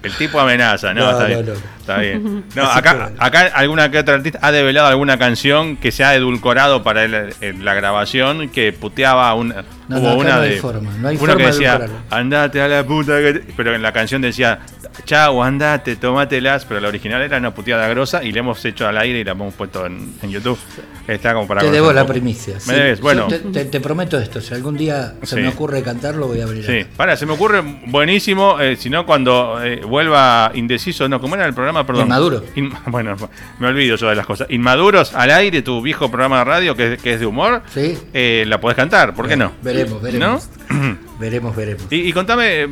El 0.02 0.12
tipo 0.14 0.38
amenaza, 0.38 0.94
no, 0.94 1.12
No, 1.12 1.42
no. 1.42 1.52
Está 1.84 1.98
bien. 1.98 2.44
No, 2.54 2.62
acá, 2.64 3.10
acá 3.18 3.50
alguna 3.54 3.90
que 3.90 3.98
otra 3.98 4.14
artista 4.14 4.38
ha 4.42 4.50
develado 4.52 4.86
alguna 4.88 5.18
canción 5.18 5.76
que 5.76 5.92
se 5.92 6.02
ha 6.04 6.14
edulcorado 6.14 6.82
para 6.82 7.04
el- 7.04 7.34
el- 7.42 7.64
la 7.64 7.74
grabación 7.74 8.48
que 8.48 8.72
puteaba 8.72 9.28
a 9.28 9.34
una. 9.34 9.64
No, 9.88 9.98
hubo 9.98 10.08
no, 10.08 10.16
una 10.16 10.36
no 10.36 10.40
hay 10.42 10.50
de. 10.50 10.56
forma, 10.56 10.90
no 10.98 11.08
hay 11.08 11.16
uno 11.16 11.20
forma 11.26 11.36
que 11.36 11.42
de 11.42 11.50
decía, 11.52 11.86
andate 12.10 12.60
a 12.62 12.68
la 12.68 12.84
puta 12.84 13.18
que 13.20 13.32
te-". 13.34 13.52
Pero 13.56 13.74
en 13.74 13.82
la 13.82 13.92
canción 13.92 14.22
decía, 14.22 14.60
chau, 15.04 15.42
andate, 15.42 15.96
tomátelas. 15.96 16.64
Pero 16.64 16.80
la 16.80 16.88
original 16.88 17.20
era 17.22 17.36
una 17.38 17.54
puteada 17.54 17.86
grosa 17.88 18.22
y 18.24 18.32
la 18.32 18.40
hemos 18.40 18.64
hecho 18.64 18.86
al 18.88 18.96
aire 18.98 19.20
y 19.20 19.24
la 19.24 19.32
hemos 19.32 19.52
puesto 19.54 19.84
en, 19.86 20.14
en 20.22 20.30
YouTube. 20.30 20.58
Está 21.06 21.34
como 21.34 21.46
para 21.46 21.60
te 21.60 21.70
debo 21.70 21.92
la 21.92 22.06
primicia. 22.06 22.54
Me 22.54 22.60
sí. 22.60 22.70
debes, 22.72 23.00
bueno. 23.02 23.26
Te, 23.26 23.38
te- 23.40 23.64
te 23.66 23.80
prometo 23.80 24.18
esto, 24.18 24.40
si 24.40 24.54
algún 24.54 24.74
día 24.76 25.14
se 25.22 25.34
Sí. 25.36 25.42
me 25.42 25.48
ocurre 25.48 25.82
cantarlo, 25.82 26.28
voy 26.28 26.40
a 26.40 26.44
abrir. 26.44 26.64
Sí, 26.64 26.78
acá. 26.78 26.88
para, 26.96 27.16
se 27.16 27.26
me 27.26 27.32
ocurre 27.32 27.62
buenísimo, 27.88 28.58
eh, 28.58 28.76
si 28.76 28.88
no 28.88 29.04
cuando 29.04 29.62
eh, 29.62 29.82
vuelva 29.86 30.50
indeciso, 30.54 31.06
no, 31.08 31.20
¿cómo 31.20 31.34
era 31.34 31.44
el 31.44 31.52
programa? 31.52 31.84
Perdón. 31.86 32.04
Inmaduro. 32.06 32.42
In- 32.54 32.72
bueno, 32.86 33.16
me 33.58 33.66
olvido 33.68 33.96
yo 33.96 34.08
de 34.08 34.14
las 34.14 34.24
cosas. 34.24 34.46
Inmaduros 34.50 35.14
al 35.14 35.30
aire, 35.30 35.60
tu 35.60 35.82
viejo 35.82 36.10
programa 36.10 36.38
de 36.38 36.44
radio 36.44 36.74
que, 36.74 36.94
es- 36.94 37.02
que 37.02 37.12
es 37.14 37.20
de 37.20 37.26
humor, 37.26 37.62
Sí. 37.74 37.98
eh, 38.14 38.44
la 38.46 38.58
podés 38.58 38.76
cantar, 38.76 39.12
¿por 39.14 39.28
qué 39.28 39.36
no? 39.36 39.52
Veremos, 39.74 40.02
veremos. 40.02 40.48
¿No? 40.70 40.98
Veremos, 41.20 41.54
veremos. 41.54 41.84
Y, 41.90 41.96
y 42.08 42.12
contame, 42.12 42.62
eh, 42.62 42.68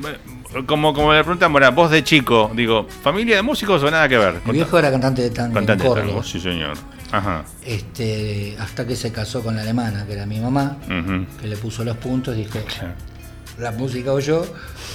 como, 0.66 0.92
como 0.92 1.12
le 1.12 1.22
preguntan, 1.22 1.52
bueno, 1.52 1.70
vos 1.72 1.90
de 1.90 2.02
chico, 2.02 2.50
digo, 2.54 2.86
¿familia 3.02 3.36
de 3.36 3.42
músicos 3.42 3.82
o 3.82 3.90
nada 3.90 4.08
que 4.08 4.18
ver? 4.18 4.34
Mi 4.44 4.52
viejo 4.52 4.78
era 4.78 4.90
cantante 4.90 5.22
de 5.22 5.30
tango 5.30 5.54
Cantante 5.54 5.88
de 5.88 5.94
tango, 5.94 6.22
sí 6.22 6.40
señor. 6.40 6.76
Ajá. 7.12 7.44
Este, 7.64 8.56
hasta 8.58 8.86
que 8.86 8.96
se 8.96 9.12
casó 9.12 9.42
con 9.42 9.54
la 9.54 9.62
alemana, 9.62 10.04
que 10.06 10.14
era 10.14 10.26
mi 10.26 10.40
mamá, 10.40 10.76
que 11.40 11.46
le 11.46 11.56
puso 11.56 11.84
los 11.84 11.96
puntos, 11.98 12.36
dijo, 12.36 12.58
claro, 12.66 12.94
la 13.62 13.72
música 13.72 14.12
o 14.12 14.20
yo, 14.20 14.44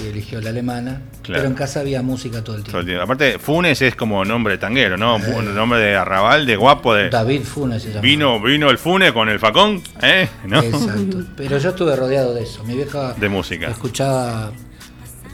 y 0.04 0.08
eligió 0.08 0.40
la 0.42 0.50
alemana. 0.50 1.02
Claro. 1.24 1.42
Pero 1.42 1.48
en 1.48 1.54
casa 1.56 1.80
había 1.80 2.02
música 2.02 2.44
todo 2.44 2.56
el 2.58 2.64
todo 2.64 2.80
el 2.80 2.86
tiempo. 2.86 3.04
Aparte, 3.04 3.40
Funes 3.40 3.82
es 3.82 3.96
como 3.96 4.24
nombre 4.24 4.58
tanguero, 4.58 4.98
¿no? 4.98 5.16
Un 5.16 5.56
nombre 5.56 5.80
de 5.80 5.96
arrabal, 5.96 6.46
de 6.46 6.56
guapo, 6.56 6.94
de... 6.94 7.10
David 7.10 7.42
Funes 7.44 7.82
se 7.84 7.90
llama. 7.90 8.02
Vino, 8.02 8.40
vino 8.42 8.70
el 8.70 8.78
Funes 8.78 9.12
con 9.12 9.28
el 9.30 9.40
facón, 9.40 9.82
¿eh? 10.02 10.28
¿No? 10.46 10.62
Exacto. 10.62 11.24
Pero 11.36 11.58
yo 11.58 11.70
estuve 11.70 11.96
rodeado 11.96 12.34
de 12.34 12.44
eso. 12.44 12.64
Mi 12.64 12.76
vieja 12.76 13.14
De 13.14 13.28
música. 13.30 13.68
escuchaba 13.70 14.52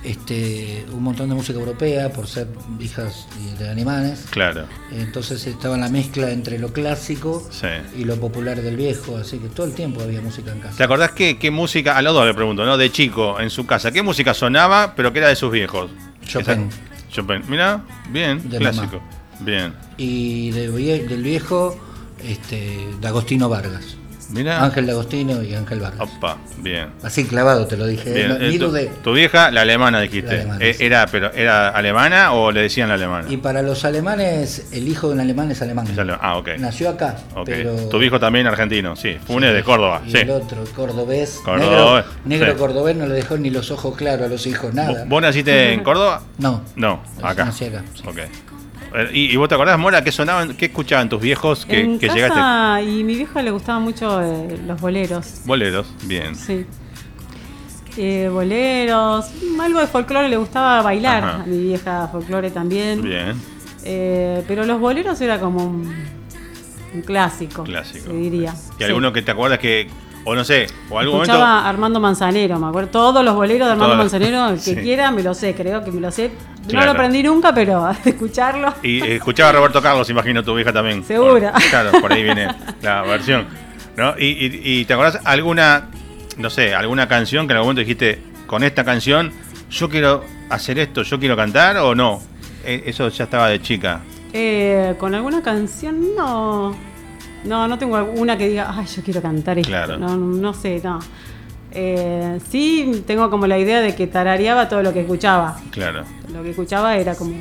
este, 0.03 0.85
un 0.91 1.03
montón 1.03 1.29
de 1.29 1.35
música 1.35 1.57
europea 1.59 2.11
por 2.11 2.27
ser 2.27 2.47
hijas 2.79 3.27
de 3.57 3.69
alemanes. 3.69 4.25
Claro, 4.29 4.65
Entonces 4.91 5.45
estaba 5.47 5.75
en 5.75 5.81
la 5.81 5.89
mezcla 5.89 6.31
entre 6.31 6.59
lo 6.59 6.73
clásico 6.73 7.47
sí. 7.51 7.67
y 7.97 8.03
lo 8.03 8.17
popular 8.17 8.61
del 8.61 8.75
viejo, 8.75 9.17
así 9.17 9.37
que 9.37 9.47
todo 9.49 9.65
el 9.65 9.73
tiempo 9.73 10.01
había 10.01 10.21
música 10.21 10.51
en 10.51 10.59
casa. 10.59 10.77
¿Te 10.77 10.83
acordás 10.83 11.11
qué, 11.11 11.37
qué 11.37 11.51
música, 11.51 11.97
a 11.97 12.01
los 12.01 12.13
dos 12.13 12.25
le 12.25 12.33
pregunto, 12.33 12.65
¿no? 12.65 12.77
De 12.77 12.91
chico, 12.91 13.39
en 13.39 13.49
su 13.49 13.65
casa, 13.65 13.91
¿qué 13.91 14.01
música 14.01 14.33
sonaba, 14.33 14.93
pero 14.95 15.13
que 15.13 15.19
era 15.19 15.29
de 15.29 15.35
sus 15.35 15.51
viejos? 15.51 15.89
Chopin. 16.25 16.69
Esa- 16.69 17.09
Chopin. 17.11 17.41
Mira, 17.47 17.83
bien, 18.09 18.49
De 18.49 18.57
clásico. 18.57 19.01
Bien. 19.39 19.73
Y 19.97 20.51
de 20.51 20.69
del 20.71 21.23
viejo, 21.23 21.77
este, 22.23 22.87
D'Agostino 23.01 23.49
Vargas. 23.49 23.97
Mira. 24.33 24.63
Ángel 24.63 24.87
D'Agostino 24.87 25.41
y 25.43 25.53
Ángel 25.53 25.79
Vargas. 25.79 26.09
Opa, 26.17 26.37
bien. 26.57 26.89
Así 27.03 27.23
clavado 27.25 27.65
te 27.67 27.77
lo 27.77 27.85
dije, 27.87 28.11
Bien. 28.13 28.31
Eh, 28.41 28.49
ni 28.49 28.57
tu, 28.59 29.13
vieja, 29.13 29.51
la 29.51 29.61
alemana, 29.61 30.01
dijiste. 30.01 30.35
La 30.35 30.41
alemana, 30.41 30.65
Eh, 30.65 30.73
sí. 30.73 30.83
era, 30.85 31.05
pero, 31.07 31.31
¿Era 31.33 31.69
alemana 31.69 32.33
o 32.33 32.51
le 32.51 32.61
decían 32.63 32.89
la 32.89 32.95
alemana? 32.95 33.27
Y 33.29 33.37
para 33.37 33.61
los 33.61 33.85
alemanes, 33.85 34.67
el 34.71 34.87
hijo 34.87 35.07
de 35.07 35.13
un 35.13 35.19
alemán 35.21 35.51
es 35.51 35.61
alemán. 35.61 35.87
Es 35.87 35.97
Ah, 36.19 36.37
ok. 36.37 36.49
Nació 36.57 36.89
acá, 36.89 37.15
Ok. 37.35 37.45
pero... 37.45 37.75
Tu 37.89 37.97
viejo 37.99 38.19
también 38.19 38.47
argentino, 38.47 38.95
sí. 38.95 39.17
Funes 39.25 39.53
de 39.53 39.63
Córdoba, 39.63 40.01
Y 40.05 40.11
sí. 40.11 40.17
el 40.17 40.31
otro, 40.31 40.63
cordobés. 40.75 41.39
Cordobés, 41.45 41.69
Negro, 41.69 42.03
negro 42.25 42.51
sí. 42.53 42.57
cordobés 42.57 42.95
no 42.95 43.05
le 43.05 43.13
dejó 43.13 43.37
ni 43.37 43.49
los 43.51 43.69
ojos 43.71 43.95
claros 43.95 44.25
a 44.25 44.29
los 44.29 44.45
hijos, 44.47 44.73
nada. 44.73 45.05
¿Vos 45.07 45.21
naciste 45.21 45.73
en 45.73 45.83
Córdoba? 45.83 46.23
No, 46.39 46.61
No, 46.75 47.03
acá. 47.21 47.45
nací 47.45 47.65
acá. 47.65 47.83
sí. 47.93 48.03
Ok. 48.07 48.17
Eh, 48.95 49.09
¿Y, 49.13 49.31
y 49.33 49.35
vos 49.37 49.49
te 49.49 49.55
acordás, 49.55 49.77
Mora, 49.79 50.03
qué 50.03 50.11
sonaban, 50.11 50.55
qué 50.55 50.65
escuchaban 50.65 51.09
tus 51.09 51.19
viejos 51.21 51.65
que, 51.65 51.79
en 51.81 51.99
que 51.99 52.07
casa, 52.07 52.17
llegaste? 52.79 52.91
y 52.91 53.03
mi 53.03 53.15
vieja 53.15 53.41
le 53.41 53.51
gustaban 53.51 53.81
mucho 53.81 54.21
eh, 54.21 54.59
los 54.67 54.79
boleros. 54.79 55.41
Boleros, 55.45 55.87
bien. 56.03 56.35
Sí. 56.35 56.65
Eh, 57.97 58.27
boleros, 58.31 59.27
algo 59.61 59.79
de 59.79 59.87
folclore 59.87 60.27
le 60.29 60.37
gustaba 60.37 60.81
bailar. 60.81 61.23
Ajá. 61.23 61.43
A 61.43 61.45
mi 61.45 61.57
vieja 61.59 62.07
folclore 62.11 62.49
también. 62.51 63.01
Bien, 63.01 63.39
Eh, 63.85 64.43
pero 64.47 64.65
los 64.65 64.79
boleros 64.79 65.19
era 65.21 65.39
como 65.39 65.63
un, 65.65 65.93
un 66.93 67.01
clásico. 67.01 67.63
clásico. 67.63 68.07
se 68.07 68.13
diría. 68.13 68.53
¿Y 68.53 68.77
Sí. 68.77 68.83
alguno 68.85 69.11
que 69.13 69.21
te 69.21 69.31
acuerdas 69.31 69.59
que, 69.59 69.89
o 70.25 70.33
no 70.35 70.43
sé, 70.43 70.67
o 70.89 70.97
algún 70.97 71.15
momento... 71.15 71.33
Escuchaba 71.33 71.67
Armando 71.69 71.99
Manzanero, 71.99 72.57
me 72.59 72.67
acuerdo. 72.67 72.89
Todos 72.89 73.23
los 73.25 73.35
boleros 73.35 73.67
de 73.67 73.73
Armando 73.73 73.95
Todos 73.95 74.11
Manzanero, 74.11 74.47
el 74.49 74.55
que 74.55 74.61
sí. 74.75 74.75
quiera, 74.77 75.11
me 75.11 75.21
lo 75.21 75.33
sé, 75.33 75.53
creo 75.53 75.83
que 75.83 75.91
me 75.91 75.99
lo 76.01 76.09
sé 76.11 76.31
No 76.71 76.85
lo 76.85 76.91
aprendí 76.91 77.21
nunca, 77.23 77.53
pero 77.53 77.89
de 78.03 78.11
escucharlo. 78.11 78.73
Y 78.83 79.01
escuchaba 79.01 79.49
a 79.49 79.53
Roberto 79.53 79.81
Carlos, 79.81 80.09
imagino 80.09 80.43
tu 80.43 80.57
hija 80.57 80.71
también. 80.71 81.03
Seguro. 81.03 81.51
Por- 81.51 81.61
claro, 81.69 81.91
por 81.99 82.13
ahí 82.13 82.23
viene 82.23 82.47
la 82.81 83.01
versión. 83.01 83.47
¿no? 83.97 84.15
Y, 84.17 84.25
y- 84.25 84.61
y 84.81 84.85
te 84.85 84.93
acordás 84.93 85.19
alguna, 85.23 85.89
no 86.37 86.49
sé, 86.49 86.73
alguna 86.73 87.07
canción 87.07 87.47
que 87.47 87.53
en 87.53 87.57
algún 87.57 87.67
momento 87.69 87.81
dijiste, 87.81 88.21
con 88.47 88.63
esta 88.63 88.83
canción, 88.83 89.31
yo 89.69 89.89
quiero 89.89 90.23
hacer 90.49 90.79
esto, 90.79 91.03
yo 91.03 91.19
quiero 91.19 91.35
cantar 91.35 91.77
o 91.77 91.93
no? 91.95 92.21
Eh, 92.65 92.83
eso 92.85 93.09
ya 93.09 93.25
estaba 93.25 93.49
de 93.49 93.61
chica. 93.61 94.01
Eh, 94.31 94.95
con 94.97 95.13
alguna 95.13 95.41
canción, 95.41 96.15
no. 96.15 96.75
No, 97.43 97.67
no 97.67 97.77
tengo 97.77 97.97
alguna 97.97 98.37
que 98.37 98.47
diga, 98.47 98.73
ay, 98.75 98.85
yo 98.85 99.03
quiero 99.03 99.21
cantar 99.21 99.57
esto. 99.59 99.69
Claro. 99.69 99.97
No, 99.97 100.15
no 100.15 100.53
sé, 100.53 100.79
no. 100.83 100.99
Eh, 101.75 102.39
sí, 102.49 103.03
tengo 103.07 103.29
como 103.29 103.47
la 103.47 103.57
idea 103.57 103.81
de 103.81 103.95
que 103.95 104.05
tarareaba 104.07 104.69
todo 104.69 104.83
lo 104.83 104.93
que 104.93 105.01
escuchaba. 105.01 105.59
Claro. 105.71 106.03
Lo 106.31 106.43
que 106.43 106.51
escuchaba 106.51 106.95
era 106.97 107.15
como. 107.15 107.33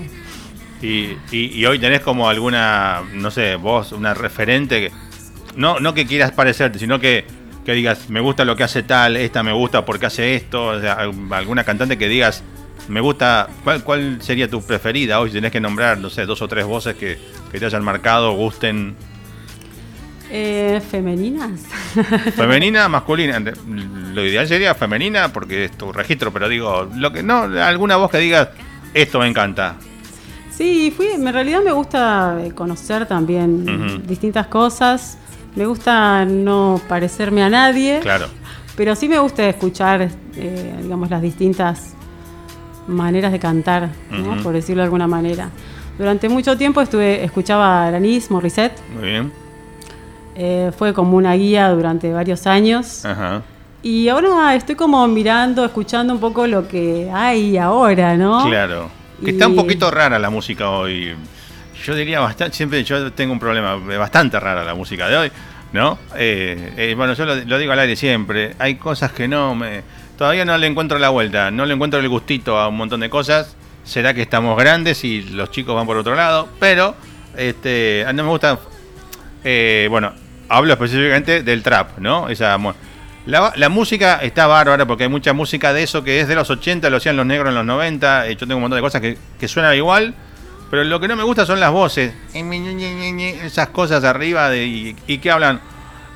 Y, 0.80 1.16
y- 1.30 1.52
y 1.54 1.66
hoy 1.66 1.78
tenés 1.78 2.00
como 2.00 2.28
alguna, 2.28 3.02
no 3.14 3.30
sé, 3.30 3.56
vos, 3.56 3.92
una 3.92 4.14
referente 4.14 4.80
que. 4.80 4.92
No, 5.54 5.80
no 5.80 5.92
que 5.94 6.06
quieras 6.06 6.32
parecerte, 6.32 6.78
sino 6.78 6.98
que, 6.98 7.24
que 7.64 7.72
digas, 7.72 8.08
me 8.08 8.20
gusta 8.20 8.44
lo 8.44 8.56
que 8.56 8.64
hace 8.64 8.82
tal, 8.82 9.16
esta 9.16 9.42
me 9.42 9.52
gusta 9.52 9.84
porque 9.84 10.06
hace 10.06 10.34
esto. 10.34 10.66
O 10.68 10.80
sea, 10.80 10.94
al- 10.94 11.12
alguna 11.32 11.62
cantante 11.64 11.98
que 11.98 12.08
digas, 12.08 12.42
me 12.88 13.00
gusta. 13.00 13.48
¿Cuál, 13.64 13.84
cuál 13.84 14.22
sería 14.22 14.48
tu 14.48 14.62
preferida 14.62 15.20
hoy? 15.20 15.30
Tenés 15.30 15.52
que 15.52 15.60
nombrar, 15.60 15.98
no 15.98 16.08
sé, 16.10 16.24
dos 16.24 16.40
o 16.42 16.48
tres 16.48 16.64
voces 16.64 16.96
que, 16.96 17.18
que 17.52 17.60
te 17.60 17.66
hayan 17.66 17.84
marcado, 17.84 18.32
gusten. 18.34 18.96
Eh, 20.34 20.80
¿Femeninas? 20.90 21.60
Femenina, 22.36 22.88
masculina. 22.88 23.38
Lo 23.66 24.24
ideal 24.24 24.48
sería 24.48 24.74
femenina 24.74 25.30
porque 25.30 25.66
es 25.66 25.72
tu 25.72 25.92
registro, 25.92 26.32
pero 26.32 26.48
digo, 26.48 26.88
lo 26.96 27.12
que 27.12 27.22
no, 27.22 27.42
alguna 27.42 27.96
voz 27.96 28.10
que 28.10 28.16
digas, 28.18 28.48
esto 28.94 29.18
me 29.18 29.28
encanta. 29.28 29.76
Sí, 30.50 30.90
fui, 30.96 31.08
en 31.08 31.30
realidad 31.30 31.60
me 31.62 31.72
gusta 31.72 32.38
eh, 32.42 32.52
conocer 32.52 33.04
también 33.06 34.06
distintas 34.06 34.46
cosas. 34.46 35.18
Me 35.54 35.66
gusta 35.66 36.24
no 36.24 36.80
parecerme 36.88 37.42
a 37.42 37.50
nadie, 37.50 38.00
Claro. 38.00 38.26
pero 38.74 38.94
sí 38.96 39.08
me 39.10 39.18
gusta 39.18 39.46
escuchar, 39.46 40.08
eh, 40.36 40.74
digamos, 40.80 41.10
las 41.10 41.20
distintas 41.20 41.92
maneras 42.86 43.32
de 43.32 43.38
cantar, 43.38 43.90
por 44.42 44.54
decirlo 44.54 44.80
de 44.80 44.84
alguna 44.84 45.06
manera. 45.06 45.50
Durante 45.98 46.30
mucho 46.30 46.56
tiempo 46.56 46.80
estuve 46.80 47.22
escuchaba 47.22 47.84
a 47.84 47.88
Alanis 47.88 48.30
Morissette, 48.30 48.80
Muy 48.94 49.04
bien. 49.10 49.41
Eh, 50.34 50.70
fue 50.76 50.92
como 50.92 51.16
una 51.16 51.34
guía 51.34 51.68
durante 51.70 52.12
varios 52.12 52.46
años. 52.46 53.04
Ajá. 53.04 53.42
Y 53.82 54.08
ahora 54.08 54.54
estoy 54.54 54.76
como 54.76 55.06
mirando, 55.08 55.64
escuchando 55.64 56.12
un 56.12 56.20
poco 56.20 56.46
lo 56.46 56.68
que 56.68 57.10
hay 57.12 57.58
ahora, 57.58 58.16
¿no? 58.16 58.46
Claro. 58.46 58.90
Que 59.24 59.30
está 59.30 59.48
un 59.48 59.56
poquito 59.56 59.90
rara 59.90 60.18
la 60.18 60.30
música 60.30 60.70
hoy. 60.70 61.14
Yo 61.84 61.94
diría 61.96 62.20
bastante, 62.20 62.56
siempre 62.56 62.84
yo 62.84 63.12
tengo 63.12 63.32
un 63.32 63.40
problema, 63.40 63.76
eh, 63.90 63.96
bastante 63.96 64.38
rara 64.38 64.62
la 64.62 64.74
música 64.74 65.08
de 65.08 65.16
hoy, 65.16 65.32
¿no? 65.72 65.98
Eh, 66.16 66.74
eh, 66.76 66.94
bueno, 66.96 67.14
yo 67.14 67.24
lo, 67.24 67.34
lo 67.34 67.58
digo 67.58 67.72
al 67.72 67.78
aire 67.80 67.96
siempre, 67.96 68.54
hay 68.58 68.76
cosas 68.76 69.10
que 69.10 69.26
no 69.26 69.54
me... 69.56 69.82
Todavía 70.16 70.44
no 70.44 70.56
le 70.56 70.68
encuentro 70.68 71.00
la 71.00 71.08
vuelta, 71.08 71.50
no 71.50 71.66
le 71.66 71.74
encuentro 71.74 71.98
el 71.98 72.08
gustito 72.08 72.56
a 72.58 72.68
un 72.68 72.76
montón 72.76 73.00
de 73.00 73.10
cosas. 73.10 73.56
Será 73.82 74.14
que 74.14 74.22
estamos 74.22 74.56
grandes 74.56 75.02
y 75.02 75.22
los 75.22 75.50
chicos 75.50 75.74
van 75.74 75.86
por 75.86 75.96
otro 75.96 76.14
lado, 76.14 76.48
pero 76.60 76.94
este, 77.36 78.06
no 78.14 78.22
me 78.22 78.28
gusta... 78.28 78.60
eh, 79.42 79.88
bueno, 79.90 80.12
hablo 80.56 80.72
específicamente 80.72 81.42
del 81.42 81.62
trap, 81.62 81.98
¿no? 81.98 82.28
Esa, 82.28 82.58
la, 83.26 83.52
la 83.56 83.68
música 83.68 84.18
está 84.22 84.46
bárbara 84.46 84.84
porque 84.86 85.04
hay 85.04 85.08
mucha 85.08 85.32
música 85.32 85.72
de 85.72 85.82
eso 85.82 86.02
que 86.04 86.20
es 86.20 86.28
de 86.28 86.34
los 86.34 86.50
80, 86.50 86.90
lo 86.90 86.96
hacían 86.96 87.16
los 87.16 87.26
negros 87.26 87.48
en 87.50 87.54
los 87.54 87.64
90. 87.64 88.26
eh, 88.28 88.32
Yo 88.36 88.40
tengo 88.46 88.56
un 88.56 88.62
montón 88.62 88.76
de 88.78 88.82
cosas 88.82 89.00
que, 89.00 89.16
que 89.38 89.48
suenan 89.48 89.74
igual, 89.76 90.14
pero 90.70 90.84
lo 90.84 90.98
que 91.00 91.08
no 91.08 91.16
me 91.16 91.22
gusta 91.22 91.46
son 91.46 91.60
las 91.60 91.70
voces. 91.70 92.12
Esas 93.44 93.68
cosas 93.68 94.02
arriba 94.04 94.50
de, 94.50 94.94
y, 95.06 95.18
que 95.18 95.30
hablan, 95.30 95.60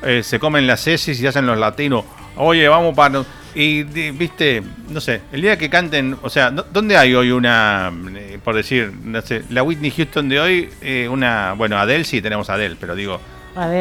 eh, 0.03 0.22
se 0.22 0.38
comen 0.38 0.66
las 0.66 0.87
heces 0.87 1.20
y 1.20 1.27
hacen 1.27 1.46
los 1.46 1.59
latinos. 1.59 2.05
Oye, 2.37 2.66
vamos 2.68 2.94
para. 2.94 3.22
Y 3.55 3.85
viste, 3.85 4.62
no 4.90 5.01
sé, 5.01 5.22
el 5.33 5.40
día 5.40 5.57
que 5.57 5.70
canten, 5.70 6.18
o 6.22 6.29
sea, 6.29 6.51
¿dó- 6.51 6.66
¿dónde 6.70 6.94
hay 6.99 7.14
hoy 7.14 7.31
una, 7.31 7.90
eh, 8.14 8.38
por 8.44 8.55
decir, 8.55 8.92
no 9.03 9.22
sé, 9.22 9.44
la 9.49 9.62
Whitney 9.62 9.90
Houston 9.92 10.29
de 10.29 10.40
hoy, 10.40 10.68
eh, 10.83 11.09
una, 11.11 11.55
bueno, 11.55 11.79
Adele 11.79 12.05
sí 12.05 12.20
tenemos 12.20 12.51
Adele, 12.51 12.77
pero 12.79 12.94
digo, 12.94 13.18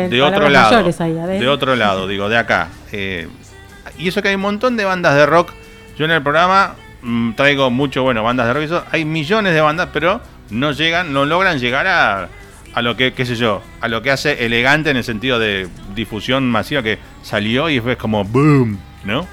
De 0.09 0.21
otro 0.21 0.49
lado. 0.49 0.83
De 0.83 1.47
otro 1.47 1.75
lado, 1.75 2.07
digo, 2.07 2.29
de 2.29 2.37
acá. 2.37 2.69
Eh, 2.91 3.27
y 3.97 4.07
eso 4.07 4.21
que 4.21 4.29
hay 4.29 4.35
un 4.35 4.41
montón 4.41 4.77
de 4.77 4.85
bandas 4.85 5.15
de 5.15 5.25
rock. 5.25 5.51
Yo 5.97 6.05
en 6.05 6.11
el 6.11 6.21
programa 6.21 6.75
mm, 7.01 7.33
traigo 7.33 7.69
mucho, 7.69 8.03
bueno, 8.03 8.23
bandas 8.23 8.47
de 8.47 8.53
rock. 8.53 8.63
eso. 8.63 8.83
Hay 8.91 9.05
millones 9.05 9.53
de 9.53 9.61
bandas, 9.61 9.89
pero 9.93 10.21
no 10.49 10.71
llegan, 10.71 11.13
no 11.13 11.25
logran 11.25 11.59
llegar 11.59 11.87
a, 11.87 12.29
a 12.73 12.81
lo 12.81 12.95
que, 12.95 13.13
qué 13.13 13.25
sé 13.25 13.35
yo, 13.35 13.61
a 13.81 13.87
lo 13.87 14.01
que 14.01 14.11
hace 14.11 14.45
elegante 14.45 14.89
en 14.89 14.97
el 14.97 15.03
sentido 15.03 15.39
de 15.39 15.67
difusión 15.93 16.49
masiva 16.49 16.83
que 16.83 16.99
salió 17.21 17.69
y 17.69 17.79
fue 17.79 17.97
como 17.97 18.23
boom, 18.23 18.79
¿no? 19.03 19.27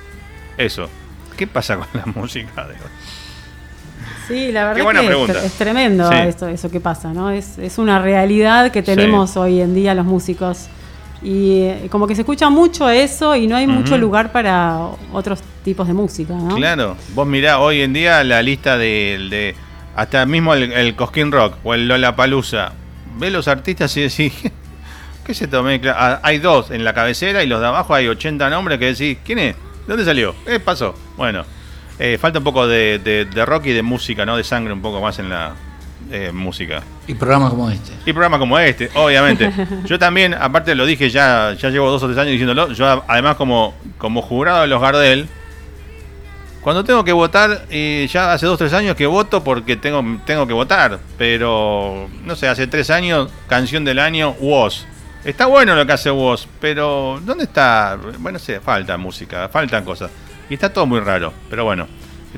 Eso. 0.56 0.88
¿Qué 1.36 1.46
pasa 1.46 1.76
con 1.76 1.88
la 1.94 2.06
música 2.14 2.64
de 2.66 2.74
hoy? 2.74 2.90
Sí, 4.32 4.52
la 4.52 4.66
verdad 4.66 4.82
buena 4.84 5.00
que 5.00 5.06
es, 5.06 5.10
pregunta. 5.10 5.44
es 5.44 5.52
tremendo 5.52 6.08
Sí. 6.10 6.16
eso, 6.28 6.48
eso 6.48 6.70
que 6.70 6.80
pasa, 6.80 7.12
¿no? 7.12 7.30
Es, 7.30 7.58
es 7.58 7.78
una 7.78 7.98
realidad 8.00 8.70
que 8.72 8.82
tenemos 8.82 9.36
hoy 9.36 9.60
en 9.60 9.74
día 9.74 9.94
los 9.94 10.04
músicos. 10.06 10.68
Y 11.24 11.60
eh, 11.60 11.86
como 11.90 12.08
que 12.08 12.16
se 12.16 12.22
escucha 12.22 12.50
mucho 12.50 12.90
eso 12.90 13.36
y 13.36 13.46
no 13.46 13.54
hay 13.56 13.66
mucho 13.68 13.96
lugar 13.96 14.32
para 14.32 14.76
otros 15.12 15.40
tipos 15.64 15.86
de 15.86 15.94
música, 15.94 16.34
¿no? 16.34 16.56
Claro, 16.56 16.96
vos 17.14 17.26
mirá 17.28 17.60
hoy 17.60 17.80
en 17.82 17.92
día 17.92 18.24
la 18.24 18.42
lista 18.42 18.76
de, 18.76 19.28
de- 19.30 19.54
hasta 19.94 20.26
mismo 20.26 20.52
el, 20.54 20.72
el 20.72 20.96
Cosquín 20.96 21.30
Rock 21.30 21.54
o 21.62 21.74
el 21.74 21.86
Lollapalooza. 21.86 22.72
Ve 23.18 23.30
los 23.30 23.46
artistas 23.46 23.96
y 23.96 24.00
decís, 24.00 24.32
¿qué 25.24 25.32
se 25.34 25.46
tomé? 25.46 25.80
Ah, 25.86 26.18
Hay 26.24 26.38
dos 26.38 26.72
en 26.72 26.82
la 26.82 26.92
cabecera 26.92 27.44
y 27.44 27.46
los 27.46 27.60
de 27.60 27.66
abajo 27.66 27.94
hay 27.94 28.08
80 28.08 28.50
nombres 28.50 28.78
que 28.80 28.86
decís, 28.86 29.18
¿quién 29.24 29.38
es? 29.38 29.54
¿De 29.54 29.60
dónde 29.86 30.04
salió? 30.04 30.34
¿Qué 30.44 30.58
pasó? 30.58 30.94
Bueno, 31.16 31.44
eh, 32.04 32.18
falta 32.18 32.38
un 32.38 32.44
poco 32.44 32.66
de, 32.66 32.98
de- 32.98 33.26
de 33.26 33.46
rock 33.46 33.66
y 33.66 33.72
de 33.72 33.82
música, 33.82 34.26
¿no? 34.26 34.36
De 34.36 34.42
sangre 34.44 34.72
un 34.72 34.82
poco 34.82 35.00
más 35.00 35.18
en 35.20 35.28
la 35.28 35.52
eh, 36.10 36.32
música. 36.32 36.82
Y 37.06 37.14
programas 37.14 37.50
como 37.50 37.70
este. 37.70 37.92
Y 38.04 38.12
programas 38.12 38.40
como 38.40 38.58
este, 38.58 38.90
obviamente. 38.94 39.52
Yo 39.84 39.98
también, 39.98 40.34
aparte 40.34 40.74
lo 40.74 40.84
dije 40.84 41.08
ya, 41.10 41.52
ya 41.54 41.70
llevo 41.70 41.90
dos 41.90 42.02
o 42.02 42.06
tres 42.06 42.18
años 42.18 42.32
diciéndolo, 42.32 42.72
yo 42.72 43.04
además 43.06 43.36
como, 43.36 43.74
como 43.98 44.20
jurado 44.20 44.62
de 44.62 44.66
los 44.66 44.80
Gardel, 44.80 45.28
cuando 46.60 46.84
tengo 46.84 47.02
que 47.04 47.12
votar, 47.12 47.66
y 47.70 48.06
ya 48.06 48.32
hace 48.32 48.46
dos 48.46 48.54
o 48.54 48.58
tres 48.58 48.72
años 48.72 48.94
que 48.94 49.06
voto 49.06 49.42
porque 49.42 49.76
tengo, 49.76 50.04
tengo 50.24 50.46
que 50.46 50.52
votar, 50.52 50.98
pero 51.18 52.08
no 52.24 52.36
sé, 52.36 52.46
hace 52.46 52.66
tres 52.68 52.88
años, 52.90 53.30
canción 53.48 53.84
del 53.84 53.98
año, 53.98 54.30
Woz. 54.40 54.84
Está 55.24 55.46
bueno 55.46 55.74
lo 55.74 55.86
que 55.86 55.92
hace 55.92 56.10
Woz, 56.10 56.46
pero 56.60 57.20
¿dónde 57.24 57.44
está? 57.44 57.96
Bueno, 58.18 58.38
no 58.38 58.44
sé, 58.44 58.60
falta 58.60 58.96
música, 58.96 59.48
faltan 59.48 59.84
cosas. 59.84 60.10
Y 60.48 60.54
está 60.54 60.72
todo 60.72 60.86
muy 60.86 61.00
raro, 61.00 61.32
pero 61.48 61.64
bueno. 61.64 61.86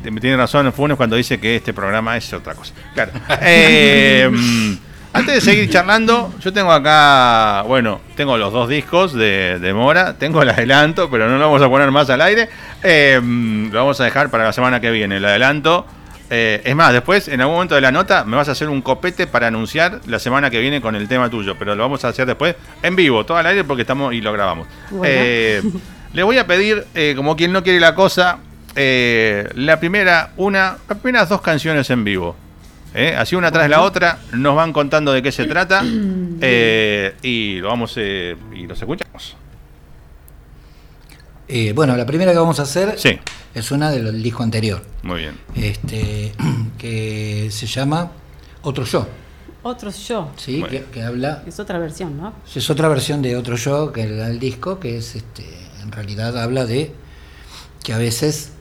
Me 0.02 0.20
tiene 0.20 0.36
razón 0.36 0.72
Funes 0.72 0.96
cuando 0.96 1.16
dice 1.16 1.38
que 1.38 1.56
este 1.56 1.72
programa 1.72 2.16
es 2.16 2.32
otra 2.32 2.54
cosa. 2.54 2.74
Claro. 2.94 3.12
Eh, 3.40 4.28
mm, 4.30 4.74
antes 5.12 5.36
de 5.36 5.40
seguir 5.40 5.70
charlando, 5.70 6.34
yo 6.40 6.52
tengo 6.52 6.72
acá, 6.72 7.62
bueno, 7.62 8.00
tengo 8.16 8.36
los 8.36 8.52
dos 8.52 8.68
discos 8.68 9.12
de, 9.12 9.60
de 9.60 9.72
Mora, 9.72 10.14
tengo 10.14 10.42
el 10.42 10.50
adelanto, 10.50 11.08
pero 11.08 11.28
no 11.28 11.38
lo 11.38 11.44
vamos 11.44 11.62
a 11.62 11.68
poner 11.68 11.90
más 11.92 12.10
al 12.10 12.20
aire. 12.20 12.48
Eh, 12.82 13.20
mm, 13.22 13.70
lo 13.70 13.78
vamos 13.78 14.00
a 14.00 14.04
dejar 14.04 14.30
para 14.30 14.44
la 14.44 14.52
semana 14.52 14.80
que 14.80 14.90
viene, 14.90 15.18
el 15.18 15.24
adelanto. 15.24 15.86
Eh, 16.30 16.62
es 16.64 16.74
más, 16.74 16.92
después, 16.92 17.28
en 17.28 17.40
algún 17.40 17.54
momento 17.54 17.76
de 17.76 17.80
la 17.80 17.92
nota, 17.92 18.24
me 18.24 18.36
vas 18.36 18.48
a 18.48 18.52
hacer 18.52 18.68
un 18.68 18.82
copete 18.82 19.28
para 19.28 19.46
anunciar 19.46 20.00
la 20.06 20.18
semana 20.18 20.50
que 20.50 20.58
viene 20.58 20.80
con 20.80 20.96
el 20.96 21.06
tema 21.06 21.30
tuyo, 21.30 21.54
pero 21.56 21.76
lo 21.76 21.82
vamos 21.84 22.04
a 22.04 22.08
hacer 22.08 22.26
después 22.26 22.56
en 22.82 22.96
vivo, 22.96 23.24
todo 23.24 23.36
al 23.36 23.46
aire, 23.46 23.62
porque 23.62 23.82
estamos 23.82 24.12
y 24.14 24.20
lo 24.20 24.32
grabamos. 24.32 24.66
Bueno. 24.90 25.70
Le 26.14 26.22
voy 26.22 26.38
a 26.38 26.46
pedir, 26.46 26.86
eh, 26.94 27.12
como 27.16 27.36
quien 27.36 27.52
no 27.52 27.62
quiere 27.62 27.80
la 27.80 27.94
cosa, 27.94 28.38
eh, 28.76 29.48
la 29.54 29.78
primera, 29.80 30.30
una, 30.36 30.78
las 30.88 30.98
primeras 30.98 31.28
dos 31.28 31.40
canciones 31.40 31.90
en 31.90 32.04
vivo. 32.04 32.36
¿eh? 32.94 33.14
Así 33.18 33.34
una 33.34 33.50
tras 33.50 33.68
la 33.68 33.82
otra, 33.82 34.20
nos 34.32 34.54
van 34.54 34.72
contando 34.72 35.12
de 35.12 35.22
qué 35.22 35.32
se 35.32 35.44
trata 35.46 35.82
eh, 36.40 37.14
y 37.22 37.56
lo 37.56 37.68
vamos 37.68 37.94
eh, 37.96 38.36
y 38.54 38.66
los 38.66 38.80
escuchamos. 38.80 39.36
Eh, 41.48 41.72
bueno, 41.74 41.96
la 41.96 42.06
primera 42.06 42.32
que 42.32 42.38
vamos 42.38 42.58
a 42.58 42.62
hacer 42.62 42.94
Sí, 42.98 43.18
es 43.54 43.70
una 43.70 43.90
del 43.90 44.22
disco 44.22 44.42
anterior, 44.42 44.82
muy 45.02 45.20
bien. 45.20 45.34
este, 45.56 46.32
que 46.78 47.48
se 47.50 47.66
llama 47.66 48.12
Otro 48.62 48.84
Yo, 48.84 49.06
Otro 49.64 49.90
yo. 49.90 50.30
¿sí? 50.36 50.60
Bueno. 50.60 50.70
que, 50.70 50.84
que 50.92 51.02
habla 51.02 51.42
Es 51.46 51.58
otra 51.58 51.78
versión, 51.78 52.16
¿no? 52.16 52.32
Es 52.54 52.70
otra 52.70 52.86
versión 52.88 53.20
de 53.22 53.36
otro 53.36 53.56
yo 53.56 53.92
que 53.92 54.02
el 54.04 54.38
disco, 54.38 54.78
que 54.78 54.98
es 54.98 55.16
este, 55.16 55.44
en 55.82 55.90
realidad 55.90 56.40
habla 56.40 56.64
de 56.66 56.92
que 57.82 57.92
a 57.92 57.98
veces 57.98 58.52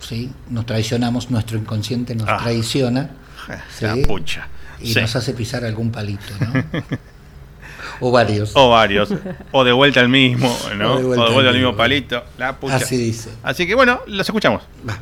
sí, 0.00 0.32
nos 0.50 0.66
traicionamos, 0.66 1.30
nuestro 1.30 1.56
inconsciente 1.58 2.14
nos 2.14 2.28
Ah. 2.28 2.38
traiciona 2.42 3.10
La 3.80 3.94
Sí. 3.94 4.02
pucha. 4.02 4.48
y 4.80 4.92
Sí. 4.92 5.00
nos 5.00 5.14
hace 5.14 5.32
pisar 5.34 5.64
algún 5.64 5.90
palito, 5.92 6.24
¿no? 6.40 6.52
o 8.00 8.10
varios. 8.10 8.52
O 8.54 8.70
varios. 8.70 9.10
O 9.52 9.62
de 9.64 9.72
vuelta 9.72 10.00
al 10.00 10.08
mismo, 10.08 10.48
¿no? 10.76 10.94
O 10.94 10.98
de 10.98 11.04
vuelta, 11.04 11.24
al 11.26 11.32
al 11.32 11.54
mismo 11.54 11.68
mismo. 11.70 11.76
palito. 11.76 12.22
La 12.38 12.58
pucha. 12.58 12.76
Así 12.76 12.96
dice. 12.96 13.30
Así 13.42 13.66
que 13.66 13.74
bueno, 13.74 14.00
los 14.06 14.26
escuchamos. 14.26 14.62
Va. 14.88 14.98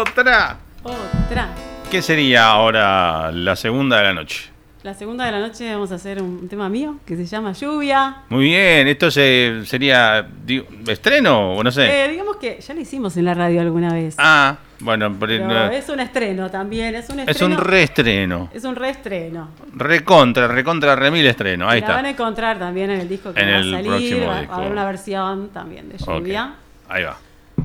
Otra. 0.00 0.56
Otra. 0.82 1.48
¿Qué 1.90 2.00
sería 2.00 2.46
ahora 2.48 3.30
la 3.32 3.54
segunda 3.56 3.98
de 3.98 4.04
la 4.04 4.12
noche? 4.14 4.48
La 4.82 4.94
segunda 4.94 5.26
de 5.26 5.32
la 5.32 5.40
noche 5.40 5.70
vamos 5.70 5.92
a 5.92 5.96
hacer 5.96 6.22
un 6.22 6.48
tema 6.48 6.70
mío 6.70 6.96
que 7.04 7.14
se 7.16 7.26
llama 7.26 7.52
Lluvia. 7.52 8.22
Muy 8.30 8.44
bien, 8.44 8.88
esto 8.88 9.10
se, 9.10 9.60
sería 9.66 10.26
digo, 10.46 10.66
estreno 10.86 11.52
o 11.52 11.62
no 11.62 11.70
sé. 11.70 12.04
Eh, 12.06 12.08
digamos 12.08 12.36
que 12.38 12.58
ya 12.62 12.72
lo 12.72 12.80
hicimos 12.80 13.14
en 13.18 13.26
la 13.26 13.34
radio 13.34 13.60
alguna 13.60 13.92
vez. 13.92 14.14
Ah, 14.16 14.56
bueno, 14.78 15.14
pero 15.20 15.32
Pero 15.32 15.46
no- 15.46 15.70
es 15.70 15.86
un 15.90 16.00
estreno 16.00 16.50
también, 16.50 16.94
es 16.94 17.10
un 17.10 17.20
es 17.20 17.28
estreno. 17.28 17.56
un 17.56 17.60
reestreno. 17.60 18.48
Es 18.54 18.64
un 18.64 18.74
reestreno. 18.76 19.50
Recontra, 19.74 20.48
recontra, 20.48 20.96
remil 20.96 21.26
estreno. 21.26 21.68
Ahí 21.68 21.80
la 21.80 21.86
está. 21.86 21.96
van 21.96 22.06
a 22.06 22.10
encontrar 22.10 22.58
también 22.58 22.90
en 22.90 23.00
el 23.00 23.08
disco 23.08 23.34
que 23.34 23.40
En 23.40 23.48
va 23.48 23.56
el 23.58 23.74
a 23.74 23.76
salir. 23.82 24.26
va, 24.26 24.38
a 24.38 24.56
haber 24.56 24.72
una 24.72 24.84
versión 24.86 25.50
también 25.50 25.90
de 25.90 25.98
Lluvia. 25.98 26.54
Ahí 26.88 27.02
va. 27.04 27.18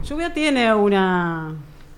Lluvia 0.03 0.33
tiene 0.33 0.73
una, 0.73 1.53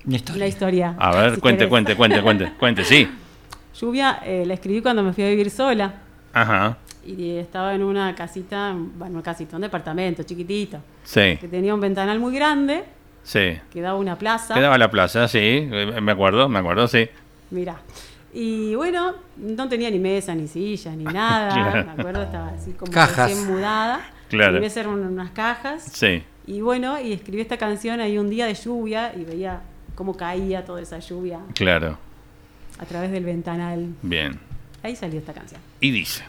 Una 0.07 0.15
historia. 0.15 0.35
una 0.37 0.47
historia. 0.47 0.95
A 0.97 1.11
ver, 1.15 1.35
si 1.35 1.41
cuente, 1.41 1.67
cuente, 1.67 1.95
cuente, 1.95 2.21
cuente, 2.21 2.51
cuente, 2.57 2.83
sí. 2.83 3.07
Lluvia 3.79 4.21
eh, 4.25 4.43
la 4.45 4.53
escribí 4.55 4.81
cuando 4.81 5.03
me 5.03 5.13
fui 5.13 5.23
a 5.23 5.27
vivir 5.29 5.51
sola. 5.51 5.93
Ajá. 6.33 6.77
Y 7.05 7.37
estaba 7.37 7.73
en 7.75 7.83
una 7.83 8.13
casita, 8.15 8.73
bueno, 8.75 9.15
una 9.15 9.23
casita, 9.23 9.55
un 9.55 9.61
departamento 9.61 10.23
chiquitito, 10.23 10.79
Sí, 11.03 11.37
que 11.39 11.47
tenía 11.49 11.73
un 11.73 11.79
ventanal 11.79 12.19
muy 12.19 12.33
grande, 12.35 12.83
sí. 13.23 13.57
que 13.71 13.81
daba 13.81 13.97
a 13.97 14.01
una 14.01 14.17
plaza. 14.17 14.53
Quedaba 14.53 14.77
la 14.77 14.89
plaza, 14.91 15.27
sí. 15.27 15.39
eh, 15.39 15.99
Me 16.01 16.11
acuerdo, 16.11 16.49
me 16.49 16.59
acuerdo, 16.59 16.87
sí. 16.87 17.07
Mira. 17.51 17.77
Y 18.33 18.75
bueno, 18.75 19.13
no 19.37 19.69
tenía 19.69 19.89
ni 19.89 19.99
mesa, 19.99 20.35
ni 20.35 20.47
silla, 20.47 20.91
ni 20.95 21.03
nada. 21.05 21.53
Claro. 21.53 21.85
Me 21.85 21.91
acuerdo, 22.01 22.23
estaba 22.23 22.47
así 22.49 22.71
como 22.73 22.91
Cajas. 22.91 23.29
recién 23.29 23.47
mudada. 23.47 24.01
Claro. 24.29 24.69
Ser 24.69 24.87
un- 24.89 25.05
unas 25.05 25.31
cajas. 25.31 25.83
Sí. 25.93 26.23
Y 26.45 26.59
bueno, 26.61 26.99
y 26.99 27.13
escribí 27.13 27.41
esta 27.41 27.57
canción 27.57 28.01
ahí 28.01 28.17
un 28.17 28.29
día 28.29 28.45
de 28.47 28.53
lluvia 28.53 29.13
y 29.15 29.23
veía 29.23 29.61
cómo 29.97 30.15
caía 30.15 30.63
toda 30.63 30.79
esa 30.79 30.99
lluvia 30.99 31.39
Claro. 31.55 31.97
a 32.77 32.85
través 32.85 33.09
del 33.11 33.25
ventanal. 33.25 33.95
Bien. 34.03 34.39
Ahí 34.83 34.95
salió 34.95 35.19
esta 35.19 35.33
canción. 35.33 35.59
Y 35.81 35.89
dice. 35.89 36.23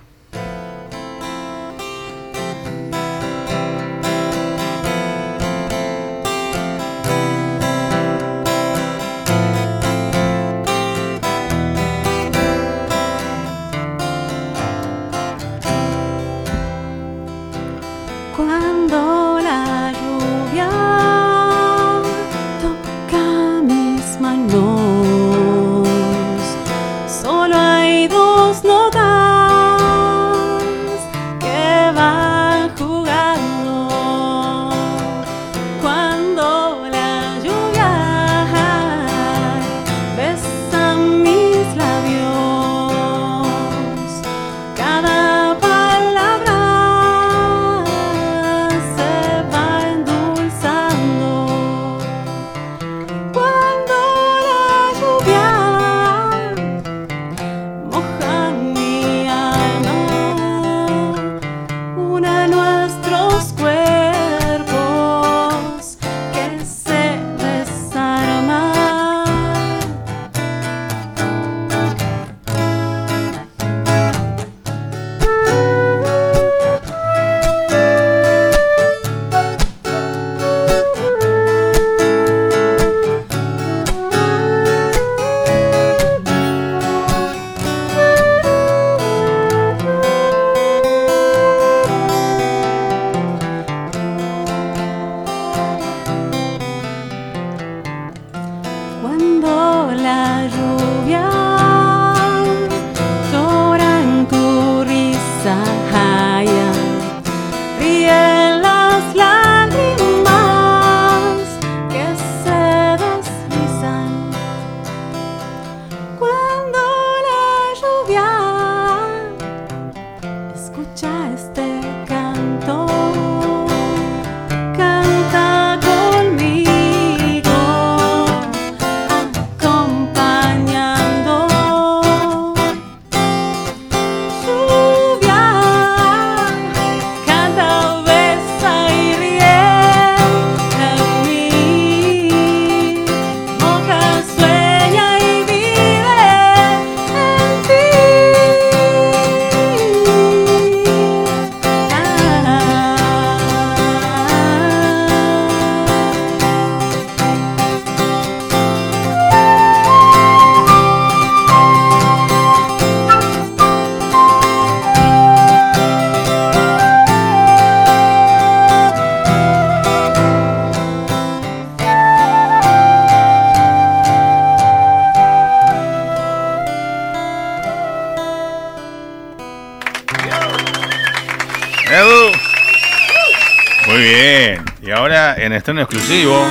Estreno 185.68 185.82
exclusivo. 185.82 186.46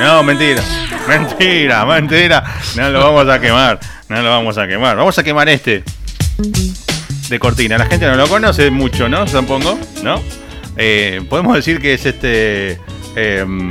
No, 0.00 0.22
mentira. 0.24 0.60
Mentira, 1.06 1.84
mentira. 1.86 2.42
No 2.76 2.90
lo 2.90 2.98
vamos 2.98 3.28
a 3.32 3.40
quemar. 3.40 3.78
No 4.08 4.20
lo 4.22 4.28
vamos 4.30 4.58
a 4.58 4.66
quemar. 4.66 4.96
Vamos 4.96 5.16
a 5.18 5.22
quemar 5.22 5.48
este. 5.48 5.84
De 7.28 7.38
cortina. 7.38 7.78
La 7.78 7.86
gente 7.86 8.06
no 8.06 8.16
lo 8.16 8.26
conoce 8.26 8.70
mucho, 8.70 9.08
¿no? 9.08 9.26
Supongo, 9.28 9.78
¿no? 10.02 10.20
Eh, 10.76 11.22
podemos 11.30 11.54
decir 11.54 11.80
que 11.80 11.94
es 11.94 12.06
este. 12.06 12.80
em, 13.14 13.68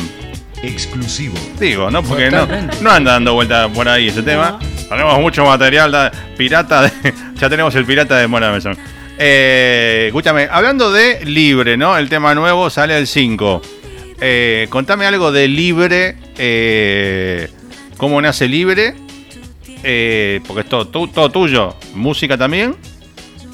Exclusivo. 0.63 1.36
digo, 1.60 1.91
¿no? 1.91 2.01
Porque 2.01 2.31
no, 2.31 2.47
no 2.81 2.89
anda 2.89 3.12
dando 3.12 3.34
vuelta 3.34 3.67
por 3.67 3.89
ahí 3.89 4.08
ese 4.08 4.23
tema. 4.23 4.58
Tenemos 4.89 5.19
mucho 5.19 5.43
material 5.45 5.91
da- 5.91 6.12
pirata. 6.38 6.84
de- 6.84 7.13
ya 7.36 7.49
tenemos 7.49 7.75
el 7.75 7.84
pirata 7.86 8.17
de 8.17 8.27
Mona 8.27 8.49
Mesón. 8.51 8.77
Eh, 9.17 10.05
escúchame, 10.08 10.47
hablando 10.49 10.91
de 10.91 11.23
libre, 11.25 11.75
¿no? 11.77 11.97
El 11.97 12.08
tema 12.10 12.34
nuevo 12.34 12.69
sale 12.69 12.97
el 12.97 13.08
5. 13.08 13.62
Eh, 14.21 14.67
contame 14.69 15.06
algo 15.06 15.32
de 15.32 15.47
libre. 15.47 16.17
eh, 16.38 17.49
¿Cómo 17.97 18.21
nace 18.21 18.47
libre? 18.47 18.93
Eh, 19.84 20.41
porque 20.47 20.62
es 20.62 20.69
todo, 20.69 20.88
tu- 20.88 21.08
todo 21.08 21.30
tuyo. 21.30 21.75
¿Música 21.93 22.38
también? 22.38 22.75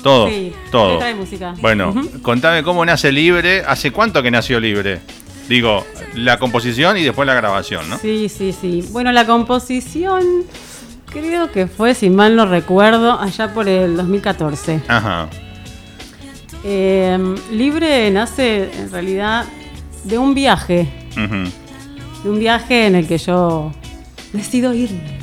Todo. 0.01 0.29
Sí, 0.29 0.51
todo. 0.71 0.93
letra 0.93 1.11
y 1.11 1.15
música. 1.15 1.53
Bueno, 1.59 1.93
contame 2.23 2.63
cómo 2.63 2.83
nace 2.85 3.11
Libre. 3.11 3.63
¿Hace 3.67 3.91
cuánto 3.91 4.23
que 4.23 4.31
nació 4.31 4.59
Libre? 4.59 4.99
Digo, 5.47 5.85
la 6.15 6.39
composición 6.39 6.97
y 6.97 7.03
después 7.03 7.27
la 7.27 7.35
grabación, 7.35 7.87
¿no? 7.89 7.99
Sí, 7.99 8.27
sí, 8.29 8.51
sí. 8.59 8.83
Bueno, 8.91 9.11
la 9.11 9.27
composición 9.27 10.23
creo 11.11 11.51
que 11.51 11.67
fue, 11.67 11.93
si 11.93 12.09
mal 12.09 12.35
no 12.35 12.45
recuerdo, 12.47 13.19
allá 13.19 13.53
por 13.53 13.67
el 13.67 13.95
2014. 13.95 14.81
Ajá. 14.87 15.27
Eh, 16.63 17.17
Libre 17.51 18.09
nace 18.11 18.71
en 18.79 18.91
realidad 18.91 19.45
de 20.03 20.17
un 20.17 20.33
viaje, 20.33 20.87
de 22.23 22.29
un 22.29 22.39
viaje 22.39 22.87
en 22.87 22.95
el 22.95 23.07
que 23.07 23.17
yo 23.17 23.71
decido 24.33 24.73
irme. 24.73 25.19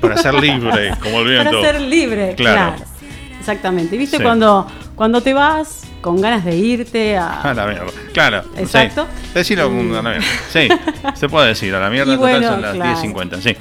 Para 0.00 0.16
ser 0.16 0.34
libre, 0.34 0.92
como 1.02 1.20
el 1.20 1.28
viento. 1.28 1.50
Para 1.50 1.72
ser 1.72 1.80
libre, 1.80 2.34
Claro. 2.36 2.76
claro. 2.76 2.84
Exactamente. 3.38 3.96
¿Viste 3.96 4.16
Sí. 4.18 4.22
cuando, 4.22 4.66
cuando 4.94 5.20
te 5.20 5.32
vas 5.34 5.82
con 6.00 6.20
ganas 6.20 6.44
de 6.44 6.56
irte 6.56 7.16
a... 7.16 7.40
A 7.42 7.54
la 7.54 7.66
mierda. 7.66 7.86
Claro. 8.12 8.42
Exacto. 8.56 9.06
Sí. 9.24 9.30
Decilo 9.34 9.66
Y- 9.72 9.90
a 9.94 10.02
la 10.02 10.10
mierda. 10.10 10.26
Sí, 10.50 10.68
se 11.14 11.28
puede 11.28 11.48
decir. 11.48 11.74
A 11.74 11.80
la 11.80 11.90
mierda 11.90 12.12
Y 12.14 12.16
total 12.16 12.32
bueno, 12.40 12.48
son 12.52 12.62
las 12.62 12.74
claro. 12.74 12.98
10.50. 13.00 13.40
Sí. 13.40 13.56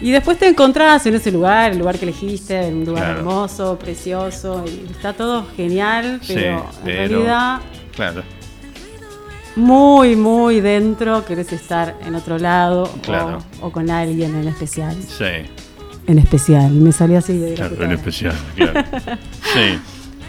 Y 0.00 0.10
después 0.10 0.38
te 0.38 0.46
encontrás 0.48 1.06
en 1.06 1.14
ese 1.14 1.30
lugar, 1.30 1.72
el 1.72 1.78
lugar 1.78 1.98
que 1.98 2.04
elegiste, 2.04 2.60
un 2.66 2.84
lugar 2.84 3.04
Claro. 3.04 3.18
hermoso, 3.20 3.78
precioso, 3.78 4.64
y 4.66 4.90
está 4.90 5.12
todo 5.12 5.46
genial, 5.56 6.18
Sí, 6.22 6.34
pero 6.34 6.50
en 6.58 6.62
pero- 6.84 6.96
realidad 7.08 7.60
Claro. 7.94 8.22
Muy, 9.56 10.16
muy 10.16 10.60
dentro 10.60 11.24
querés 11.24 11.52
estar 11.52 11.94
en 12.06 12.14
otro 12.14 12.38
lado 12.38 12.84
o- 12.84 13.00
Claro. 13.02 13.38
o, 13.60 13.70
con 13.70 13.90
alguien 13.90 14.34
en 14.34 14.48
especial. 14.48 14.96
Sí. 15.02 15.24
En 16.06 16.18
especial, 16.18 16.70
me 16.72 16.92
salió 16.92 17.18
así 17.18 17.36
de 17.38 17.54
Claro, 17.54 17.82
en 17.84 17.92
especial. 17.92 18.34
Claro. 18.56 18.82
Sí. 19.54 19.78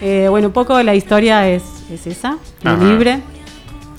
Eh, 0.01 0.27
bueno, 0.29 0.47
un 0.47 0.53
poco 0.53 0.81
la 0.83 0.93
historia 0.93 1.47
es, 1.49 1.63
es 1.91 2.05
esa, 2.05 2.37
de 2.63 2.77
libre. 2.85 3.19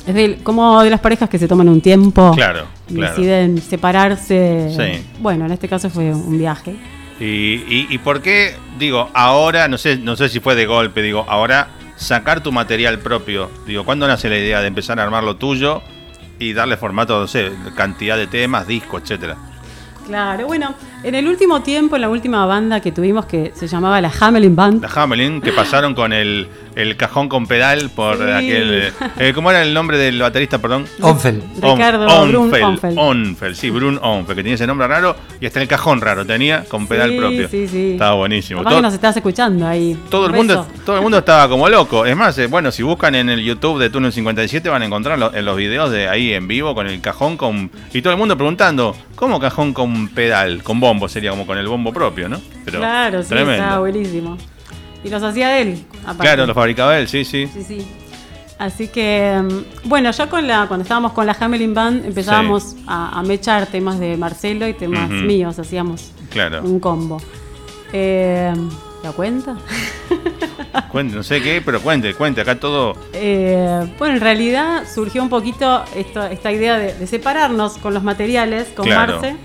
Es 0.06 0.14
de, 0.14 0.36
como 0.44 0.80
de 0.82 0.90
las 0.90 1.00
parejas 1.00 1.28
que 1.28 1.38
se 1.38 1.48
toman 1.48 1.68
un 1.68 1.80
tiempo 1.80 2.32
Claro, 2.36 2.66
y 2.88 2.94
claro. 2.94 3.14
deciden 3.16 3.60
separarse. 3.60 4.68
Sí. 4.70 5.04
Bueno, 5.20 5.46
en 5.46 5.52
este 5.52 5.68
caso 5.68 5.90
fue 5.90 6.12
un 6.14 6.38
viaje. 6.38 6.76
Y, 7.18 7.24
y, 7.24 7.86
y 7.90 7.98
por 7.98 8.20
qué, 8.22 8.54
digo, 8.78 9.08
ahora, 9.14 9.66
no 9.68 9.78
sé, 9.78 9.96
no 9.96 10.14
sé 10.16 10.28
si 10.28 10.38
fue 10.38 10.54
de 10.54 10.66
golpe, 10.66 11.02
digo, 11.02 11.24
ahora 11.28 11.68
sacar 11.96 12.42
tu 12.42 12.52
material 12.52 12.98
propio. 12.98 13.50
Digo, 13.66 13.84
¿cuándo 13.84 14.06
nace 14.06 14.28
la 14.28 14.38
idea 14.38 14.60
de 14.60 14.68
empezar 14.68 15.00
a 15.00 15.02
armar 15.02 15.24
lo 15.24 15.36
tuyo 15.36 15.82
y 16.38 16.52
darle 16.52 16.76
formato, 16.76 17.18
no 17.18 17.26
sé, 17.26 17.52
cantidad 17.74 18.16
de 18.16 18.26
temas, 18.26 18.66
discos, 18.66 19.02
etcétera? 19.02 19.36
Claro, 20.06 20.46
bueno, 20.46 20.74
en 21.02 21.16
el 21.16 21.26
último 21.26 21.62
tiempo, 21.62 21.96
en 21.96 22.02
la 22.02 22.08
última 22.08 22.46
banda 22.46 22.80
que 22.80 22.92
tuvimos 22.92 23.26
que 23.26 23.52
se 23.56 23.66
llamaba 23.66 24.00
la 24.00 24.12
Hamelin 24.20 24.54
Band. 24.54 24.82
La 24.82 25.02
Hamelin, 25.02 25.40
que 25.40 25.50
pasaron 25.52 25.94
con 25.94 26.12
el, 26.12 26.48
el 26.76 26.96
cajón 26.96 27.28
con 27.28 27.46
pedal 27.48 27.90
por 27.90 28.18
Sí. 28.18 28.22
aquel. 28.22 28.92
eh, 29.18 29.32
¿Cómo 29.34 29.50
era 29.50 29.62
el 29.62 29.74
nombre 29.74 29.98
del 29.98 30.20
baterista, 30.20 30.58
perdón? 30.58 30.84
Onfel. 31.00 31.42
Ricardo 31.60 32.06
On- 32.06 32.28
Brun 32.30 32.44
Onfeld, 32.44 32.64
Onfeld. 32.64 32.98
Onfeld, 32.98 33.54
sí, 33.56 33.70
Brun 33.70 33.98
Onfeld, 34.00 34.36
que 34.36 34.42
tenía 34.42 34.54
ese 34.54 34.66
nombre 34.66 34.86
raro 34.86 35.16
y 35.40 35.46
hasta 35.46 35.60
el 35.60 35.66
cajón 35.66 36.00
raro 36.00 36.24
tenía 36.24 36.64
con 36.68 36.86
pedal 36.86 37.10
Sí, 37.10 37.16
propio. 37.18 37.48
Sí, 37.48 37.66
sí. 37.66 37.92
Estaba 37.92 38.14
buenísimo. 38.14 38.62
Todo- 38.62 38.76
que 38.76 38.82
nos 38.82 38.94
estás 38.94 39.16
escuchando 39.16 39.66
ahí. 39.66 39.98
Todo 40.10 40.26
el, 40.26 40.32
Un 40.32 40.36
mundo, 40.36 40.66
todo 40.84 40.96
el 40.96 41.02
mundo 41.02 41.18
estaba 41.18 41.48
como 41.48 41.68
loco. 41.68 42.06
Es 42.06 42.14
más, 42.14 42.36
eh, 42.38 42.46
bueno, 42.46 42.70
si 42.70 42.82
buscan 42.82 43.14
en 43.14 43.30
el 43.30 43.42
YouTube 43.42 43.78
de 43.80 43.90
Túnel 43.90 44.12
57 44.12 44.68
van 44.68 44.82
a 44.82 44.84
encontrar 44.84 45.18
lo- 45.18 45.34
en 45.34 45.44
los 45.44 45.56
videos 45.56 45.90
de 45.90 46.08
ahí 46.08 46.32
en 46.34 46.46
vivo 46.46 46.74
con 46.74 46.86
el 46.86 47.00
cajón 47.00 47.36
con... 47.38 47.70
Y 47.94 48.02
todo 48.02 48.12
el 48.12 48.18
mundo 48.18 48.36
preguntando, 48.36 48.94
¿cómo 49.14 49.40
cajón 49.40 49.72
con 49.72 50.08
pedal? 50.08 50.62
Con 50.62 50.78
bombo, 50.78 51.08
sería 51.08 51.30
como 51.30 51.46
con 51.46 51.56
el 51.56 51.66
bombo 51.68 51.90
propio, 51.92 52.28
¿no? 52.28 52.38
Pero 52.66 52.80
claro, 52.80 53.22
sí, 53.22 53.30
tremendo. 53.30 53.54
estaba 53.54 53.78
buenísimo. 53.78 54.36
Y 55.04 55.08
los 55.10 55.22
hacía 55.22 55.58
él, 55.60 55.84
aparte. 56.02 56.22
Claro, 56.22 56.46
lo 56.46 56.54
fabricaba 56.54 56.98
él, 56.98 57.06
sí, 57.08 57.24
sí. 57.24 57.48
Sí, 57.52 57.62
sí. 57.62 57.86
Así 58.58 58.88
que, 58.88 59.38
mm, 59.42 59.88
bueno, 59.88 60.10
ya 60.10 60.28
con 60.28 60.46
la, 60.46 60.66
cuando 60.66 60.82
estábamos 60.82 61.12
con 61.12 61.26
la 61.26 61.36
Hamelin 61.38 61.74
Band 61.74 62.06
empezábamos 62.06 62.74
a, 62.86 63.18
a 63.18 63.22
mechar 63.22 63.66
temas 63.66 63.98
de 64.00 64.16
Marcelo 64.16 64.66
y 64.66 64.72
temas 64.74 65.10
míos, 65.10 65.58
hacíamos 65.58 66.10
Claro. 66.30 66.62
un 66.62 66.80
combo. 66.80 67.18
Eh, 67.92 68.52
¿La 69.04 69.12
cuenta? 69.12 69.56
Cuente, 70.90 71.14
no 71.14 71.22
sé 71.22 71.40
qué, 71.42 71.62
pero 71.64 71.80
cuente, 71.80 72.14
cuente. 72.14 72.40
Acá 72.40 72.58
todo... 72.58 72.94
Eh, 73.12 73.86
bueno, 73.98 74.14
en 74.14 74.20
realidad 74.20 74.82
surgió 74.92 75.22
un 75.22 75.28
poquito 75.28 75.84
esto, 75.94 76.24
esta 76.26 76.50
idea 76.52 76.78
de, 76.78 76.94
de 76.94 77.06
separarnos 77.06 77.78
con 77.78 77.92
los 77.94 78.02
materiales, 78.02 78.68
con 78.74 78.86
Claro. 78.86 79.14
Marce, 79.20 79.36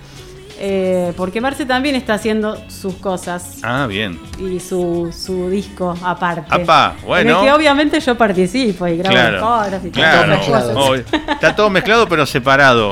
eh, 0.64 1.12
porque 1.18 1.42
Marce 1.42 1.66
también 1.66 1.96
está 1.96 2.14
haciendo 2.14 2.56
sus 2.70 2.94
cosas 2.96 3.58
Ah, 3.64 3.88
bien. 3.88 4.20
y 4.40 4.60
su, 4.60 5.12
su 5.12 5.50
disco 5.50 5.96
aparte. 6.04 6.54
Apá, 6.54 6.94
bueno. 7.04 7.32
En 7.32 7.36
el 7.38 7.44
que 7.44 7.52
obviamente 7.52 8.00
yo 8.00 8.16
participo 8.16 8.86
y 8.88 8.98
grabo 8.98 9.16
Claro, 9.16 9.42
coros 9.42 9.86
y 9.86 9.90
claro. 9.90 10.38
cosas. 10.40 11.04
Está 11.30 11.56
todo 11.56 11.70
mezclado 11.72 12.08
pero 12.08 12.26
separado. 12.28 12.92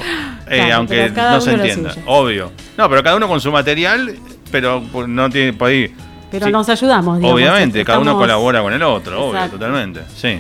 Eh, 0.49 0.57
Claro, 0.57 0.75
aunque 0.77 1.11
pero 1.13 1.29
no 1.31 1.41
se 1.41 1.51
entienda. 1.53 1.93
Obvio. 2.07 2.51
No, 2.75 2.89
pero 2.89 3.03
cada 3.03 3.15
uno 3.17 3.27
con 3.27 3.39
su 3.39 3.51
material, 3.51 4.15
pero 4.51 4.81
pues, 4.91 5.07
no 5.07 5.29
tiene 5.29 5.53
por 5.53 5.69
ahí. 5.69 5.93
Pero 6.31 6.47
Sí. 6.47 6.51
nos 6.51 6.67
ayudamos, 6.69 7.17
digamos. 7.19 7.35
Obviamente, 7.35 7.85
cada 7.85 7.99
uno 7.99 8.17
colabora 8.17 8.61
con 8.63 8.73
el 8.73 8.81
otro, 8.81 9.27
obvio, 9.29 9.47
totalmente. 9.47 10.01
Sí. 10.15 10.39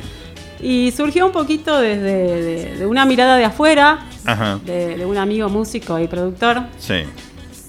Y 0.61 0.91
surgió 0.91 1.25
un 1.25 1.31
poquito 1.31 1.79
desde 1.79 2.41
de, 2.41 2.75
de 2.79 2.85
una 2.85 3.05
mirada 3.05 3.37
de 3.37 3.45
afuera, 3.45 3.99
Ajá. 4.25 4.59
de, 4.65 4.97
de 4.97 5.05
un 5.05 5.17
amigo 5.17 5.47
músico 5.49 5.97
y 5.99 6.07
productor, 6.07 6.63
Sí. 6.77 7.03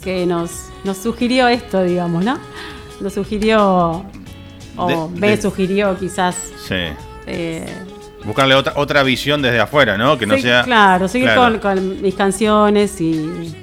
que 0.03 0.27
nos, 0.27 0.51
nos 0.85 0.97
sugirió 0.97 1.47
esto, 1.49 1.83
digamos, 1.85 2.25
¿no? 2.25 2.39
Nos 3.01 3.13
sugirió, 3.15 4.05
o 4.77 5.09
me 5.09 5.41
sugirió 5.41 5.97
quizás. 5.99 6.37
Sí. 6.67 6.75
eh, 7.27 7.65
Buscarle 8.25 8.55
otra, 8.55 8.75
otra 8.77 9.03
visión 9.03 9.41
desde 9.41 9.61
afuera, 9.61 9.97
¿no? 9.97 10.19
Que 10.19 10.27
no 10.27 10.35
sí, 10.35 10.43
sea. 10.43 10.63
Claro, 10.65 11.09
seguir 11.09 11.29
Claro. 11.33 11.59
Con, 11.61 11.77
con 11.77 12.03
mis 12.03 12.15
canciones 12.15 13.01
y 13.01 13.55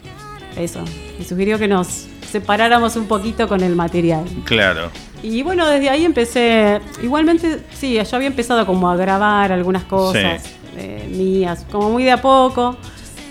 eso. 0.55 0.79
Me 1.19 1.23
sugirió 1.25 1.59
que 1.59 1.67
nos 1.67 2.05
separáramos 2.29 2.95
un 2.95 3.05
poquito 3.07 3.47
con 3.47 3.61
el 3.61 3.75
material. 3.75 4.23
Claro. 4.43 4.89
Y 5.23 5.41
bueno, 5.43 5.67
desde 5.67 5.89
ahí 5.89 6.05
empecé, 6.05 6.79
igualmente, 7.01 7.63
sí, 7.73 7.93
yo 7.93 8.15
había 8.15 8.27
empezado 8.27 8.65
como 8.65 8.89
a 8.89 8.95
grabar 8.95 9.51
algunas 9.51 9.83
cosas 9.83 10.43
Sí. 10.43 10.49
eh, 10.77 11.09
mías, 11.11 11.65
como 11.71 11.89
muy 11.89 12.03
de 12.03 12.11
a 12.11 12.21
poco. 12.21 12.77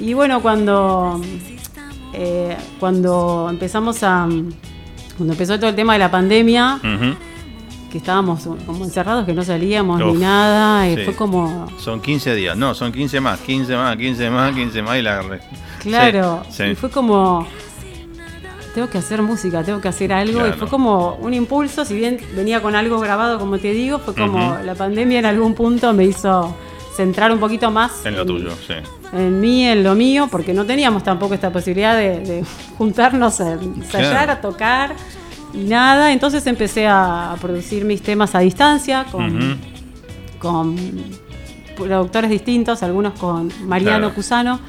Y 0.01 0.13
bueno, 0.15 0.43
cuando, 0.43 1.21
eh, 2.13 2.57
cuando 2.81 3.47
empezamos 3.51 4.03
a, 4.03 4.27
cuando 5.17 5.33
empezó 5.33 5.57
todo 5.59 5.71
el 5.71 5.77
tema 5.77 5.93
de 5.95 5.99
la 6.01 6.11
pandemia, 6.11 6.81
que 7.91 7.99
estábamos 7.99 8.49
como 8.67 8.85
encerrados, 8.85 9.25
que 9.25 9.33
no 9.33 9.45
salíamos 9.45 10.03
Uf, 10.03 10.13
ni 10.15 10.21
nada, 10.21 10.89
y 10.89 10.97
sí. 10.97 11.03
fue 11.05 11.15
como, 11.15 11.69
Son 11.79 12.01
15 12.01 12.35
días. 12.35 12.57
No, 12.57 12.75
son 12.75 12.91
15 12.93 13.21
más. 13.21 13.39
15 13.41 13.77
más, 13.77 13.97
15 13.97 14.29
más, 14.31 14.55
15 14.55 14.83
más 14.83 14.99
y 14.99 15.03
la 15.03 15.13
agarré. 15.21 15.41
claro, 15.81 16.43
sí. 16.51 16.65
y 16.65 16.75
fue 16.75 16.91
como, 16.91 17.47
tengo 18.77 18.91
que 18.91 18.99
hacer 18.99 19.23
música, 19.23 19.65
tengo 19.65 19.81
que 19.81 19.89
hacer 19.89 20.13
algo, 20.13 20.41
Claro. 20.41 20.55
y 20.55 20.59
fue 20.59 20.69
como 20.69 21.15
un 21.15 21.33
impulso, 21.33 21.87
si 21.87 21.95
bien 21.97 22.19
venía 22.37 22.61
con 22.61 22.77
algo 22.77 23.01
grabado, 23.01 23.39
como 23.39 23.57
te 23.59 23.73
digo, 23.73 23.99
fue 23.99 24.15
como 24.15 24.59
la 24.63 24.75
pandemia 24.75 25.19
en 25.19 25.25
algún 25.25 25.55
punto 25.55 25.95
me 25.95 26.05
hizo 26.05 26.55
centrar 26.95 27.33
un 27.33 27.39
poquito 27.41 27.71
más 27.71 28.05
En 28.05 28.17
lo 28.17 28.27
tuyo, 28.27 28.51
sí. 28.67 28.75
en 29.15 29.41
mí, 29.41 29.65
en 29.67 29.83
lo 29.83 29.95
mío, 29.95 30.29
porque 30.31 30.53
no 30.53 30.67
teníamos 30.67 31.03
tampoco 31.03 31.33
esta 31.33 31.51
posibilidad 31.51 31.97
de, 31.97 32.21
de 32.21 32.45
juntarnos 32.77 33.41
a 33.41 33.55
ensayar, 33.55 34.11
Claro. 34.27 34.33
a 34.33 34.41
tocar 34.43 34.95
y 35.55 35.59
nada. 35.65 36.13
Entonces 36.13 36.47
empecé 36.47 36.87
a, 36.87 37.35
producir 37.41 37.87
mis 37.87 38.03
temas 38.03 38.35
a 38.35 38.41
distancia 38.41 39.07
con, 39.11 39.57
productores 41.77 42.31
distintos, 42.31 42.83
algunos 42.83 43.19
con 43.19 43.51
Mariano 43.67 43.99
Claro. 44.09 44.15
Cusano, 44.15 44.61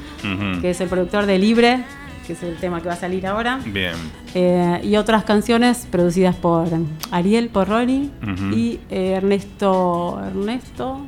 que 0.62 0.70
es 0.70 0.80
el 0.80 0.88
productor 0.88 1.26
de 1.26 1.38
Libre, 1.38 1.84
que 2.28 2.34
es 2.34 2.42
el 2.42 2.56
tema 2.58 2.80
que 2.82 2.88
va 2.88 2.94
a 2.94 2.98
salir 2.98 3.26
ahora. 3.26 3.58
Bien. 3.64 3.94
Eh, 4.34 4.80
y 4.84 4.96
otras 4.96 5.24
canciones 5.24 5.88
producidas 5.90 6.36
por 6.36 6.68
Ariel 7.10 7.48
Porroni 7.48 8.10
Ujú. 8.22 8.54
y 8.54 8.78
eh, 8.90 9.12
Ernesto 9.16 10.20
Ernesto 10.24 11.06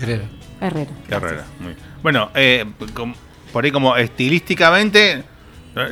Herrera. 0.00 0.24
Herrera. 0.60 0.90
Herrera. 1.08 1.44
muy- 1.60 1.76
Bueno, 2.02 2.30
eh, 2.34 2.64
com- 2.92 3.14
por 3.52 3.64
ahí 3.64 3.70
como 3.70 3.96
estilísticamente, 3.96 5.12
eh, 5.12 5.22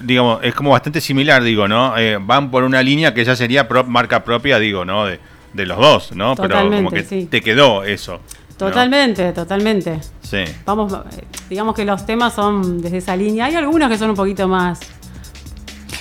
digamos, 0.02 0.40
es 0.42 0.52
como 0.54 0.70
bastante 0.70 1.00
similar, 1.00 1.44
digo, 1.44 1.68
¿no? 1.68 1.96
Eh, 1.96 2.18
van 2.20 2.50
por 2.50 2.64
una 2.64 2.82
línea 2.82 3.14
que 3.14 3.24
ya 3.24 3.36
sería 3.36 3.68
pro- 3.68 3.84
marca 3.84 4.24
propia, 4.24 4.58
digo, 4.58 4.84
¿no? 4.84 5.06
De, 5.06 5.20
de 5.52 5.64
los 5.66 5.78
dos, 5.78 6.12
¿no? 6.16 6.34
Pero 6.34 6.68
como 6.70 6.90
que 6.90 7.04
sí. 7.04 7.28
te 7.30 7.40
quedó 7.40 7.84
eso. 7.84 8.20
¿No? 8.58 8.66
Totalmente, 8.68 9.32
totalmente. 9.32 10.00
Sí. 10.22 10.44
Vamos, 10.64 10.92
eh, 10.92 11.24
digamos 11.50 11.74
que 11.74 11.84
los 11.84 12.04
temas 12.06 12.34
son 12.34 12.80
desde 12.80 12.98
esa 12.98 13.14
línea. 13.16 13.44
Hay 13.46 13.54
algunos 13.54 13.88
que 13.90 13.98
son 13.98 14.10
un 14.10 14.16
poquito 14.16 14.48
más. 14.48 14.80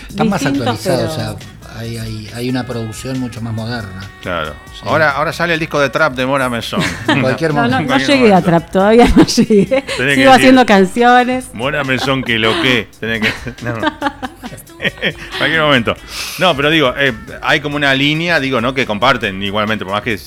Están 0.10 0.30
más 0.30 0.46
actualizados, 0.46 0.80
pero- 0.84 1.12
o 1.12 1.16
sea, 1.16 1.36
hay, 1.78 1.98
hay, 1.98 2.30
hay 2.34 2.50
una 2.50 2.66
producción 2.66 3.20
mucho 3.20 3.42
más 3.42 3.54
moderna. 3.54 4.10
Claro. 4.22 4.54
Sí. 4.74 4.82
Ahora, 4.86 5.12
ahora 5.12 5.34
sale 5.34 5.54
el 5.56 5.60
disco 5.60 5.78
de 5.82 5.90
trap 5.90 6.14
de 6.16 6.26
Mora 6.26 6.50
Mesón. 6.50 6.82
En 7.10 7.20
cualquier 7.22 7.54
No, 7.54 7.64
no, 7.64 7.68
momento. 7.68 7.82
no 7.82 7.88
Cualquier 7.88 8.18
llegué 8.20 8.34
a 8.34 8.42
trap, 8.42 8.72
todavía 8.72 9.08
no 9.14 9.26
llegué. 9.26 9.66
que 9.66 9.84
Sigo 9.92 10.04
decir- 10.06 10.30
haciendo 10.30 10.66
canciones. 10.66 11.50
Mora 11.54 11.84
Mesón 11.84 12.24
que 12.24 12.40
lo 12.40 12.62
que. 12.62 12.88
Tenés 13.00 13.22
que. 13.22 13.66
No. 13.66 13.76
Cualquier 15.38 15.62
momento. 15.62 15.96
No, 16.40 16.56
pero 16.56 16.70
digo, 16.70 16.94
eh, 16.98 17.14
hay 17.42 17.60
como 17.60 17.76
una 17.76 17.94
línea, 17.94 18.40
digo, 18.40 18.62
¿no? 18.62 18.74
Que 18.74 18.86
comparten 18.86 19.42
igualmente, 19.44 19.84
por 19.84 19.94
más 19.94 20.04
que 20.04 20.18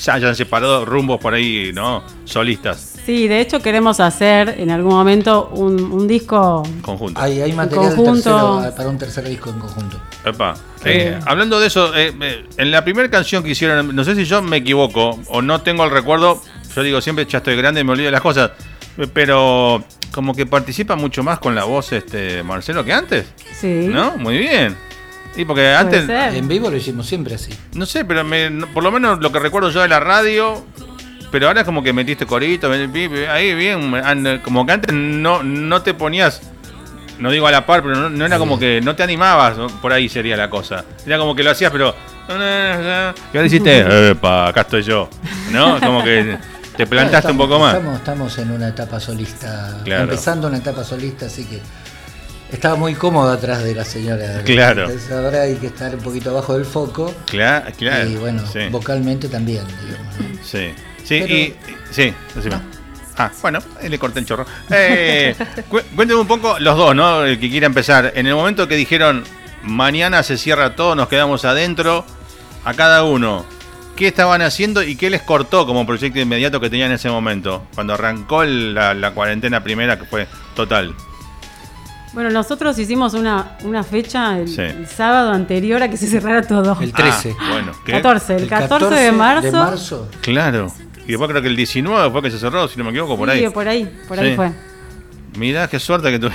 se, 0.00 0.10
hayan 0.10 0.34
separado 0.34 0.84
rumbos 0.84 1.20
por 1.20 1.34
ahí, 1.34 1.70
¿no? 1.74 2.02
Solistas, 2.24 2.86
Sí, 3.06 3.26
de 3.28 3.40
hecho 3.40 3.60
queremos 3.60 3.98
hacer 3.98 4.56
en 4.58 4.70
algún 4.70 4.92
momento 4.92 5.48
un, 5.54 5.80
un 5.80 6.06
disco. 6.06 6.62
conjuntos. 6.82 7.20
Hay, 7.22 7.40
hay 7.40 7.52
material 7.52 7.94
conjunto. 7.96 8.56
tercero, 8.60 8.76
para 8.76 8.88
un 8.90 8.98
tercer 8.98 9.24
disco 9.28 9.50
en 9.50 9.58
conjunto. 9.58 10.00
Epa. 10.24 10.54
Eh, 10.84 11.18
hablando 11.26 11.58
de 11.58 11.66
eso, 11.66 11.94
eh, 11.96 12.12
eh, 12.20 12.44
en 12.58 12.70
la 12.70 12.84
primera 12.84 13.10
canción 13.10 13.42
que 13.42 13.50
hicieron, 13.50 13.96
no 13.96 14.04
sé 14.04 14.14
si 14.14 14.24
yo 14.26 14.42
me 14.42 14.58
equivoco 14.58 15.18
o 15.28 15.42
no 15.42 15.60
tengo 15.62 15.82
el 15.84 15.90
recuerdo, 15.90 16.40
yo 16.76 16.82
digo 16.82 17.00
siempre 17.00 17.24
ya 17.26 17.38
estoy 17.38 17.56
grande 17.56 17.80
y 17.80 17.84
me 17.84 17.92
olvido 17.92 18.06
de 18.06 18.12
las 18.12 18.20
cosas, 18.20 18.50
eh, 18.98 19.06
pero 19.12 19.82
como 20.12 20.34
que 20.34 20.44
participa 20.46 20.94
mucho 20.94 21.22
más 21.22 21.38
con 21.38 21.54
la 21.54 21.64
voz 21.64 21.92
este 21.92 22.42
Marcelo 22.42 22.84
que 22.84 22.92
antes, 22.92 23.26
Sí. 23.58 23.88
¿no? 23.90 24.16
Muy 24.18 24.38
bien. 24.38 24.76
Y 25.36 25.44
porque 25.44 25.68
antes, 25.68 26.06
ser. 26.06 26.34
En 26.34 26.48
vivo 26.48 26.70
lo 26.70 26.76
hicimos 26.76 27.06
siempre 27.06 27.34
así. 27.36 27.52
no 27.74 27.86
sé, 27.86 28.04
pero 28.04 28.24
me- 28.24 28.50
por 28.74 28.82
lo 28.82 28.90
menos 28.90 29.20
lo 29.20 29.30
que 29.32 29.38
recuerdo 29.38 29.70
yo 29.70 29.80
de 29.82 29.88
la 29.88 30.00
radio, 30.00 30.64
pero 31.30 31.46
ahora 31.46 31.60
es 31.60 31.64
como 31.66 31.82
que 31.82 31.92
metiste 31.92 32.26
corito, 32.26 32.70
ahí 33.30 33.54
bien, 33.54 33.92
como 34.42 34.66
que 34.66 34.72
antes 34.72 34.92
no, 34.94 35.42
no 35.42 35.82
te 35.82 35.94
ponías, 35.94 36.42
no 37.20 37.30
digo 37.30 37.46
a 37.46 37.52
la 37.52 37.64
par, 37.64 37.82
pero 37.82 37.94
no, 37.94 38.10
no 38.10 38.26
era 38.26 38.38
como 38.38 38.58
que 38.58 38.80
no 38.82 38.96
te 38.96 39.02
animabas, 39.04 39.56
por 39.80 39.92
ahí 39.92 40.08
sería 40.08 40.36
la 40.36 40.50
cosa. 40.50 40.84
Era 41.06 41.16
como 41.18 41.34
que 41.34 41.42
lo 41.44 41.50
hacías, 41.52 41.70
pero... 41.70 41.94
Y 42.28 42.32
ahora 43.36 43.46
hiciste, 43.46 44.10
epa, 44.10 44.48
acá 44.48 44.62
estoy 44.62 44.82
yo, 44.82 45.08
¿no? 45.52 45.78
Como 45.80 46.02
que 46.04 46.38
te 46.76 46.86
plantaste 46.86 47.28
un 47.30 47.34
Estamos- 47.40 47.46
poco 47.48 47.60
más. 47.60 47.74
Estamos, 47.74 47.96
estamos 47.98 48.38
en 48.38 48.50
una 48.52 48.68
etapa 48.68 49.00
solista, 49.00 49.78
Claro. 49.84 50.02
empezando 50.04 50.48
una 50.48 50.58
etapa 50.58 50.82
solista, 50.84 51.26
así 51.26 51.44
que 51.44 51.60
estaba 52.52 52.74
muy 52.76 52.94
cómodo 52.94 53.30
atrás 53.32 53.62
de 53.62 53.74
la 53.74 53.84
señora. 53.84 54.42
Claro. 54.44 54.84
Entonces 54.84 55.10
ahora 55.12 55.42
hay 55.42 55.54
que 55.56 55.66
estar 55.68 55.94
un 55.94 56.00
poquito 56.00 56.30
abajo 56.30 56.54
del 56.54 56.64
foco. 56.66 57.14
Claro, 57.26 57.70
claro. 57.76 58.08
y 58.08 58.16
bueno, 58.16 58.42
sí. 58.46 58.60
vocalmente 58.70 59.28
también, 59.28 59.64
digamos. 59.86 60.16
¿no? 60.18 60.44
Sí, 60.44 60.68
sí, 61.04 61.20
Pero- 61.20 61.26
y, 61.34 61.54
sí, 61.90 62.12
decime. 62.34 62.56
Ah, 63.16 63.30
bueno, 63.42 63.58
le 63.86 63.98
corté 63.98 64.20
el 64.20 64.24
chorro. 64.26 64.46
Eh, 64.70 65.34
cu- 65.68 65.80
cuénteme 65.94 66.20
un 66.20 66.26
poco 66.26 66.58
los 66.58 66.76
dos, 66.76 66.94
¿no? 66.94 67.24
El 67.24 67.38
que 67.38 67.50
quiera 67.50 67.66
empezar. 67.66 68.12
En 68.14 68.26
el 68.26 68.34
momento 68.34 68.66
que 68.66 68.76
dijeron, 68.76 69.24
mañana 69.62 70.22
se 70.22 70.38
cierra 70.38 70.74
todo, 70.74 70.94
nos 70.94 71.08
quedamos 71.08 71.44
adentro, 71.44 72.04
a 72.64 72.72
cada 72.72 73.04
uno, 73.04 73.44
¿qué 73.94 74.06
estaban 74.08 74.40
haciendo 74.40 74.82
y 74.82 74.96
qué 74.96 75.10
les 75.10 75.20
cortó 75.20 75.66
como 75.66 75.84
proyecto 75.86 76.18
inmediato 76.18 76.60
que 76.60 76.70
tenían 76.70 76.88
en 76.90 76.94
ese 76.96 77.10
momento? 77.10 77.66
Cuando 77.74 77.92
arrancó 77.92 78.42
la 78.44 79.10
cuarentena 79.14 79.62
primera, 79.62 79.98
que 79.98 80.06
fue 80.06 80.26
total. 80.54 80.94
Bueno, 82.12 82.30
nosotros 82.30 82.76
hicimos 82.78 83.14
una, 83.14 83.56
una 83.62 83.84
fecha 83.84 84.38
el, 84.38 84.48
Sí. 84.48 84.60
el 84.62 84.86
sábado 84.88 85.30
anterior 85.30 85.80
a 85.82 85.88
que 85.88 85.96
se 85.96 86.08
cerrara 86.08 86.42
todo. 86.42 86.76
El 86.80 86.92
13. 86.92 87.36
Ah, 87.38 87.48
bueno, 87.52 87.72
¿qué? 87.86 87.92
14, 87.92 88.36
el 88.36 88.48
14, 88.48 88.94
de 88.96 89.12
marzo. 89.12 89.46
de 89.46 89.52
marzo, 89.52 90.08
Claro. 90.20 90.72
Y 91.06 91.12
después 91.12 91.30
creo 91.30 91.42
que 91.42 91.48
el 91.48 91.56
19 91.56 92.10
fue 92.10 92.22
que 92.22 92.30
se 92.30 92.38
cerró, 92.38 92.66
si 92.68 92.78
no 92.78 92.84
me 92.84 92.90
equivoco, 92.90 93.16
por 93.16 93.30
Sí, 93.30 93.38
ahí. 93.44 93.48
por 93.50 93.66
ahí, 93.68 93.90
por 94.08 94.18
Sí. 94.18 94.24
ahí 94.24 94.36
fue. 94.36 94.50
Mirá 95.36 95.68
qué 95.68 95.78
suerte 95.78 96.10
que 96.10 96.18
tuve. 96.18 96.34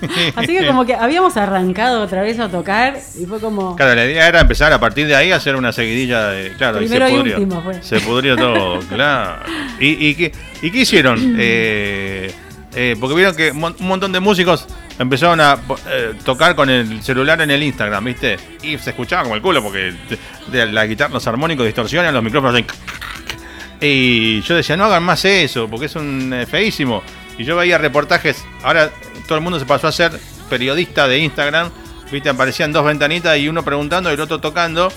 Así 0.36 0.48
que 0.48 0.66
como 0.66 0.84
que 0.84 0.94
habíamos 0.94 1.36
arrancado 1.36 2.02
otra 2.02 2.22
vez 2.22 2.38
a 2.40 2.48
tocar 2.48 2.98
y 3.18 3.24
fue 3.26 3.38
como... 3.40 3.74
Claro, 3.76 3.94
la 3.94 4.04
idea 4.04 4.28
era 4.28 4.40
empezar 4.40 4.72
a 4.72 4.78
partir 4.80 5.06
de 5.06 5.14
ahí 5.16 5.30
a 5.32 5.36
hacer 5.36 5.56
una 5.56 5.72
seguidilla 5.72 6.28
de. 6.28 6.52
Claro, 6.58 6.78
Primero 6.78 7.08
y 7.08 7.12
y 7.12 7.14
se 7.14 7.18
pudrió. 7.20 7.36
último 7.38 7.62
fue. 7.62 7.82
Se 7.82 8.00
pudrió 8.00 8.36
todo, 8.36 8.80
claro. 8.88 9.40
¿Y, 9.80 10.08
y, 10.08 10.14
qué, 10.16 10.32
¿Y 10.62 10.70
qué 10.70 10.78
hicieron? 10.80 11.36
Eh, 11.38 12.32
eh, 12.74 12.96
porque 13.00 13.14
vieron 13.14 13.34
que 13.36 13.52
un 13.52 13.74
montón 13.80 14.12
de 14.12 14.20
músicos 14.20 14.66
empezaron 14.98 15.40
a 15.40 15.58
eh, 15.88 16.14
tocar 16.24 16.54
con 16.54 16.70
el 16.70 17.02
celular 17.02 17.40
en 17.40 17.50
el 17.50 17.62
Instagram, 17.62 18.04
¿viste? 18.04 18.36
Y 18.62 18.78
se 18.78 18.90
escuchaba 18.90 19.22
como 19.22 19.34
el 19.34 19.42
culo 19.42 19.62
porque 19.62 19.94
de, 20.48 20.66
la 20.66 20.86
guitarra, 20.86 21.12
los 21.12 21.26
armónicos 21.26 21.66
distorsionan, 21.66 22.14
los 22.14 22.22
micrófonos 22.22 22.62
y 23.80 24.40
yo 24.42 24.56
decía, 24.56 24.76
no 24.76 24.84
hagan 24.84 25.02
más 25.02 25.24
eso, 25.24 25.68
porque 25.68 25.86
es 25.86 25.96
un 25.96 26.32
eh, 26.32 26.46
feísimo. 26.46 27.02
Y 27.36 27.44
yo 27.44 27.56
veía 27.56 27.76
reportajes, 27.76 28.42
ahora 28.62 28.90
todo 29.26 29.36
el 29.36 29.44
mundo 29.44 29.58
se 29.58 29.66
pasó 29.66 29.88
a 29.88 29.92
ser 29.92 30.12
periodista 30.48 31.08
de 31.08 31.18
Instagram, 31.18 31.70
viste, 32.10 32.28
aparecían 32.30 32.72
dos 32.72 32.84
ventanitas 32.84 33.36
y 33.36 33.48
uno 33.48 33.62
preguntando 33.62 34.10
y 34.10 34.14
el 34.14 34.20
otro 34.20 34.40
tocando. 34.40 34.90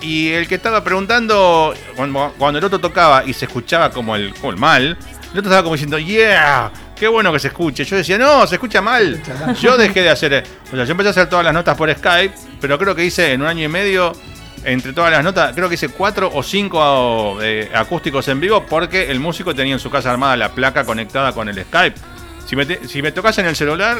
Y 0.00 0.28
el 0.28 0.46
que 0.46 0.54
estaba 0.54 0.84
preguntando, 0.84 1.74
cuando, 1.96 2.58
el 2.58 2.64
otro 2.64 2.78
tocaba 2.78 3.24
y 3.26 3.32
se 3.32 3.46
escuchaba 3.46 3.90
como 3.90 4.14
el 4.14 4.32
mal, 4.56 4.96
el 5.32 5.38
otro 5.38 5.50
estaba 5.50 5.62
como 5.62 5.74
diciendo, 5.74 5.98
yeah, 5.98 6.72
qué 6.98 7.08
bueno 7.08 7.32
que 7.32 7.38
se 7.38 7.48
escuche. 7.48 7.84
Yo 7.84 7.96
decía, 7.96 8.18
no, 8.18 8.46
se 8.46 8.56
escucha 8.56 8.80
mal. 8.80 9.20
Yo 9.60 9.76
dejé 9.76 10.02
de 10.02 10.10
hacer, 10.10 10.44
o 10.72 10.76
sea, 10.76 10.84
yo 10.84 10.90
empecé 10.92 11.08
a 11.08 11.10
hacer 11.10 11.28
todas 11.28 11.44
las 11.44 11.54
notas 11.54 11.76
por 11.76 11.92
Skype, 11.94 12.34
pero 12.60 12.78
creo 12.78 12.94
que 12.94 13.04
hice 13.04 13.32
en 13.32 13.42
un 13.42 13.46
año 13.48 13.64
y 13.64 13.68
medio, 13.68 14.12
entre 14.64 14.92
todas 14.92 15.10
las 15.12 15.22
notas, 15.24 15.54
creo 15.54 15.68
que 15.68 15.76
hice 15.76 15.88
cuatro 15.88 16.30
o 16.34 16.42
cinco 16.42 17.38
eh, 17.40 17.70
acústicos 17.74 18.26
en 18.28 18.40
vivo 18.40 18.64
porque 18.66 19.10
el 19.10 19.20
músico 19.20 19.54
tenía 19.54 19.74
en 19.74 19.80
su 19.80 19.88
casa 19.90 20.10
armada 20.10 20.36
la 20.36 20.50
placa 20.52 20.84
conectada 20.84 21.32
con 21.32 21.48
el 21.48 21.62
Skype. 21.64 21.98
Si 22.46 22.56
me, 22.56 22.66
te- 22.66 22.88
si 22.88 23.00
me 23.02 23.12
tocas 23.12 23.38
en 23.38 23.46
el 23.46 23.54
celular, 23.56 23.98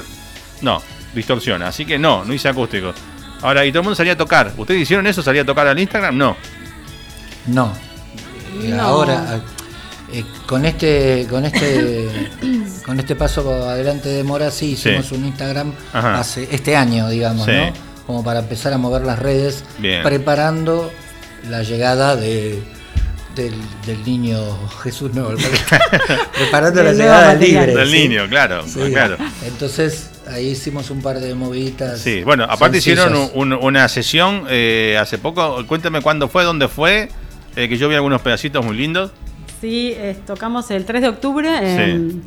no, 0.63 0.83
distorsiona. 1.15 1.69
Así 1.69 1.85
que 1.87 1.99
no, 1.99 2.25
no 2.25 2.33
hice 2.35 2.49
acústicos. 2.49 2.97
Ahora, 3.43 3.65
y 3.65 3.71
todo 3.71 3.81
el 3.81 3.85
mundo 3.85 3.95
salía 3.95 4.15
a 4.15 4.17
tocar. 4.17 4.53
¿Ustedes 4.57 4.81
hicieron 4.83 5.07
eso? 5.07 5.23
¿Salía 5.23 5.43
a 5.43 5.45
tocar 5.47 5.67
al 5.69 5.79
Instagram? 5.79 6.17
No. 6.17 6.37
no. 7.47 7.73
No. 8.63 8.83
Ahora, 8.83 9.41
eh, 10.13 10.25
con 10.47 10.65
este, 10.65 11.27
con 11.31 11.45
este, 11.45 12.09
con 12.87 12.99
este 12.99 13.15
paso 13.17 13.69
adelante 13.69 14.09
de 14.09 14.25
Mora, 14.25 14.51
sí 14.51 14.73
hicimos 14.73 15.07
Sí. 15.07 15.15
un 15.15 15.25
Instagram 15.27 15.73
Ajá. 15.93 16.19
hace 16.21 16.49
este 16.51 16.77
año, 16.77 17.09
digamos, 17.09 17.45
Sí. 17.47 17.53
¿no? 17.53 17.73
Como 18.07 18.25
para 18.25 18.41
empezar 18.41 18.73
a 18.73 18.79
mover 18.79 19.03
las 19.03 19.19
redes, 19.19 19.65
Bien. 19.79 20.03
preparando 20.03 20.91
la 21.49 21.63
llegada 21.63 22.17
de 22.17 22.63
del, 23.37 23.55
del 23.87 24.05
niño 24.05 24.41
Jesús 24.83 25.15
no, 25.15 25.29
preparando 26.37 26.83
la 26.83 26.93
llegada 26.93 27.35
del 27.35 27.41
libre. 27.51 27.75
Del 27.75 27.89
¿sí? 27.91 28.09
niño, 28.09 28.29
claro. 28.29 28.65
Sí. 28.67 28.81
claro. 28.91 29.17
Entonces 29.47 30.11
ahí 30.29 30.49
hicimos 30.49 30.91
un 30.91 31.03
par 31.03 31.21
de 31.21 31.35
moviditas. 31.35 32.01
Sí, 32.01 32.23
bueno, 32.25 32.45
aparte 32.49 32.79
hicieron 32.79 33.09
sencillas. 33.11 33.31
un- 33.35 33.53
una 33.53 33.89
sesión 33.89 34.45
eh, 34.49 34.97
hace 35.01 35.19
poco. 35.19 35.65
Cuéntame 35.67 36.01
cuándo 36.01 36.29
fue, 36.29 36.45
dónde 36.45 36.69
fue. 36.69 37.11
eh, 37.57 37.69
que 37.69 37.77
yo 37.77 37.89
vi 37.89 37.95
algunos 37.97 38.21
pedacitos 38.23 38.65
muy 38.65 38.77
lindos. 38.77 39.11
Sí, 39.61 39.93
eh, 39.97 40.17
tocamos 40.27 40.71
el 40.71 40.85
3 40.85 41.03
de 41.03 41.09
octubre 41.09 41.49
en, 41.91 42.23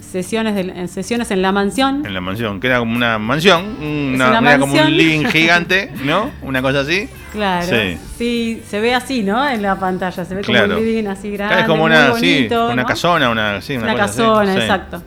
sesiones, 0.00 0.54
de- 0.54 0.60
en 0.78 0.88
sesiones 0.88 1.30
en 1.30 1.40
La 1.42 1.50
Mansión. 1.50 2.04
En 2.04 2.12
la 2.14 2.20
mansión, 2.20 2.60
que 2.60 2.66
era 2.66 2.78
como 2.78 2.94
una 2.94 3.18
mansión. 3.18 3.64
Una, 3.80 4.38
una 4.38 4.58
como 4.58 4.74
un 4.74 4.96
living 4.96 5.24
gigante, 5.30 5.90
¿no? 6.04 6.30
Una 6.42 6.60
cosa 6.62 6.80
así. 6.80 7.08
Claro, 7.32 7.66
Sí. 7.66 7.98
sí. 8.18 8.62
se 8.68 8.80
ve 8.80 8.94
así, 8.94 9.22
¿no? 9.22 9.48
En 9.48 9.62
la 9.62 9.78
pantalla, 9.78 10.24
se 10.24 10.34
ve 10.34 10.42
Claro. 10.42 10.68
como 10.68 10.80
un 10.80 10.86
living 10.86 11.06
así 11.08 11.30
grande, 11.30 11.60
es 11.60 11.64
como 11.66 11.82
muy 11.82 11.90
una, 11.90 12.14
sí, 12.14 12.34
bonito, 12.36 12.66
una 12.66 12.82
¿no? 12.82 12.86
casona, 12.88 13.30
una, 13.30 13.60
sí, 13.60 13.76
una, 13.76 13.84
Una 13.84 13.92
cosa 13.94 14.04
así. 14.04 14.18
casona, 14.18 14.52
Sí. 14.54 14.60
exacto. 14.60 15.02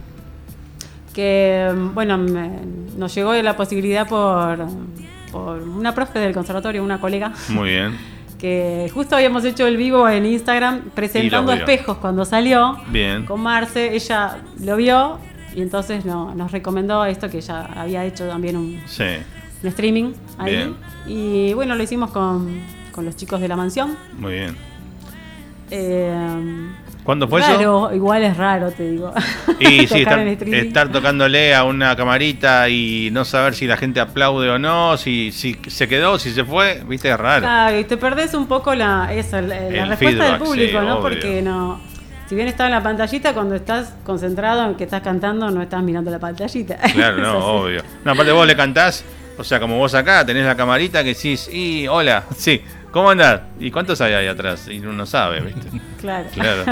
Que, 1.13 1.71
bueno, 1.93 2.17
me- 2.17 2.59
nos 2.97 3.13
llegó 3.15 3.33
la 3.33 3.55
posibilidad 3.55 4.07
por, 4.07 4.67
por 5.31 5.61
una 5.61 5.93
profe 5.95 6.19
del 6.19 6.33
conservatorio, 6.33 6.83
una 6.83 6.99
colega, 6.99 7.31
Muy 7.49 7.69
bien. 7.69 7.97
Que 8.39 8.89
justo 8.93 9.15
habíamos 9.15 9.43
hecho 9.45 9.65
el 9.65 9.77
vivo 9.77 10.07
en 10.07 10.25
Instagram 10.25 10.89
presentando 10.93 11.51
espejos 11.53 11.97
cuando 11.97 12.23
salió 12.25 12.77
Bien. 12.89 13.25
con 13.25 13.41
Marce. 13.41 13.95
Ella 13.95 14.37
lo 14.59 14.75
vio 14.75 15.17
y 15.55 15.61
entonces 15.61 16.05
no- 16.05 16.35
nos 16.35 16.51
recomendó 16.51 17.03
esto 17.05 17.29
que 17.29 17.41
ya 17.41 17.65
había 17.65 18.05
hecho 18.05 18.27
también 18.27 18.55
un, 18.57 18.79
Sí. 18.85 19.03
un 19.63 19.69
streaming 19.69 20.11
ahí. 20.37 20.55
Bien. 20.55 20.75
Y 21.07 21.53
bueno, 21.53 21.73
lo 21.75 21.81
hicimos 21.83 22.11
con, 22.11 22.61
con 22.91 23.05
los 23.05 23.15
chicos 23.15 23.41
de 23.41 23.47
la 23.47 23.55
mansión. 23.55 23.97
Muy 24.19 24.33
bien. 24.33 24.55
Eh, 25.71 26.67
¿Cuándo 27.07 27.25
fue 27.29 27.39
eso? 27.39 27.53
raro, 27.53 27.95
igual 27.95 28.21
es 28.21 28.35
raro, 28.35 28.69
te 28.69 28.91
digo. 28.91 29.13
Y 29.61 29.87
sí, 29.87 30.03
estar, 30.51 30.91
tocándole 30.91 31.55
a 31.55 31.63
una 31.63 31.95
camarita 31.95 32.67
y 32.67 33.07
no 33.13 33.23
saber 33.23 33.55
si 33.55 33.65
la 33.65 33.77
gente 33.77 34.01
aplaude 34.01 34.49
o 34.49 34.59
no, 34.59 34.97
si, 34.97 35.31
si 35.31 35.55
se 35.67 35.87
quedó, 35.87 36.19
si 36.19 36.31
se 36.31 36.43
fue, 36.43 36.83
viste, 36.85 37.09
es 37.09 37.17
raro. 37.17 37.43
Claro, 37.43 37.79
y 37.79 37.85
te 37.85 37.95
perdés 37.95 38.33
un 38.33 38.45
poco 38.45 38.75
la, 38.75 39.13
eso, 39.13 39.39
la, 39.39 39.55
respuesta 39.55 39.95
feedback, 39.95 40.31
del 40.31 40.37
público, 40.37 40.79
sí, 40.81 40.85
¿no? 40.85 40.95
obvio. 40.95 41.01
Porque 41.01 41.41
no. 41.41 41.79
si 42.27 42.35
bien 42.35 42.49
está 42.49 42.65
en 42.65 42.71
la 42.71 42.83
pantallita, 42.83 43.33
cuando 43.33 43.55
estás 43.55 43.93
concentrado 44.05 44.65
en 44.65 44.75
que 44.75 44.83
estás 44.83 45.01
cantando, 45.01 45.49
no 45.49 45.61
estás 45.61 45.81
mirando 45.81 46.11
la 46.11 46.19
pantallita. 46.19 46.77
Claro, 46.93 47.19
no, 47.19 47.37
obvio. 47.37 47.83
No, 48.03 48.11
aparte 48.11 48.33
vos 48.33 48.45
le 48.45 48.57
cantás, 48.57 49.05
o 49.37 49.45
sea, 49.45 49.61
como 49.61 49.77
vos 49.77 49.95
acá 49.95 50.25
tenés 50.25 50.45
la 50.45 50.57
camarita 50.57 51.05
que 51.05 51.13
decís, 51.13 51.47
y 51.53 51.87
hola, 51.87 52.25
sí, 52.35 52.61
¿cómo 52.91 53.09
andás? 53.11 53.41
¿Y 53.59 53.71
cuántos 53.71 53.99
hay 54.01 54.13
ahí 54.13 54.27
atrás? 54.27 54.67
Y 54.67 54.79
uno 54.79 54.93
no 54.93 55.05
sabe, 55.05 55.41
¿viste? 55.41 55.69
Claro. 56.01 56.29
Claro. 56.31 56.63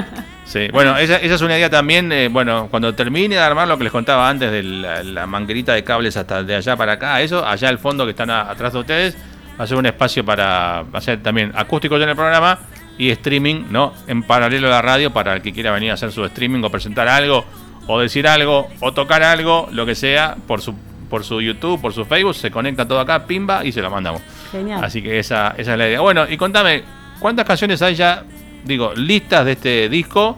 Sí. 0.46 0.68
Bueno, 0.72 0.96
esa, 0.98 1.18
esa 1.18 1.34
es 1.36 1.42
una 1.42 1.58
idea 1.58 1.70
también. 1.70 2.12
eh, 2.12 2.28
bueno, 2.28 2.68
cuando 2.70 2.94
termine 2.94 3.36
de 3.36 3.42
armar 3.42 3.68
lo 3.68 3.76
que 3.78 3.84
les 3.86 3.92
contaba 3.92 4.30
antes 4.30 4.52
de 4.52 4.62
la, 4.62 5.02
la 5.04 5.26
manguerita 5.26 5.74
de 5.74 5.84
cables 5.84 6.16
hasta 6.16 6.44
de 6.44 6.56
allá 6.56 6.76
para 6.78 6.94
acá, 6.94 7.20
eso, 7.22 7.44
allá 7.46 7.70
al 7.70 7.80
fondo 7.80 8.06
que 8.06 8.12
están 8.12 8.30
a- 8.30 8.42
atrás 8.52 8.74
de 8.74 8.80
ustedes, 8.80 9.18
va 9.60 9.64
a 9.64 9.68
ser 9.68 9.78
un 9.78 9.86
espacio 9.88 10.24
para 10.24 10.82
hacer 10.94 11.24
también 11.24 11.52
acústicos 11.56 12.00
en 12.04 12.10
el 12.10 12.16
programa 12.16 12.60
y 13.00 13.10
streaming, 13.10 13.66
¿no? 13.72 13.94
En 14.08 14.22
paralelo 14.22 14.68
a 14.68 14.72
la 14.72 14.82
radio 14.84 15.12
para 15.12 15.34
el 15.34 15.42
que 15.42 15.52
quiera 15.52 15.72
venir 15.72 15.90
a 15.90 15.96
hacer 15.96 16.12
su 16.12 16.24
streaming 16.26 16.62
o 16.64 16.70
presentar 16.70 17.08
algo, 17.08 17.44
o 17.88 18.00
decir 18.00 18.28
algo, 18.28 18.68
o 18.80 18.94
tocar 18.94 19.24
algo, 19.24 19.68
lo 19.72 19.86
que 19.88 19.96
sea, 19.96 20.36
por 20.48 20.62
su 20.62 20.76
por 21.10 21.24
su 21.24 21.42
YouTube, 21.42 21.80
por 21.82 21.94
su 21.94 22.06
Facebook, 22.06 22.36
se 22.36 22.52
conecta 22.52 22.88
todo 22.88 23.00
acá, 23.00 23.26
pimba, 23.26 23.64
y 23.66 23.72
se 23.72 23.82
lo 23.82 23.90
mandamos. 23.90 24.22
Genial. 24.52 24.84
Así 24.84 25.02
que 25.02 25.20
esa, 25.20 25.54
esa 25.58 25.74
es 25.74 25.78
la 25.78 25.88
idea. 25.88 26.02
Bueno, 26.02 26.26
y 26.30 26.38
contame, 26.38 26.84
¿cuántas 27.20 27.46
canciones 27.46 27.82
hay 27.82 27.96
ya, 27.96 28.24
digo, 28.64 28.94
listas 28.96 29.46
de 29.46 29.52
este 29.54 29.90
disco? 29.90 30.38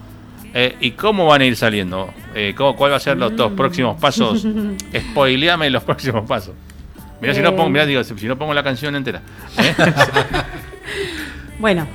Eh, 0.54 0.76
¿Y 0.80 0.92
cómo 0.92 1.26
van 1.28 1.42
a 1.42 1.46
ir 1.46 1.56
saliendo? 1.56 2.10
Eh, 2.34 2.54
¿cómo- 2.58 2.76
¿Cuál 2.76 2.92
va 2.92 2.96
a 2.96 3.00
ser 3.00 3.18
los 3.18 3.36
dos 3.36 3.52
próximos 3.52 4.00
pasos? 4.00 4.46
Spoileame 5.12 5.70
los 5.70 5.84
próximos 5.84 6.28
pasos. 6.28 6.54
Mirá, 7.22 7.34
si 7.34 7.42
no 7.42 7.50
Eh. 7.50 7.52
pongo, 7.54 7.70
mirá, 7.70 7.86
digo, 7.86 8.04
si 8.04 8.28
no 8.28 8.38
pongo 8.38 8.54
la 8.54 8.64
canción 8.64 8.96
entera. 8.96 9.22
¿eh? 9.58 9.74
Bueno, 11.60 11.88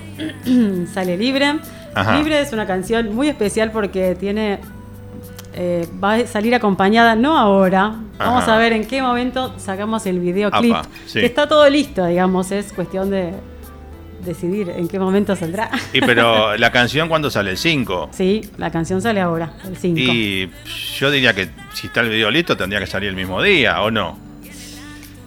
sale 0.92 1.16
Libre. 1.16 1.54
Ajá. 1.94 2.16
Libre 2.18 2.40
es 2.40 2.52
una 2.52 2.66
canción 2.66 3.14
muy 3.14 3.28
especial 3.28 3.70
porque 3.70 4.16
tiene. 4.18 4.58
Eh, 5.55 5.86
va 6.03 6.14
a 6.14 6.26
salir 6.26 6.55
acompañada, 6.55 7.14
no 7.14 7.36
ahora. 7.36 7.94
Vamos 8.18 8.46
a 8.48 8.57
ver 8.57 8.72
en 8.72 8.86
qué 8.86 9.03
momento 9.03 9.55
sacamos 9.59 10.07
el 10.07 10.20
videoclip. 10.20 10.74
Apa, 10.74 10.88
sí. 11.07 11.20
Que 11.20 11.26
está 11.26 11.48
todo 11.48 11.68
listo, 11.68 12.07
digamos. 12.07 12.53
Es 12.53 12.72
cuestión 12.72 13.11
de 13.11 13.32
decidir 14.24 14.70
en 14.70 14.88
qué 14.88 14.98
momento 14.98 15.34
saldrá. 15.36 15.70
y 15.92 16.00
pero 16.00 16.57
la 16.59 16.70
canción 16.70 17.09
cuando 17.09 17.30
sale 17.30 17.50
el 17.50 17.59
5. 17.59 18.11
Sí, 18.12 18.42
la 18.57 18.70
canción 18.70 19.03
sale 19.03 19.20
ahora, 19.20 19.55
el 19.64 19.76
5. 19.76 19.98
Y 20.00 20.50
yo 20.98 21.11
diría 21.11 21.34
que 21.34 21.50
si 21.74 21.88
está 21.88 22.00
el 22.00 22.09
video 22.09 22.30
listo 22.30 22.57
tendría 22.57 22.78
que 22.80 22.86
salir 22.86 23.09
el 23.09 23.16
mismo 23.16 23.42
día, 23.42 23.82
¿o 23.82 23.90
no? 23.90 24.18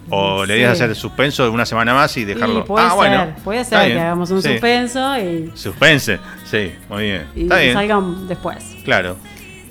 O 0.08 0.44
le 0.46 0.54
dirías 0.54 0.78
Sí. 0.78 0.84
hacer 0.84 0.96
suspenso 0.96 1.42
de 1.42 1.50
una 1.50 1.66
semana 1.66 1.92
más 1.92 2.16
y 2.16 2.24
dejarlo. 2.24 2.64
puede 2.64 2.86
ah, 2.86 2.88
ser, 2.90 2.96
bueno. 2.96 3.26
puede 3.42 3.64
ser 3.64 3.86
bien, 3.86 3.98
que 3.98 4.00
hagamos 4.04 4.30
un 4.30 4.40
sí. 4.40 4.48
suspenso 4.50 5.18
y, 5.18 5.50
Suspense, 5.54 6.20
sí, 6.44 6.72
muy 6.88 7.02
bien. 7.02 7.26
y 7.34 7.42
Está 7.42 7.58
bien, 7.58 7.74
salgan 7.74 8.28
después. 8.28 8.76
claro. 8.84 9.16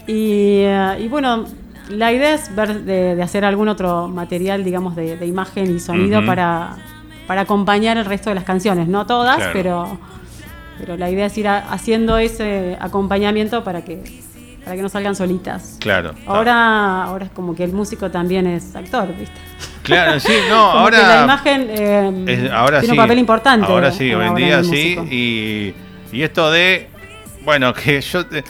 Y, 0.07 0.61
eh, 0.63 0.97
y 1.01 1.07
bueno, 1.07 1.45
la 1.89 2.11
idea 2.11 2.33
es 2.33 2.53
ver 2.55 2.81
de, 2.81 3.15
de 3.15 3.21
hacer 3.23 3.45
algún 3.45 3.67
otro 3.69 4.07
material, 4.07 4.63
digamos, 4.63 4.95
de, 4.95 5.17
de 5.17 5.25
imagen 5.25 5.75
y 5.75 5.79
sonido 5.79 6.25
para, 6.25 6.75
para 7.27 7.41
acompañar 7.41 7.97
el 7.97 8.05
resto 8.05 8.29
de 8.29 8.35
las 8.35 8.43
canciones. 8.43 8.87
No 8.87 9.05
todas, 9.05 9.37
Claro. 9.37 9.51
pero, 9.53 9.97
pero 10.79 10.97
la 10.97 11.09
idea 11.09 11.25
es 11.27 11.37
ir 11.37 11.47
a- 11.47 11.59
haciendo 11.71 12.17
ese 12.17 12.77
acompañamiento 12.79 13.63
para 13.63 13.83
que, 13.83 14.03
para 14.63 14.75
que 14.75 14.81
no 14.81 14.89
salgan 14.89 15.15
solitas. 15.15 15.77
Claro. 15.79 16.13
Ahora, 16.27 17.03
ahora 17.03 17.25
es 17.25 17.31
como 17.31 17.55
que 17.55 17.63
el 17.63 17.71
músico 17.73 18.09
también 18.11 18.45
es 18.47 18.75
actor, 18.75 19.07
¿viste? 19.17 19.39
Claro, 19.83 20.19
sí, 20.19 20.33
no, 20.49 20.71
Como 20.71 20.87
que 20.89 20.95
ahora. 20.97 21.15
la 21.17 21.23
imagen 21.23 21.67
eh, 21.69 22.23
es- 22.27 22.51
ahora 22.51 22.79
tiene 22.79 22.93
sí. 22.93 22.99
un 22.99 23.03
papel 23.05 23.19
importante. 23.19 23.71
Ahora 23.71 23.91
sí, 23.91 24.13
hoy 24.13 24.25
en 24.27 24.35
día 24.35 24.63
sí. 24.63 24.97
Y, 25.11 25.73
y 26.15 26.21
esto 26.23 26.51
de. 26.51 26.89
Bueno, 27.43 27.73
que 27.73 28.01
yo. 28.01 28.25
te- 28.25 28.43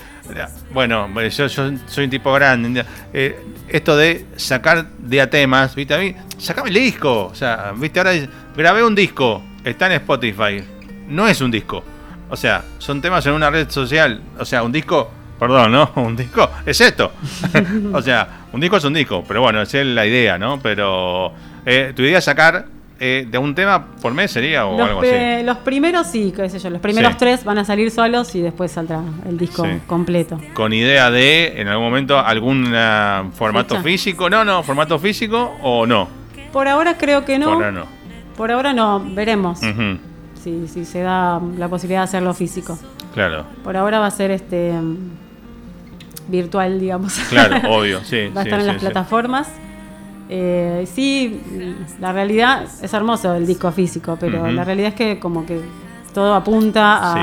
bueno, 0.72 1.08
yo, 1.22 1.48
yo 1.48 1.72
soy 1.88 2.04
un 2.04 2.10
tipo 2.10 2.34
grande. 2.34 2.86
eh, 3.14 3.40
esto 3.68 3.96
de 3.98 4.26
sacar 4.36 4.88
de 4.98 5.22
a 5.22 5.30
temas, 5.30 5.76
¿viste? 5.76 5.94
A 5.94 5.98
mí, 5.98 6.16
sacame 6.38 6.70
el 6.70 6.76
disco. 6.76 7.26
O 7.26 7.36
sea, 7.36 7.74
¿viste? 7.76 8.00
Ahora 8.00 8.14
grabé 8.56 8.84
un 8.84 8.96
disco, 8.96 9.44
está 9.64 9.88
en 9.88 9.94
Spotify. 9.94 10.64
No 11.08 11.28
es 11.28 11.42
un 11.42 11.52
disco. 11.52 11.84
O 12.30 12.36
sea, 12.36 12.64
son 12.80 13.02
temas 13.02 13.26
en 13.26 13.34
una 13.34 13.50
red 13.50 13.70
social. 13.70 14.22
O 14.40 14.46
sea, 14.46 14.64
un 14.64 14.72
disco. 14.72 15.12
Perdón, 15.40 15.74
¿no? 15.74 15.92
Un 15.96 16.16
disco 16.16 16.50
es 16.66 16.80
esto. 16.80 17.12
o 17.94 18.02
sea, 18.02 18.46
un 18.54 18.62
disco 18.62 18.78
es 18.78 18.84
un 18.86 18.94
disco. 18.94 19.22
Pero 19.28 19.42
bueno, 19.42 19.62
esa 19.62 19.82
es 19.82 19.86
la 19.86 20.06
idea, 20.06 20.38
¿no? 20.38 20.62
Pero 20.62 21.34
eh, 21.66 21.92
tu 21.94 22.04
idea 22.04 22.20
es 22.20 22.24
sacar 22.24 22.68
eh, 23.00 23.28
de 23.30 23.38
un 23.38 23.54
tema 23.56 23.88
por 24.02 24.14
mes 24.14 24.32
sería 24.32 24.66
o 24.66 24.78
Los, 24.78 24.88
algo 24.88 25.02
así. 25.02 25.44
los 25.44 25.58
primeros 25.58 26.08
sí, 26.08 26.32
qué 26.36 26.50
sé 26.50 26.60
yo, 26.60 26.70
los 26.70 26.80
primeros 26.82 27.12
Sí. 27.14 27.18
tres 27.20 27.44
van 27.44 27.58
a 27.58 27.66
salir 27.66 27.92
solos 27.92 28.34
y 28.36 28.42
después 28.42 28.72
saldrá 28.72 29.02
el 29.28 29.38
disco 29.38 29.66
Sí. 29.66 29.72
completo. 29.88 30.40
Con 30.54 30.72
idea 30.74 31.12
de, 31.12 31.60
en 31.60 31.68
algún 31.68 31.86
momento, 31.86 32.18
algún 32.20 32.72
ah, 32.74 33.26
formato 33.34 33.76
Fecha. 33.76 33.84
físico. 33.84 34.30
No, 34.30 34.46
no, 34.46 34.64
formato 34.64 34.98
físico 35.00 35.58
o 35.62 35.86
no. 35.86 36.08
Por 36.54 36.68
ahora 36.70 36.98
creo 36.98 37.26
que 37.26 37.38
no. 37.38 37.46
Por 37.48 37.54
ahora 37.56 37.72
no. 37.72 37.86
Por 38.38 38.52
ahora 38.52 38.74
no, 38.74 39.00
veremos 39.14 39.60
si, 40.42 40.68
si 40.68 40.86
se 40.86 41.02
da 41.02 41.42
la 41.58 41.68
posibilidad 41.68 42.02
de 42.02 42.04
hacerlo 42.06 42.34
físico. 42.34 42.78
Claro, 43.14 43.46
Por 43.64 43.76
ahora 43.78 44.00
va 44.00 44.08
a 44.08 44.12
ser 44.12 44.32
este 44.32 44.74
virtual, 46.28 46.80
digamos. 46.80 47.14
claro, 47.30 47.58
obvio, 47.70 48.02
sí. 48.04 48.28
va 48.36 48.42
a 48.42 48.44
sí, 48.44 48.50
estar 48.50 48.60
en 48.62 48.68
las 48.68 48.78
plataformas. 48.78 49.48
Eh, 50.30 50.88
sí, 50.92 51.40
la 52.00 52.12
realidad 52.12 52.64
es 52.82 52.94
hermoso 52.94 53.36
el 53.36 53.46
disco 53.46 53.72
físico, 53.72 54.18
pero 54.20 54.50
la 54.52 54.64
realidad 54.64 54.90
es 54.90 54.96
que 54.96 55.20
como 55.20 55.46
que 55.46 55.60
todo 56.14 56.34
apunta 56.34 56.98
a, 56.98 57.14
Sí. 57.14 57.20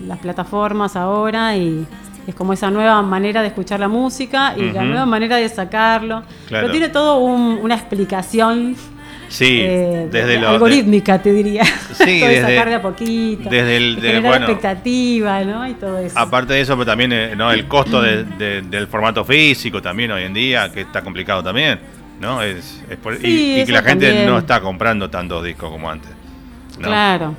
a 0.00 0.06
las 0.06 0.18
plataformas 0.18 0.94
ahora 0.94 1.56
y 1.56 1.84
es 2.26 2.34
como 2.34 2.52
esa 2.52 2.70
nueva 2.70 3.02
manera 3.02 3.40
de 3.40 3.48
escuchar 3.48 3.80
la 3.80 3.88
música 3.88 4.54
y 4.56 4.70
la 4.72 4.82
nueva 4.84 5.06
manera 5.06 5.36
de 5.36 5.48
sacarlo. 5.48 6.22
Claro. 6.48 6.66
Pero 6.66 6.70
tiene 6.70 6.88
todo 6.90 7.18
un- 7.18 7.58
una 7.62 7.74
explicación 7.74 8.76
Sí, 9.28 9.58
eh, 9.62 10.08
desde 10.12 10.26
de- 10.34 10.38
lo. 10.40 10.50
algorítmica, 10.50 11.20
te 11.20 11.32
diría. 11.32 11.64
Sí, 11.64 11.70
todo 12.20 12.28
desde- 12.30 12.42
sacar 12.42 12.68
de 12.68 12.74
a 12.76 12.82
poquito. 12.82 13.50
desde 13.50 13.76
el- 13.76 13.96
de 13.96 14.00
de- 14.02 14.08
generar 14.08 14.30
bueno. 14.30 14.46
expectativa, 14.46 15.40
¿no? 15.42 15.66
Y 15.66 15.74
todo 15.74 15.98
eso. 15.98 16.16
Aparte 16.16 16.52
de 16.54 16.60
eso, 16.60 16.74
pero 16.74 16.86
también 16.86 17.12
eh, 17.12 17.34
¿no? 17.36 17.50
el 17.50 17.66
costo 17.66 18.00
de- 18.00 18.22
de- 18.22 18.62
del 18.62 18.86
formato 18.86 19.24
físico 19.24 19.82
también 19.82 20.12
hoy 20.12 20.22
en 20.22 20.32
día, 20.34 20.70
que 20.70 20.82
está 20.82 21.02
complicado 21.02 21.42
también, 21.42 21.80
¿no? 22.20 22.42
Es, 22.42 22.82
es 22.88 22.96
por- 22.96 23.14
y- 23.14 23.18
Sí, 23.18 23.52
y, 23.52 23.54
que 23.56 23.62
eso 23.62 23.72
la 23.72 23.82
gente 23.82 24.06
también. 24.06 24.26
no 24.30 24.38
está 24.38 24.60
comprando 24.60 25.08
tantos 25.10 25.44
discos 25.44 25.70
como 25.70 25.90
antes. 25.90 26.10
¿no? 26.78 26.88
Claro. 26.88 27.34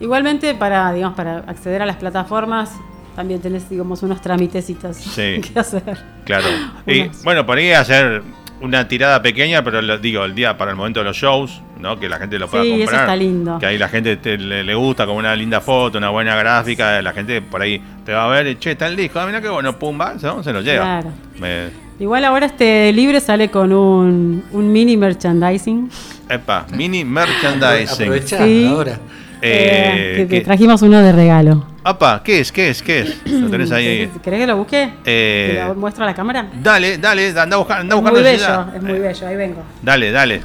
Igualmente 0.00 0.54
para, 0.54 0.92
digamos, 0.92 1.16
para 1.16 1.38
acceder 1.38 1.82
a 1.82 1.86
las 1.86 1.96
plataformas 1.96 2.70
también 3.14 3.40
tenés, 3.40 3.68
digamos, 3.68 4.02
unos 4.02 4.20
tramitecitos 4.22 4.96
Sí. 4.96 5.40
que 5.52 5.58
hacer. 5.58 5.98
Claro. 6.24 6.46
Y 6.86 7.08
bueno, 7.24 7.44
podría 7.46 7.80
hacer 7.80 8.22
una 8.60 8.86
tirada 8.88 9.20
pequeña, 9.22 9.62
pero 9.64 9.82
lo, 9.82 9.98
digo, 9.98 10.24
el 10.24 10.34
día 10.34 10.56
para 10.56 10.70
el 10.70 10.76
momento 10.76 11.00
de 11.00 11.04
los 11.04 11.16
shows, 11.16 11.60
¿no? 11.80 11.98
Que 11.98 12.08
la 12.08 12.18
gente 12.18 12.38
lo 12.38 12.48
pueda 12.48 12.62
Sí, 12.64 12.70
eso 12.74 12.78
comprar. 12.84 13.00
está 13.02 13.16
lindo. 13.16 13.58
Que 13.58 13.66
ahí 13.66 13.76
la 13.78 13.88
gente 13.88 14.16
te- 14.16 14.38
le, 14.38 14.62
le 14.64 14.74
gusta 14.74 15.04
con 15.04 15.16
una 15.16 15.34
linda 15.36 15.60
foto, 15.60 15.98
una 15.98 16.10
buena 16.10 16.36
gráfica, 16.36 17.02
la 17.02 17.12
gente 17.12 17.42
por 17.42 17.60
ahí 17.60 17.82
te 18.04 18.12
va 18.12 18.24
a 18.24 18.28
ver, 18.28 18.46
y, 18.46 18.54
che, 18.56 18.70
está 18.72 18.86
el 18.86 18.94
disco, 18.96 19.18
ah, 19.20 19.26
mira 19.26 19.40
qué 19.40 19.48
bueno, 19.48 19.76
pumba, 19.78 20.14
¿no? 20.22 20.42
se 20.44 20.52
lo 20.52 20.60
lleva. 20.60 20.84
Claro. 20.84 21.10
Me- 21.40 21.70
Igual 22.02 22.24
ahora 22.24 22.46
este 22.46 22.92
libre 22.92 23.20
sale 23.20 23.48
con 23.48 23.72
un, 23.72 24.42
un 24.50 24.72
mini 24.72 24.96
merchandising. 24.96 25.88
epa, 26.28 26.66
mini 26.72 27.04
merchandising. 27.04 28.06
Aprovechá 28.06 28.44
Sí. 28.44 28.66
ahora. 28.68 28.98
Eh, 29.40 29.44
eh, 29.44 30.16
que 30.16 30.22
te 30.26 30.28
¿qué- 30.38 30.40
trajimos 30.40 30.82
uno 30.82 31.00
de 31.00 31.12
regalo. 31.12 31.64
Apa, 31.84 32.20
¿qué 32.24 32.40
es? 32.40 32.50
¿Qué 32.50 32.70
es? 32.70 32.82
¿Qué 32.82 33.00
es? 33.02 33.16
Lo 33.26 33.48
tenés 33.48 33.70
ahí. 33.70 34.10
¿Querés 34.20 34.40
que 34.40 34.46
lo 34.48 34.56
busque? 34.56 34.90
Eh, 35.04 35.58
¿Te 35.60 35.64
lo 35.68 35.74
muestro 35.76 36.02
a 36.02 36.08
la 36.08 36.14
cámara? 36.14 36.48
Dale, 36.60 36.98
dale, 36.98 37.28
anda 37.38 37.54
a 37.54 37.58
buscar, 37.58 37.80
anda 37.80 37.94
a 37.94 37.98
Es 37.98 38.02
buscar 38.02 38.12
muy 38.14 38.22
bello, 38.24 38.66
es 38.76 38.82
muy 38.82 38.92
Eh, 38.92 38.98
bello, 38.98 39.26
ahí 39.28 39.36
vengo. 39.36 39.62
Dale, 39.80 40.10
dale. 40.10 40.40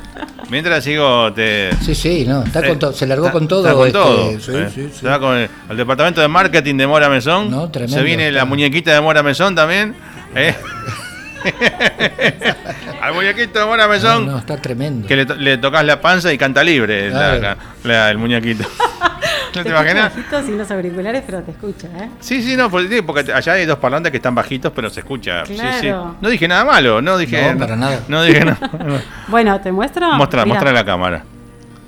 Mientras 0.51 0.83
sigo, 0.83 1.33
te. 1.33 1.71
Sí, 1.81 1.95
sí, 1.95 2.23
no, 2.27 2.43
está 2.43 2.59
Eh, 2.63 2.67
con 2.69 2.77
todo, 2.77 2.93
se 2.93 3.07
largó 3.07 3.31
con 3.31 3.47
todo. 3.47 3.65
está 3.65 3.73
con 3.75 3.87
este, 3.87 3.99
todo, 3.99 4.29
sí, 4.39 4.51
eh. 4.53 4.69
sí, 4.73 4.89
sí. 4.93 4.99
Se 4.99 5.07
va 5.07 5.19
con 5.19 5.35
el, 5.37 5.49
el 5.71 5.77
departamento 5.77 6.21
de 6.21 6.27
marketing 6.27 6.75
de 6.75 6.85
Mora 6.85 7.09
Mesón. 7.09 7.49
No, 7.49 7.67
tremendo, 7.71 7.97
Se 7.97 8.03
viene 8.03 8.31
la 8.31 8.45
muñequita 8.45 8.93
de 8.93 9.01
Mora 9.01 9.23
Mesón 9.23 9.55
también. 9.55 9.95
Al 13.01 13.13
muñequito 13.13 13.59
de 13.59 13.65
Mora 13.65 13.87
Mesón. 13.87 14.25
no, 14.25 14.37
está 14.39 14.57
tremendo. 14.57 15.07
Que 15.07 15.15
le, 15.15 15.25
to- 15.25 15.35
le 15.35 15.57
tocas 15.57 15.85
la 15.85 16.01
panza 16.01 16.31
y 16.33 16.37
canta 16.37 16.63
libre 16.63 17.09
la- 17.09 17.37
Claro. 17.39 17.59
la- 17.83 18.09
el 18.11 18.17
muñequito. 18.17 18.63
¿No 19.47 19.63
te 19.63 19.69
escucho 19.69 19.69
imaginas? 19.81 20.15
bajito 20.15 20.43
sin 20.43 20.57
los 20.57 20.69
auriculares, 20.69 21.23
pero 21.25 21.41
te 21.41 21.51
escucha, 21.51 21.87
¿eh? 21.97 22.09
Sí, 22.19 22.43
sí, 22.43 22.55
no, 22.55 22.69
porque, 22.69 23.01
porque 23.01 23.31
allá 23.33 23.53
hay 23.53 23.65
dos 23.65 23.79
parlantes 23.79 24.11
que 24.11 24.17
están 24.17 24.35
bajitos, 24.35 24.71
pero 24.75 24.89
se 24.89 24.99
escucha. 24.99 25.45
Sí, 25.45 25.55
sí. 25.55 25.59
Claro. 25.87 26.15
No 26.21 26.29
dije 26.29 26.47
nada 26.47 26.63
malo, 26.65 27.01
no 27.01 27.17
dije. 27.17 27.53
No, 27.53 27.59
para 27.59 27.75
nada. 27.75 27.99
No 28.07 28.23
dije 28.23 28.43
nada. 28.45 28.59
Bueno, 29.29 29.59
¿te 29.61 29.71
muestro? 29.71 30.11
Mostra, 30.13 30.43
Mirá. 30.43 30.53
mostra 30.55 30.71
la 30.73 30.85
cámara. 30.85 31.23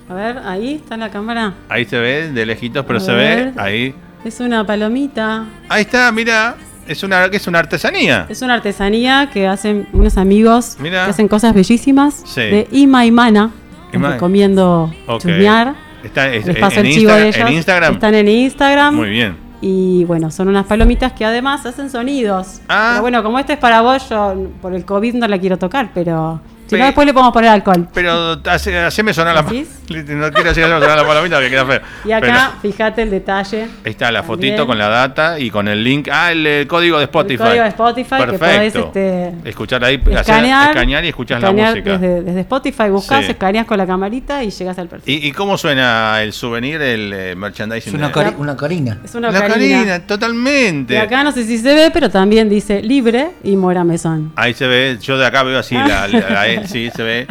A 0.10 0.14
ver, 0.14 0.38
ahí 0.45 0.76
está 0.76 0.97
la 0.97 1.10
cámara. 1.12 1.54
Ahí 1.70 1.86
se 1.86 2.00
ve 2.00 2.32
de 2.32 2.45
lejitos, 2.45 2.84
pero 2.86 2.97
A 2.97 3.02
se 3.02 3.14
ver. 3.14 3.52
ve 3.52 3.62
ahí. 3.62 3.95
Es 4.26 4.39
una 4.39 4.66
palomita. 4.66 5.45
Ahí 5.70 5.82
está, 5.84 6.12
mira. 6.12 6.56
Es 6.90 7.04
una, 7.04 7.30
que 7.30 7.38
es 7.38 7.48
una 7.48 7.60
artesanía. 7.60 8.26
Es 8.30 8.42
una 8.42 8.56
artesanía 8.56 9.30
que 9.32 9.48
hacen 9.48 9.88
unos 9.94 10.18
amigos 10.18 10.76
Mirá. 10.80 11.06
que 11.06 11.12
hacen 11.12 11.28
cosas 11.28 11.54
bellísimas 11.54 12.24
Sí. 12.26 12.42
de 12.42 12.68
Ima 12.72 13.06
y 13.06 13.12
Mana. 13.12 13.52
Les 13.92 14.02
Ima- 14.02 14.12
recomiendo 14.14 14.92
Ok. 15.08 15.22
chusmear. 15.22 15.76
Está 16.04 16.34
es- 16.34 16.46
Les 16.46 16.58
paso 16.58 16.80
en 16.80 16.86
el 16.88 16.94
chivo 16.94 17.12
Insta- 17.12 17.16
de 17.18 17.28
ellos. 17.30 17.38
en 17.50 17.54
Instagram. 17.54 17.94
Están 17.94 18.16
en 18.16 18.28
Instagram. 18.28 18.96
Muy 18.96 19.10
bien. 19.10 19.38
Y 19.62 20.04
bueno, 20.06 20.32
son 20.32 20.48
unas 20.48 20.66
palomitas 20.66 21.12
que 21.14 21.26
además 21.26 21.66
hacen 21.66 21.90
sonidos. 21.90 22.62
Ah. 22.70 22.90
Pero 22.94 23.02
bueno, 23.02 23.24
como 23.24 23.38
este 23.40 23.54
es 23.54 23.60
para 23.60 23.82
vos, 23.82 24.10
yo 24.10 24.48
por 24.62 24.74
el 24.74 24.86
COVID 24.86 25.16
no 25.16 25.28
la 25.28 25.38
quiero 25.38 25.58
tocar, 25.58 25.92
pero 25.94 26.42
si 26.70 26.76
Pe- 26.76 26.80
no, 26.80 26.86
después 26.86 27.05
le 27.07 27.13
podemos 27.13 27.34
poner 27.34 27.49
alcohol. 27.49 27.88
Pero 27.93 28.39
hace- 28.45 28.78
haceme 28.78 29.13
sonar 29.13 29.36
la. 29.36 29.43
No 29.89 30.30
quiero 30.32 30.51
hacer 30.51 30.65
sonar 30.70 30.97
la 30.97 31.03
palomita 31.03 31.39
que 31.39 31.49
queda 31.49 31.65
feo. 31.65 31.82
Y 32.05 32.11
acá, 32.11 32.51
fíjate 32.61 33.01
el 33.01 33.09
detalle. 33.09 33.63
Ahí 33.84 33.91
está 33.91 34.11
la 34.11 34.22
También. 34.22 34.51
fotito 34.53 34.67
con 34.67 34.78
la 34.78 34.88
data 34.88 35.39
y 35.39 35.49
con 35.49 35.67
el 35.67 35.84
link. 35.84 36.07
Ah, 36.11 36.32
el, 36.32 36.45
eh, 36.45 36.67
código 36.67 36.99
de 36.99 37.05
Spotify. 37.05 37.38
código 37.39 37.63
de 37.63 37.70
Spotify 37.70 38.09
que 38.20 38.26
Perfecto. 38.38 38.39
podés, 38.39 38.76
este, 38.76 39.49
escuchar 39.49 39.84
ahí, 39.84 39.95
hacer- 39.95 40.17
Escanear, 40.20 40.70
escanear 40.70 41.05
y 41.05 41.07
escuchar 41.07 41.41
la 41.41 41.47
escanear 41.47 41.72
música. 41.72 41.97
Desde, 41.97 42.22
desde 42.22 42.39
Spotify 42.41 42.89
buscas, 42.89 43.26
Sí. 43.26 43.32
escaneas 43.32 43.65
con 43.65 43.78
la 43.80 43.88
camarita 43.88 44.43
y 44.43 44.51
llegas 44.51 44.78
al 44.78 44.88
perfil. 44.89 45.11
¿Y, 45.24 45.28
y 45.28 45.32
cómo 45.32 45.57
suena 45.57 46.22
el 46.22 46.34
souvenir, 46.34 46.80
el 46.82 47.11
eh, 47.11 47.36
merchandising? 47.36 47.89
Es 47.89 47.97
una, 47.97 48.09
de- 48.09 48.13
cari- 48.13 48.36
una 48.38 48.55
carina. 48.55 48.99
es 49.03 49.15
una 49.15 49.32
la 49.32 49.39
ocarina. 49.39 49.76
carina, 49.78 49.99
totalmente. 50.05 50.93
Y 50.93 50.97
acá 50.97 51.24
no 51.24 51.32
sé 51.32 51.45
si 51.45 51.57
se 51.57 51.74
ve, 51.74 51.89
pero 51.91 52.09
también 52.11 52.47
dice 52.47 52.84
libre 52.84 53.32
y 53.43 53.55
Mora 53.55 53.84
Mesón. 53.84 54.34
Ahí 54.36 54.53
se 54.53 54.67
ve, 54.67 54.99
yo 55.01 55.17
de 55.17 55.26
acá 55.26 55.41
veo 55.41 55.57
así, 55.57 55.74
la, 55.74 56.07
la- 56.07 56.30
la 56.30 56.47
Sí, 56.68 56.89
se 56.95 57.03
ve. 57.03 57.28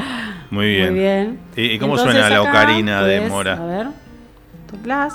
Muy 0.51 0.67
bien. 0.67 0.91
Muy 0.91 1.01
bien. 1.01 1.39
¿Y, 1.57 1.63
y 1.73 1.79
cómo 1.79 1.95
Entonces 1.95 2.21
suena 2.23 2.31
la 2.31 2.43
ocarina 2.43 3.03
de 3.03 3.21
Mora? 3.29 3.55
A 3.55 3.67
ver, 3.67 3.87
soplás. 4.71 5.15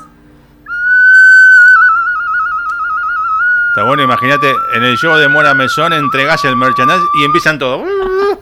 Está 3.70 3.86
bueno, 3.86 4.04
imagínate, 4.04 4.54
en 4.76 4.84
el 4.84 4.96
show 4.98 5.16
de 5.18 5.28
Mora 5.28 5.56
Mesón 5.56 5.94
entregás 5.94 6.46
el 6.46 6.56
merchandising 6.56 7.08
y 7.20 7.24
empiezan 7.26 7.58
todos. 7.58 7.82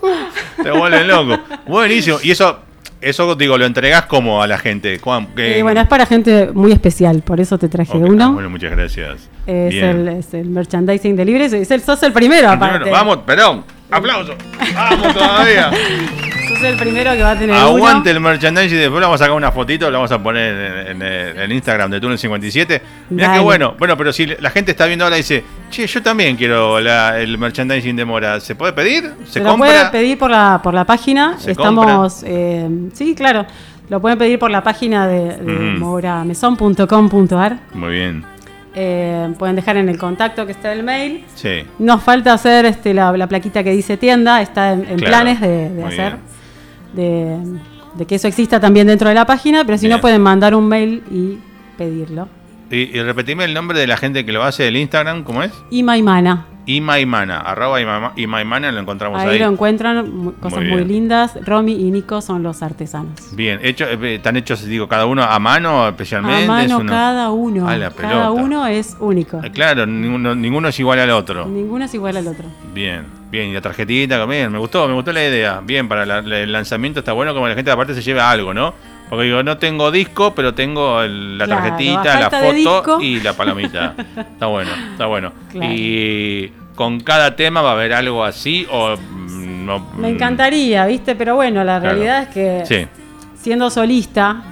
Te 0.62 0.70
vuelven 0.72 1.08
loco. 1.08 1.40
Buenísimo. 1.66 2.18
Y 2.22 2.32
eso, 2.32 2.60
eso 3.00 3.34
digo, 3.36 3.58
lo 3.58 3.66
entregás 3.66 4.08
como 4.08 4.44
a 4.44 4.48
la 4.48 4.58
gente. 4.58 5.00
Eh, 5.38 5.60
bueno, 5.64 5.80
es 5.80 5.88
para 5.88 6.06
gente 6.06 6.50
muy 6.54 6.74
especial, 6.74 7.22
por 7.22 7.40
eso 7.40 7.58
te 7.58 7.70
traje 7.70 7.98
Ok, 7.98 8.04
ah, 8.04 8.10
uno. 8.10 8.34
bueno, 8.34 8.50
muchas 8.50 8.72
gracias. 8.72 9.30
es, 9.48 9.74
el, 9.76 10.08
es 10.10 10.34
el 10.34 10.50
merchandising 10.50 11.16
de 11.16 11.24
libre. 11.24 11.46
Es 11.46 11.72
el, 11.72 11.82
sos 11.82 12.04
el 12.04 12.12
primero, 12.12 12.50
aparte. 12.50 12.80
Primero, 12.80 12.98
vamos, 12.98 13.18
perdón. 13.26 13.64
Aplauso. 13.92 14.36
Vamos 14.74 15.14
todavía. 15.14 15.70
Sos 16.50 16.64
el 16.64 16.78
primero 16.78 17.12
que 17.12 17.24
va 17.24 17.32
a 17.32 17.38
tener 17.40 17.56
Aguante 17.56 18.10
uno. 18.12 18.18
el 18.18 18.24
merchandising. 18.24 18.78
Después 18.78 19.00
le 19.00 19.06
vamos 19.06 19.20
a 19.22 19.24
sacar 19.26 19.36
una 19.36 19.52
fotito, 19.52 19.90
lo 19.92 19.98
vamos 20.00 20.12
a 20.12 20.22
poner 20.22 20.88
en, 20.90 21.02
en 21.02 21.52
Instagram 21.52 21.92
de 21.92 22.00
Túnel 22.00 22.18
57. 22.18 22.82
Mira 23.10 23.34
qué 23.34 23.40
bueno. 23.40 23.76
Bueno, 23.78 23.98
pero 23.98 24.12
si 24.14 24.26
la 24.28 24.50
gente 24.50 24.72
está 24.72 24.86
viendo 24.86 25.06
ahora 25.06 25.18
y 25.18 25.20
dice, 25.22 25.44
che, 25.70 25.88
yo 25.88 26.02
también 26.02 26.36
quiero 26.38 26.80
la- 26.80 27.20
el 27.20 27.38
merchandising 27.38 27.96
de 27.96 28.06
Mora, 28.06 28.40
¿se 28.40 28.56
puede 28.56 28.74
pedir? 28.74 29.12
¿Se, 29.26 29.34
Se 29.34 29.40
lo 29.40 29.50
compra? 29.52 29.68
puede 29.70 29.86
pedir 29.92 30.18
por 30.18 30.30
la, 30.32 30.60
por 30.64 30.74
la 30.74 30.86
página. 30.86 31.38
¿Se 31.40 31.52
Estamos. 31.52 32.24
eh, 32.26 32.68
sí, 32.94 33.14
claro. 33.16 33.46
Lo 33.90 34.00
pueden 34.00 34.18
pedir 34.18 34.40
por 34.40 34.50
la 34.52 34.64
página 34.64 35.06
de, 35.08 35.36
de 35.38 35.54
Ujú. 35.54 35.86
morameson.com.ar. 35.86 37.58
Muy 37.74 37.92
bien. 37.92 38.24
Eh, 38.74 39.34
pueden 39.38 39.56
dejar 39.58 39.76
en 39.78 39.90
el 39.90 39.98
contacto 39.98 40.46
que 40.46 40.54
está 40.54 40.72
el 40.72 40.84
mail. 40.84 41.26
Sí. 41.36 41.64
Nos 41.80 42.02
falta 42.04 42.34
hacer 42.34 42.66
este, 42.66 42.94
la, 42.94 43.12
la 43.18 43.28
plaquita 43.28 43.64
que 43.64 43.72
dice 43.72 43.98
tienda, 43.98 44.42
está 44.42 44.72
en, 44.74 44.82
en 44.88 44.98
Claro, 44.98 45.08
planes 45.08 45.42
de, 45.42 45.84
hacer, 45.84 46.16
de, 46.94 47.38
de 47.96 48.06
que 48.06 48.16
eso 48.16 48.28
exista 48.28 48.60
también 48.60 48.88
dentro 48.88 49.10
de 49.10 49.16
la 49.16 49.26
página, 49.26 49.66
pero 49.66 49.78
si 49.78 49.88
Bien. 49.88 49.98
no 49.98 50.02
pueden 50.02 50.22
mandar 50.22 50.56
un 50.56 50.68
mail 50.68 51.04
y 51.12 51.38
pedirlo. 51.78 52.30
Y, 52.70 52.98
y 52.98 53.02
repetime 53.02 53.44
el 53.44 53.54
nombre 53.54 53.78
de 53.78 53.88
la 53.88 53.98
gente 53.98 54.26
que 54.26 54.32
lo 54.32 54.42
hace 54.44 54.64
del 54.64 54.78
Instagram, 54.78 55.24
¿cómo 55.26 55.44
es? 55.44 55.52
Y 55.70 55.84
Maimana, 55.84 56.46
Imaimana, 56.66 57.40
arroba 57.40 57.82
Ima- 57.82 58.12
Imaimana, 58.16 58.72
lo 58.72 58.80
encontramos 58.80 59.20
ahí, 59.20 59.30
ahí. 59.30 59.40
lo 59.40 59.50
encuentran, 59.50 60.32
cosas 60.40 60.64
Muy 60.64 60.86
lindas. 60.86 61.38
Romy 61.46 61.74
y 61.74 61.92
Nico 61.92 62.22
son 62.22 62.44
los 62.44 62.62
artesanos. 62.62 63.36
Bien, 63.36 63.60
hecho, 63.64 63.86
eh, 63.86 64.16
están 64.16 64.38
hechos, 64.38 64.64
digo, 64.66 64.88
cada 64.88 65.06
uno 65.06 65.24
a 65.24 65.40
mano 65.40 65.88
especialmente. 65.88 66.44
A 66.44 66.48
mano 66.48 66.76
es 66.76 66.80
uno- 66.82 66.92
cada 66.92 67.32
uno, 67.32 67.68
A 67.68 67.78
la 67.78 67.90
cada 67.90 68.32
uno 68.32 68.68
es 68.68 68.96
único. 69.00 69.40
Eh, 69.44 69.52
Claro, 69.52 69.86
ninguno, 69.86 70.36
ninguno 70.36 70.68
es 70.68 70.80
igual 70.80 71.00
al 71.00 71.10
otro. 71.12 71.46
Ninguno 71.46 71.86
es 71.86 71.94
igual 71.94 72.16
al 72.18 72.28
otro. 72.28 72.46
Bien, 72.74 73.06
bien, 73.32 73.50
y 73.50 73.54
la 73.54 73.62
tarjetita, 73.62 74.24
bien, 74.26 74.52
me 74.52 74.60
gustó, 74.60 74.88
me 74.88 74.94
gustó 74.94 75.12
la 75.12 75.26
idea. 75.28 75.62
Bien, 75.64 75.88
para 75.90 76.06
la- 76.06 76.22
la- 76.22 76.40
el 76.40 76.52
lanzamiento 76.52 77.00
está 77.00 77.12
bueno 77.14 77.34
como 77.34 77.48
la 77.48 77.56
gente 77.56 77.72
aparte 77.72 77.94
se 77.96 78.02
lleve 78.02 78.22
algo, 78.22 78.54
¿no? 78.54 78.74
Porque 79.12 79.26
digo, 79.26 79.44
no 79.44 79.58
tengo 79.58 79.92
disco, 79.92 80.34
pero 80.34 80.54
tengo 80.54 81.02
el- 81.04 81.38
la 81.38 81.46
Claro, 81.46 81.62
tarjetita, 81.64 82.20
la 82.20 82.30
foto 82.32 83.02
y 83.02 83.20
la 83.20 83.34
palomita. 83.34 83.94
está 84.18 84.46
bueno, 84.48 84.72
está 84.94 85.06
bueno. 85.06 85.34
Claro. 85.52 85.74
Y 85.74 86.52
con 86.76 87.02
cada 87.02 87.36
tema 87.36 87.62
va 87.62 87.72
a 87.72 87.74
haber 87.74 87.92
algo 87.94 88.24
así 88.24 88.66
o 88.72 88.96
mm, 88.96 89.66
no. 89.66 89.80
Me 89.98 90.08
mm, 90.10 90.16
encantaría, 90.16 90.86
¿viste? 90.86 91.16
Pero 91.16 91.36
bueno, 91.36 91.64
la 91.66 91.82
Claro. 91.82 91.96
realidad 91.98 92.24
es 92.24 92.30
que 92.30 92.64
Sí, 92.66 92.88
siendo 93.36 93.70
solista, 93.70 94.44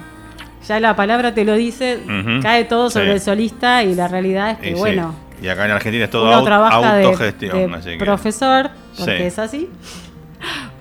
ya 0.68 0.78
la 0.78 0.94
palabra 0.94 1.32
te 1.32 1.46
lo 1.46 1.54
dice, 1.54 1.98
cae 2.42 2.64
todo 2.64 2.90
sobre 2.90 3.06
Sí. 3.06 3.12
el 3.12 3.20
solista 3.22 3.82
y 3.82 3.94
la 3.94 4.08
realidad 4.08 4.50
es 4.50 4.58
y 4.58 4.60
que, 4.60 4.68
sí. 4.68 4.74
bueno, 4.74 5.14
Y 5.42 5.48
acá 5.48 5.64
en 5.64 5.70
Argentina 5.70 6.04
es 6.04 6.10
todo 6.10 6.24
uno 6.28 6.40
au- 6.42 6.44
trabaja 6.44 6.96
de, 6.96 7.04
autogestión, 7.06 7.70
de 7.72 7.76
así 7.78 7.90
que. 7.92 7.96
profesor, 8.04 8.68
porque 8.98 9.26
es 9.28 9.38
así, 9.38 9.70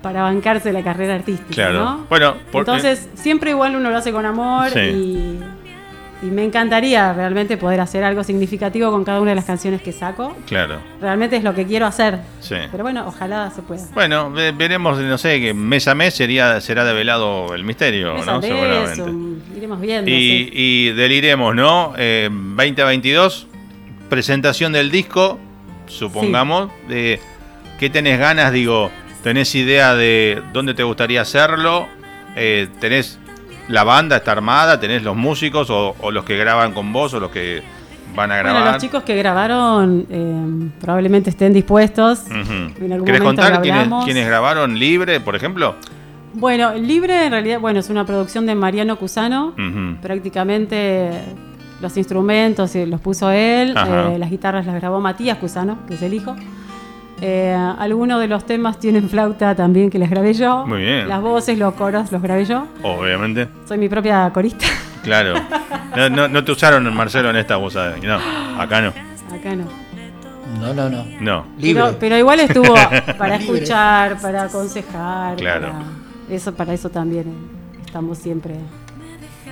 para 0.02 0.22
bancarse 0.24 0.72
la 0.72 0.84
carrera 0.84 1.16
artística, 1.16 1.54
Claro. 1.54 1.80
¿no? 1.80 2.06
Bueno, 2.10 2.36
porque- 2.52 2.72
Entonces, 2.72 3.10
siempre 3.16 3.52
igual 3.52 3.76
uno 3.76 3.90
lo 3.90 3.98
hace 3.98 4.12
con 4.12 4.26
amor 4.26 4.70
Sí. 4.70 4.80
y, 4.80 5.40
y 6.22 6.26
me 6.26 6.44
encantaría 6.44 7.14
realmente 7.14 7.56
poder 7.58 7.80
hacer 7.80 8.04
algo 8.04 8.24
significativo 8.26 8.92
con 8.92 9.06
cada 9.06 9.22
una 9.22 9.32
de 9.32 9.36
las 9.36 9.46
canciones 9.46 9.82
que 9.82 9.92
saco. 9.94 10.36
Claro, 10.48 10.80
Realmente 11.02 11.38
es 11.38 11.44
lo 11.44 11.54
que 11.56 11.66
quiero 11.66 11.86
hacer. 11.86 12.20
sí. 12.42 12.56
Pero 12.72 12.84
bueno, 12.84 13.06
ojalá 13.08 13.50
se 13.52 13.62
pueda. 13.62 13.84
Bueno, 13.94 14.30
ve- 14.32 14.52
veremos, 14.52 14.98
no 15.00 15.18
sé, 15.18 15.40
que 15.40 15.54
mes 15.54 15.88
a 15.88 15.96
mes 15.96 16.14
sería, 16.14 16.60
será 16.62 16.84
develado 16.84 17.54
el 17.56 17.64
misterio, 17.64 18.16
Mes 18.16 18.26
¿no? 18.26 18.42
Seguramente. 18.42 19.02
um, 19.04 19.38
iremos 19.56 19.80
viendo. 19.82 20.10
Y, 20.12 20.14
sí. 20.14 20.50
y 20.54 20.90
deliremos, 20.92 21.56
¿no? 21.56 21.94
Eh, 21.98 22.30
2022, 22.32 23.48
presentación 24.10 24.74
del 24.74 24.92
disco, 24.92 25.40
supongamos. 25.88 26.70
De, 26.88 27.20
¿Qué 27.80 27.90
tenés 27.90 28.20
ganas? 28.20 28.52
Digo, 28.52 28.92
¿tenés 29.24 29.54
idea 29.56 29.96
de 29.96 30.42
dónde 30.54 30.74
te 30.74 30.84
gustaría 30.84 31.22
hacerlo? 31.22 31.88
Eh, 32.36 32.68
¿Tenés 32.80 33.20
la 33.68 33.84
banda, 33.84 34.18
está 34.18 34.32
armada? 34.32 34.80
¿Tenés 34.80 35.04
los 35.04 35.16
músicos 35.16 35.70
o, 35.70 35.96
o 36.00 36.12
los 36.12 36.24
que 36.26 36.38
graban 36.38 36.74
con 36.74 36.92
vos 36.92 37.14
o 37.14 37.20
los 37.20 37.32
que 37.32 37.62
van 38.16 38.32
a 38.32 38.38
grabar? 38.38 38.62
Bueno, 38.62 38.74
los 38.74 38.82
chicos 38.82 39.04
que 39.04 39.16
grabaron 39.16 40.06
eh, 40.10 40.70
probablemente 40.82 41.30
estén 41.30 41.54
dispuestos. 41.54 42.24
Ujú. 42.26 42.86
En 42.86 42.94
algún 42.94 43.06
¿Querés 43.06 43.22
contar 43.22 43.62
quiénes, 43.62 44.28
grabaron 44.28 44.78
Libre, 44.78 45.20
por 45.20 45.36
ejemplo? 45.36 45.76
Bueno, 46.34 46.74
Libre 46.76 47.26
en 47.26 47.32
realidad, 47.32 47.60
bueno, 47.60 47.80
es 47.80 47.90
una 47.90 48.06
producción 48.06 48.46
de 48.46 48.56
Mariano 48.56 48.98
Cusano. 48.98 49.56
Prácticamente 50.02 51.12
los 51.82 51.96
instrumentos 51.96 52.76
eh, 52.76 52.86
los 52.86 53.00
puso 53.00 53.32
él, 53.32 53.74
eh, 53.76 54.18
las 54.18 54.30
guitarras 54.30 54.66
las 54.66 54.76
grabó 54.76 55.00
Matías 55.00 55.38
Cusano, 55.38 55.80
que 55.88 55.94
es 55.96 56.02
el 56.02 56.14
hijo. 56.14 56.36
Eh, 57.22 57.54
algunos 57.78 58.22
de 58.22 58.28
los 58.28 58.46
temas 58.46 58.80
tienen 58.80 59.10
flauta 59.10 59.56
también 59.56 59.90
que 59.90 60.00
les 60.00 60.10
grabé 60.10 60.34
yo. 60.34 60.66
Muy 60.66 60.80
bien. 60.82 61.08
Las 61.08 61.22
voces, 61.22 61.58
los 61.58 61.74
coros 61.74 62.12
los 62.12 62.22
grabé 62.22 62.46
yo. 62.46 62.68
Obviamente. 62.84 63.48
Soy 63.66 63.78
mi 63.78 63.90
propia 63.90 64.30
corista. 64.34 64.66
Claro. 65.04 65.36
No, 65.96 66.10
no, 66.10 66.28
no 66.28 66.44
te 66.44 66.52
usaron, 66.52 66.94
Marcelo, 66.94 67.30
en 67.30 67.38
esta 67.38 67.56
voz. 67.56 67.76
No, 67.76 68.20
acá 68.60 68.82
no. 68.82 68.90
Acá 69.34 69.56
no. 69.56 69.66
No, 70.60 70.74
no, 70.74 70.90
no. 70.90 71.06
No. 71.22 71.46
Libre. 71.58 71.84
Pero, 71.84 71.98
pero 72.00 72.18
igual 72.18 72.40
estuvo 72.42 72.74
para 73.18 73.36
escuchar, 73.36 74.20
para 74.22 74.44
aconsejar. 74.44 75.38
Claro. 75.38 75.68
Para 75.72 76.36
eso, 76.36 76.54
para 76.54 76.74
eso 76.74 76.90
también 76.90 77.26
estamos 77.86 78.18
siempre 78.18 78.56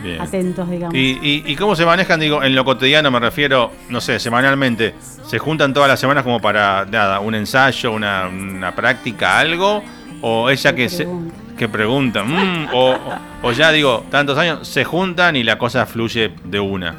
Bien. 0.01 0.21
atentos, 0.21 0.69
digamos. 0.69 0.95
¿Y, 0.95 1.19
y, 1.21 1.43
y 1.45 1.55
cómo 1.55 1.75
se 1.75 1.85
manejan? 1.85 2.19
Digo, 2.19 2.43
en 2.43 2.53
lo 2.55 2.63
cotidiano 2.65 3.09
me 3.11 3.19
refiero, 3.19 3.71
no 3.89 3.99
sé, 4.01 4.19
semanalmente. 4.19 4.93
¿Se 5.25 5.39
juntan 5.39 5.73
todas 5.73 5.89
las 5.89 5.99
semanas 5.99 6.23
como 6.23 6.39
para, 6.39 6.85
nada, 6.85 7.19
un 7.19 7.35
ensayo, 7.35 7.91
una, 7.91 8.27
una 8.27 8.73
práctica, 8.75 9.39
algo? 9.39 9.83
¿O 10.21 10.49
ella 10.49 10.73
que 10.73 10.89
se, 10.89 11.03
pregunta. 11.03 11.35
que 11.57 11.67
pregunta? 11.69 12.23
mm, 12.23 12.69
o- 12.73 12.97
o 13.43 13.51
ya 13.51 13.71
digo, 13.71 14.05
tantos 14.09 14.37
años, 14.37 14.67
se 14.67 14.83
juntan 14.83 15.35
y 15.35 15.43
la 15.43 15.57
cosa 15.57 15.85
fluye 15.85 16.31
de 16.43 16.59
una. 16.59 16.95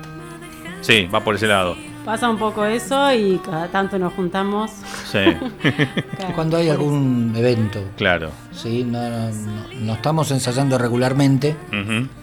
Sí, 0.81 1.09
va 1.13 1.21
por 1.21 1.35
ese 1.35 1.47
lado. 1.49 1.77
Pasa 2.09 2.31
un 2.31 2.39
poco 2.39 2.65
eso 2.65 3.13
y 3.13 3.37
cada 3.45 3.69
tanto 3.69 3.99
nos 3.99 4.15
juntamos. 4.15 4.71
Sí, 5.05 5.19
Claro, 6.17 6.33
Cuando 6.35 6.57
hay 6.57 6.71
algún 6.71 7.35
evento, 7.37 7.81
claro. 7.99 8.31
¿sí? 8.51 8.83
No, 8.83 8.99
no, 9.83 9.93
estamos 9.93 10.31
ensayando 10.31 10.79
regularmente, 10.79 11.55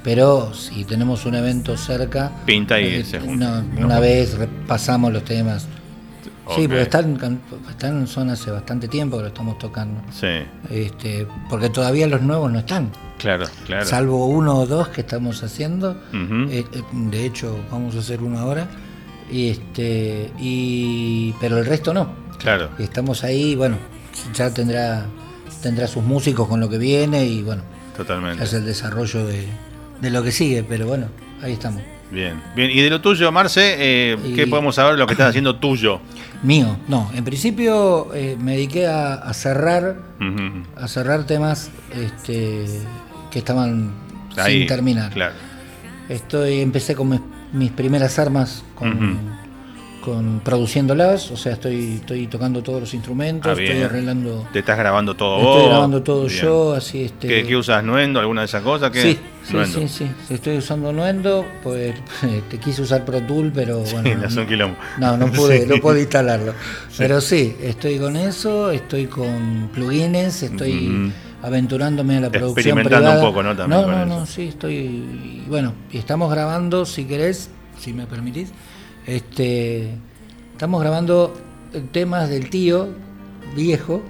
pero 0.03 0.55
si 0.55 0.85
tenemos 0.85 1.27
un 1.27 1.35
evento 1.35 1.77
cerca, 1.77 2.31
Pinta 2.47 2.81
y 2.81 2.95
eh, 2.95 3.05
se 3.05 3.19
junta. 3.19 3.61
no, 3.61 3.85
una 3.85 3.99
vez 3.99 4.35
repasamos 4.35 5.13
los 5.13 5.23
temas. 5.23 5.67
Sí, 6.55 6.67
porque 6.67 6.81
están, 6.81 7.39
están 7.69 8.07
son 8.07 8.31
hace 8.31 8.49
bastante 8.49 8.87
tiempo 8.87 9.17
que 9.17 9.21
lo 9.21 9.27
estamos 9.27 9.59
tocando. 9.59 10.01
Sí, 10.11 10.47
Este, 10.71 11.27
porque 11.47 11.69
todavía 11.69 12.07
los 12.07 12.23
nuevos 12.23 12.51
no 12.51 12.57
están. 12.57 12.89
claro, 13.19 13.45
claro. 13.67 13.85
Salvo 13.85 14.25
uno 14.25 14.55
o 14.61 14.65
dos 14.65 14.87
que 14.87 15.01
estamos 15.01 15.43
haciendo. 15.43 15.91
Eh, 16.11 16.65
eh, 16.73 16.81
de 16.91 17.25
hecho, 17.27 17.55
vamos 17.71 17.95
a 17.95 17.99
hacer 17.99 18.23
uno 18.23 18.39
ahora. 18.39 18.67
Y 19.31 19.49
este, 19.49 20.31
y, 20.39 21.33
pero 21.39 21.57
el 21.57 21.65
resto 21.65 21.93
no. 21.93 22.09
Claro, 22.39 22.69
Y 22.77 22.83
estamos 22.83 23.23
ahí, 23.23 23.55
bueno, 23.55 23.77
ya 24.35 24.53
tendrá, 24.53 25.05
tendrá 25.61 25.87
sus 25.87 26.03
músicos 26.03 26.47
con 26.47 26.59
lo 26.59 26.69
que 26.69 26.77
viene 26.77 27.25
y 27.25 27.41
bueno, 27.41 27.63
totalmente. 27.97 28.43
es 28.43 28.53
el 28.53 28.65
desarrollo 28.65 29.25
de, 29.25 29.47
de 30.01 30.09
lo 30.11 30.21
que 30.21 30.31
sigue, 30.31 30.63
pero 30.63 30.85
bueno, 30.85 31.07
ahí 31.41 31.53
estamos. 31.53 31.81
Bien, 32.11 32.39
bien. 32.55 32.69
Y 32.69 32.81
de 32.81 32.89
lo 32.91 33.01
tuyo, 33.01 33.31
Marce, 33.31 33.75
eh, 33.79 34.17
¿qué 34.35 34.43
Y- 34.43 34.45
podemos 34.45 34.75
saber 34.75 34.93
de 34.93 34.99
lo 34.99 35.07
que 35.07 35.13
estás 35.13 35.29
haciendo 35.29 35.55
tuyo? 35.55 35.99
Mío, 36.43 36.77
no. 36.87 37.09
En 37.15 37.23
principio 37.23 38.13
eh, 38.13 38.37
me 38.39 38.51
dediqué 38.53 38.85
a, 38.85 39.15
a 39.15 39.33
cerrar, 39.33 39.95
a 40.75 40.87
cerrar 40.87 41.23
temas 41.25 41.71
este, 41.95 42.65
que 43.31 43.39
estaban 43.39 43.91
Ahí, 44.37 44.59
sin 44.59 44.67
terminar. 44.67 45.11
Claro. 45.13 45.33
Estoy, 46.09 46.59
empecé 46.61 46.93
con 46.93 47.07
mis, 47.55 47.71
primeras 47.71 48.19
armas 48.19 48.63
con, 48.75 49.35
con 50.01 50.39
produciéndolas, 50.41 51.31
o 51.31 51.37
sea, 51.37 51.53
estoy, 51.53 51.95
estoy 51.95 52.27
tocando 52.27 52.61
todos 52.61 52.81
los 52.81 52.93
instrumentos, 52.93 53.57
Ah, 53.57 53.61
estoy 53.61 53.81
arreglando, 53.81 54.47
Te 54.53 54.59
estás 54.59 54.77
grabando 54.77 55.15
todo 55.15 55.37
estoy 55.37 55.61
vos. 55.61 55.67
grabando 55.69 56.03
todo 56.03 56.25
Bien. 56.27 56.41
yo, 56.41 56.73
así 56.73 57.03
este. 57.03 57.27
¿Qué, 57.27 57.43
qué 57.47 57.55
usas? 57.57 57.83
¿Nuendo? 57.83 58.19
¿Alguna 58.19 58.41
de 58.41 58.45
esas 58.45 58.61
cosas? 58.61 58.91
¿Qué? 58.91 59.01
Sí, 59.01 59.19
sí, 59.65 59.87
sí, 59.87 60.07
Estoy 60.29 60.57
usando 60.57 60.91
Nuendo, 60.91 61.45
pues 61.63 61.95
te 62.49 62.57
quise 62.59 62.81
usar 62.83 63.03
Pro 63.05 63.21
Tool, 63.21 63.51
pero 63.53 63.79
bueno. 63.79 64.29
Sí, 64.29 64.37
no-. 64.57 64.75
No, 64.99 65.17
no 65.17 65.31
pude, 65.31 65.61
Sí. 65.63 65.67
no 65.67 65.77
pude 65.81 66.01
instalarlo. 66.01 66.53
Pero 66.97 67.19
sí, 67.21 67.55
estoy 67.61 67.97
con 67.97 68.15
eso, 68.15 68.69
estoy 68.71 69.07
con 69.07 69.69
plugins, 69.73 70.43
estoy. 70.43 71.11
Aventurándome 71.41 72.17
a 72.17 72.21
la 72.21 72.29
producción 72.29 72.77
Experimentando 72.79 72.97
privada. 73.09 73.19
un 73.21 73.27
poco, 73.29 73.43
¿no? 73.43 73.55
También 73.55 73.81
no, 73.81 73.87
no, 73.87 73.97
eso. 73.97 74.05
no, 74.19 74.25
sí, 74.25 74.47
estoy. 74.47 74.73
y 74.75 75.45
bueno, 75.47 75.73
y 75.91 75.97
estamos 75.97 76.31
grabando, 76.31 76.85
si 76.85 77.05
querés, 77.05 77.49
si 77.79 77.93
me 77.93 78.05
permitís, 78.07 78.49
este, 79.05 79.91
estamos 80.53 80.81
grabando 80.81 81.33
temas 81.91 82.29
del 82.29 82.49
tío 82.49 82.89
viejo 83.55 84.01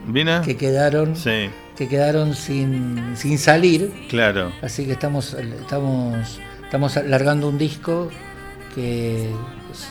que 0.46 0.56
quedaron, 0.56 1.16
Sí, 1.16 1.50
que 1.76 1.88
quedaron 1.88 2.36
sin, 2.36 3.14
sin 3.16 3.38
salir. 3.38 3.92
claro. 4.10 4.52
Así 4.62 4.86
que 4.86 4.94
estamos, 4.94 5.34
estamos, 5.34 6.40
estamos 6.64 6.96
largando 7.06 7.50
un 7.50 7.58
disco 7.58 8.10
que 8.74 9.30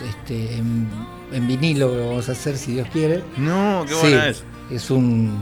este, 0.09 0.55
en, 0.57 0.87
en 1.31 1.47
vinilo 1.47 1.93
lo 1.93 2.07
vamos 2.09 2.29
a 2.29 2.31
hacer 2.31 2.57
si 2.57 2.73
Dios 2.73 2.87
quiere. 2.91 3.21
No, 3.37 3.83
qué 3.87 3.93
Sí, 3.93 3.99
buena 4.01 4.27
es. 4.29 4.43
es 4.71 4.89
un 4.89 5.37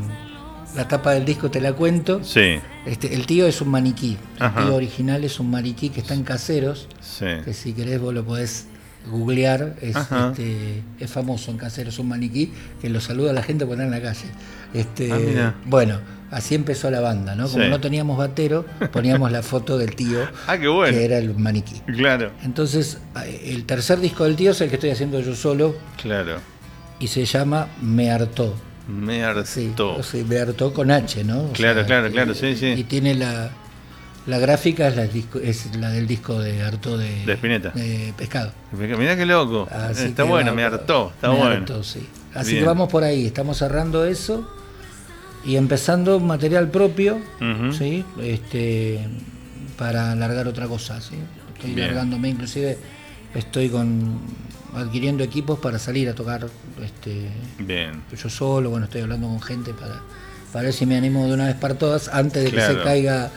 la 0.75 0.87
tapa 0.87 1.11
del 1.11 1.25
disco 1.25 1.49
te 1.51 1.61
la 1.61 1.73
cuento. 1.73 2.23
Sí, 2.23 2.59
Este, 2.85 3.13
el 3.13 3.25
tío 3.25 3.47
es 3.47 3.61
un 3.61 3.69
maniquí. 3.69 4.17
El 4.37 4.43
Ajá. 4.43 4.63
tío 4.65 4.75
original 4.75 5.23
es 5.23 5.39
un 5.39 5.49
maniquí 5.51 5.89
que 5.89 6.01
está 6.01 6.13
en 6.13 6.23
caseros, 6.23 6.87
sí. 7.01 7.25
que 7.45 7.53
si 7.53 7.73
querés 7.73 7.99
vos 8.01 8.13
lo 8.13 8.23
podés 8.25 8.65
googlear, 9.09 9.75
es, 9.81 9.95
este, 9.97 10.81
es 10.99 11.11
famoso 11.11 11.51
en 11.51 11.57
caseros, 11.57 11.99
un 11.99 12.07
maniquí 12.07 12.51
que 12.81 12.89
lo 12.89 13.01
saluda 13.01 13.31
a 13.31 13.33
la 13.33 13.43
gente 13.43 13.65
por 13.65 13.73
estar 13.73 13.85
en 13.87 13.91
la 13.91 14.01
calle. 14.01 14.25
Este, 14.73 15.11
Ah, 15.41 15.53
bueno, 15.65 15.99
así 16.31 16.55
empezó 16.55 16.89
la 16.89 17.01
banda, 17.01 17.35
¿no? 17.35 17.47
Como 17.49 17.63
Sí. 17.65 17.69
no 17.69 17.79
teníamos 17.81 18.17
batero, 18.17 18.65
poníamos 18.91 19.31
la 19.31 19.43
foto 19.43 19.77
del 19.77 19.95
tío, 19.95 20.19
Ah, 20.47 20.57
qué 20.57 20.67
bueno. 20.69 20.97
que 20.97 21.03
era 21.05 21.17
el 21.17 21.35
maniquí. 21.37 21.81
Claro, 21.95 22.31
Entonces, 22.43 22.97
el 23.45 23.65
tercer 23.65 23.99
disco 23.99 24.23
del 24.23 24.35
tío 24.37 24.51
es 24.51 24.61
el 24.61 24.69
que 24.69 24.75
estoy 24.75 24.89
haciendo 24.91 25.19
yo 25.19 25.35
solo 25.35 25.75
claro. 26.01 26.37
y 26.99 27.07
se 27.07 27.25
llama 27.25 27.67
Me 27.81 28.09
hartó. 28.09 28.55
Me 28.87 29.23
Sí, 29.45 29.67
hartó. 29.69 30.03
sea, 30.03 30.23
me 30.25 30.37
hartó 30.39 30.73
con 30.73 30.91
H, 30.91 31.23
¿no? 31.23 31.43
O 31.45 31.51
Claro, 31.53 31.85
claro, 31.85 32.07
eh, 32.07 32.11
claro, 32.11 32.33
sí, 32.33 32.55
sí. 32.55 32.67
Y 32.67 32.83
tiene 32.83 33.15
la, 33.15 33.49
la 34.27 34.39
gráfica, 34.39 34.87
es 34.89 34.95
la, 34.97 35.07
disco- 35.07 35.39
es 35.39 35.75
la 35.77 35.89
del 35.89 36.05
disco 36.07 36.39
de 36.41 36.61
hartó 36.63 36.97
de, 36.97 37.25
De 37.25 37.33
Spinetta. 37.33 37.69
de 37.69 38.13
pescado. 38.17 38.51
Mirá 38.73 39.15
qué 39.15 39.25
loco. 39.25 39.67
Así 39.71 40.05
está 40.05 40.23
que 40.23 40.29
bueno, 40.29 40.53
me 40.53 40.63
hartó. 40.63 41.11
Está 41.15 41.29
me 41.29 41.37
bueno. 41.37 41.51
hartó, 41.55 41.83
sí. 41.83 42.05
Así 42.33 42.51
Bien. 42.51 42.63
que 42.63 42.67
vamos 42.67 42.89
por 42.89 43.03
ahí, 43.03 43.25
estamos 43.27 43.57
cerrando 43.57 44.05
eso 44.05 44.49
y 45.45 45.55
empezando 45.55 46.19
material 46.19 46.69
propio. 46.69 47.19
¿sí? 47.77 48.03
este, 48.21 48.99
para 49.77 50.11
alargar 50.11 50.47
otra 50.47 50.67
cosa. 50.67 50.99
¿sí? 50.99 51.15
Estoy 51.55 51.73
Bien. 51.73 51.87
largándome, 51.87 52.29
inclusive 52.29 52.77
estoy 53.33 53.69
con 53.69 54.19
adquiriendo 54.75 55.23
equipos 55.23 55.59
para 55.59 55.79
salir 55.79 56.09
a 56.09 56.15
tocar 56.15 56.47
este, 56.83 57.29
Bien. 57.59 58.01
yo 58.21 58.29
solo, 58.29 58.69
bueno, 58.69 58.85
estoy 58.85 59.01
hablando 59.01 59.27
con 59.27 59.41
gente 59.41 59.73
para, 59.73 60.01
para 60.51 60.65
ver 60.65 60.73
si 60.73 60.85
me 60.85 60.97
animo 60.97 61.27
de 61.27 61.33
una 61.33 61.47
vez 61.47 61.55
para 61.55 61.75
todas, 61.75 62.07
antes 62.09 62.43
de 62.43 62.51
que 62.51 62.61
se 62.61 62.77
caiga, 62.81 63.31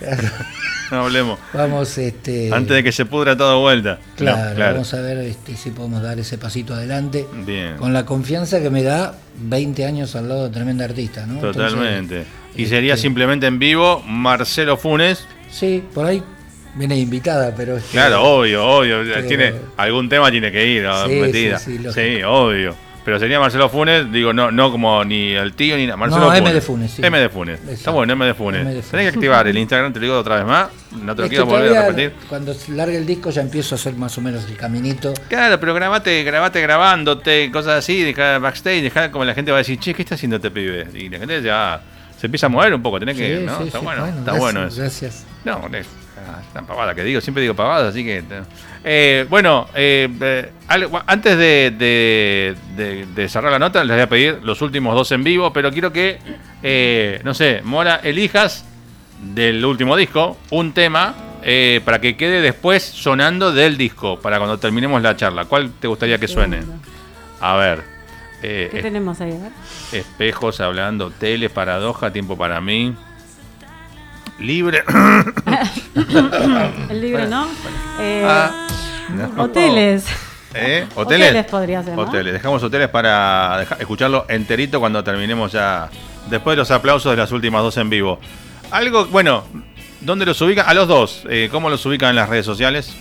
No 0.90 1.04
hablemos. 1.04 1.38
vamos, 1.52 1.98
este, 1.98 2.52
Antes 2.52 2.76
de 2.76 2.82
que 2.82 2.92
se 2.92 3.04
pudra 3.04 3.36
todo 3.36 3.60
vuelta. 3.60 3.98
No, 4.00 4.16
claro, 4.16 4.54
claro. 4.54 4.72
vamos 4.74 4.94
a 4.94 5.00
ver 5.02 5.18
este, 5.18 5.54
si 5.56 5.70
podemos 5.70 6.02
dar 6.02 6.18
ese 6.18 6.38
pasito 6.38 6.72
adelante, 6.74 7.26
Bien. 7.44 7.76
con 7.76 7.92
la 7.92 8.06
confianza 8.06 8.60
que 8.60 8.70
me 8.70 8.82
da 8.82 9.14
20 9.38 9.84
años 9.84 10.16
al 10.16 10.28
lado 10.28 10.44
de 10.44 10.50
tremenda 10.50 10.86
artista, 10.86 11.26
¿no? 11.26 11.34
Entonces, 11.34 11.62
Totalmente. 11.72 12.24
y 12.56 12.66
sería 12.66 12.94
este, 12.94 13.02
simplemente 13.02 13.46
en 13.46 13.58
vivo 13.58 14.02
Marcelo 14.06 14.76
Funes. 14.78 15.26
Sí, 15.50 15.84
por 15.92 16.06
ahí 16.06 16.22
viene 16.74 16.96
invitada, 16.98 17.54
pero... 17.56 17.76
este, 17.76 17.92
Claro, 17.92 18.22
obvio, 18.22 18.64
obvio. 18.66 19.02
Pero- 19.04 19.26
Tiene, 19.26 19.52
algún 19.76 20.08
tema 20.08 20.30
tiene 20.30 20.50
que 20.52 20.66
ir. 20.66 20.86
Sí, 21.06 21.12
metida. 21.14 21.58
sí, 21.58 21.78
sí, 21.78 21.92
Sí, 21.92 22.22
obvio. 22.24 22.74
Pero 23.04 23.18
sería 23.18 23.40
Marcelo 23.40 23.70
Funes, 23.70 24.12
digo, 24.12 24.34
no, 24.34 24.50
no 24.50 24.70
como 24.70 25.02
ni 25.02 25.32
el 25.32 25.54
tío 25.54 25.78
ni 25.78 25.86
nada. 25.86 25.96
Marcelo 25.96 26.24
No, 26.24 26.26
Funes. 26.26 26.42
M 26.42 26.52
de 26.52 26.60
Funes, 26.60 26.90
sí. 26.90 27.02
M 27.02 27.18
de 27.18 27.28
Funes. 27.30 27.60
Está 27.66 27.90
bueno, 27.90 28.12
M 28.12 28.26
de 28.26 28.34
Funes. 28.34 28.60
M 28.60 28.68
de 28.68 28.76
Funes. 28.82 28.90
Tenés 28.90 29.10
que 29.10 29.16
activar 29.16 29.48
el 29.48 29.56
Instagram, 29.56 29.94
te 29.94 29.98
lo 29.98 30.04
digo 30.04 30.18
otra 30.18 30.36
vez 30.36 30.44
más. 30.44 30.68
No 31.02 31.14
te 31.14 31.22
lo 31.22 31.24
es 31.24 31.30
que 31.30 31.36
quiero 31.36 31.46
volver 31.46 31.74
a 31.74 31.86
repetir. 31.86 32.12
Cuando 32.28 32.54
largue 32.68 32.98
el 32.98 33.06
disco 33.06 33.30
ya 33.30 33.40
empiezo 33.40 33.74
a 33.74 33.76
hacer 33.76 33.94
más 33.94 34.18
o 34.18 34.20
menos 34.20 34.44
el 34.44 34.56
caminito. 34.58 35.14
Claro, 35.30 35.58
pero 35.58 35.72
grabate, 35.72 36.22
grabate 36.22 36.60
grabándote, 36.60 37.50
cosas 37.50 37.78
así, 37.78 38.02
dejar 38.02 38.42
backstage, 38.42 38.82
dejar 38.82 39.10
como 39.10 39.24
la 39.24 39.32
gente 39.32 39.52
va 39.52 39.56
a 39.56 39.60
decir, 39.60 39.78
che, 39.78 39.94
¿qué 39.94 40.02
está 40.02 40.16
haciendo 40.16 40.36
este 40.36 40.50
pibe? 40.50 40.86
Y 40.92 41.08
la 41.08 41.18
gente 41.18 41.40
ya 41.40 41.80
se 42.20 42.26
empieza 42.26 42.44
a 42.46 42.48
mover 42.50 42.74
un 42.74 42.82
poco, 42.82 42.98
tenés 43.00 43.16
que, 43.16 43.38
Sí, 43.38 43.44
¿no? 43.46 43.58
sí, 43.58 43.64
está 43.68 43.78
bueno, 43.78 44.04
está 44.06 44.20
gracias, 44.22 44.38
bueno 44.38 44.64
eso. 44.66 44.80
Gracias. 44.82 45.26
No, 45.46 45.66
es 45.72 45.86
ah, 46.26 46.40
una 46.52 46.62
pavada 46.66 46.94
que 46.94 47.02
digo, 47.04 47.20
siempre 47.20 47.42
digo 47.42 47.54
pavadas, 47.54 47.90
así 47.90 48.04
que... 48.04 48.22
Eh, 48.84 49.26
bueno, 49.28 49.66
eh, 49.74 50.08
eh, 50.20 50.52
algo- 50.68 51.02
antes 51.06 51.36
de, 51.36 51.74
de- 51.76 52.54
de- 52.76 53.06
de 53.06 53.28
cerrar 53.28 53.50
la 53.52 53.58
nota, 53.58 53.82
les 53.84 53.96
voy 53.96 54.02
a 54.02 54.08
pedir 54.08 54.38
los 54.42 54.62
últimos 54.62 54.94
dos 54.94 55.10
en 55.12 55.24
vivo, 55.24 55.52
pero 55.52 55.70
quiero 55.72 55.92
que, 55.92 56.18
eh, 56.62 57.20
no 57.24 57.34
sé, 57.34 57.60
Mora, 57.64 58.00
elijas 58.02 58.64
del 59.34 59.64
último 59.64 59.96
disco 59.96 60.36
un 60.50 60.72
tema 60.72 61.14
eh, 61.42 61.80
para 61.84 62.00
que 62.00 62.16
quede 62.16 62.40
después 62.40 62.82
sonando 62.84 63.52
del 63.52 63.76
disco, 63.76 64.20
para 64.20 64.38
cuando 64.38 64.58
terminemos 64.58 65.02
la 65.02 65.16
charla. 65.16 65.44
¿Cuál 65.44 65.72
te 65.80 65.88
gustaría 65.88 66.18
que 66.18 66.28
suene? 66.28 66.60
A 67.40 67.56
ver. 67.56 67.82
eh, 68.42 68.68
¿Qué 68.70 68.80
tenemos 68.82 69.20
ahí? 69.20 69.32
A 69.32 69.38
ver. 69.42 69.52
espejos 69.92 70.60
hablando, 70.60 71.10
tele, 71.10 71.50
paradoja, 71.50 72.12
tiempo 72.12 72.36
para 72.38 72.60
mí. 72.60 72.94
Libre. 74.38 74.84
El 76.90 77.00
libro, 77.00 77.26
¿no? 77.26 77.46
Eh, 78.00 78.22
Ah, 78.26 78.66
no. 79.10 79.42
Hoteles. 79.42 80.04
¿Eh? 80.54 80.86
¿Hoteles? 80.94 81.28
Hoteles 81.28 81.46
podría 81.46 81.82
ser, 81.82 81.94
¿no? 81.94 82.02
Hoteles. 82.02 82.32
Dejamos 82.32 82.62
hoteles 82.62 82.88
para 82.88 83.62
escucharlo 83.78 84.24
enterito 84.28 84.80
cuando 84.80 85.02
terminemos 85.04 85.52
ya. 85.52 85.88
Después 86.30 86.54
de 86.54 86.58
los 86.58 86.70
aplausos 86.70 87.10
de 87.12 87.16
las 87.16 87.32
últimas 87.32 87.62
dos 87.62 87.76
en 87.78 87.88
vivo. 87.90 88.18
Algo, 88.70 89.06
bueno, 89.06 89.44
¿dónde 90.00 90.26
los 90.26 90.40
ubican? 90.42 90.68
A 90.68 90.74
los 90.74 90.86
dos. 90.88 91.24
eh, 91.28 91.48
¿Cómo 91.50 91.70
los 91.70 91.84
ubican 91.86 92.10
en 92.10 92.16
las 92.16 92.28
redes 92.28 92.44
sociales? 92.46 92.94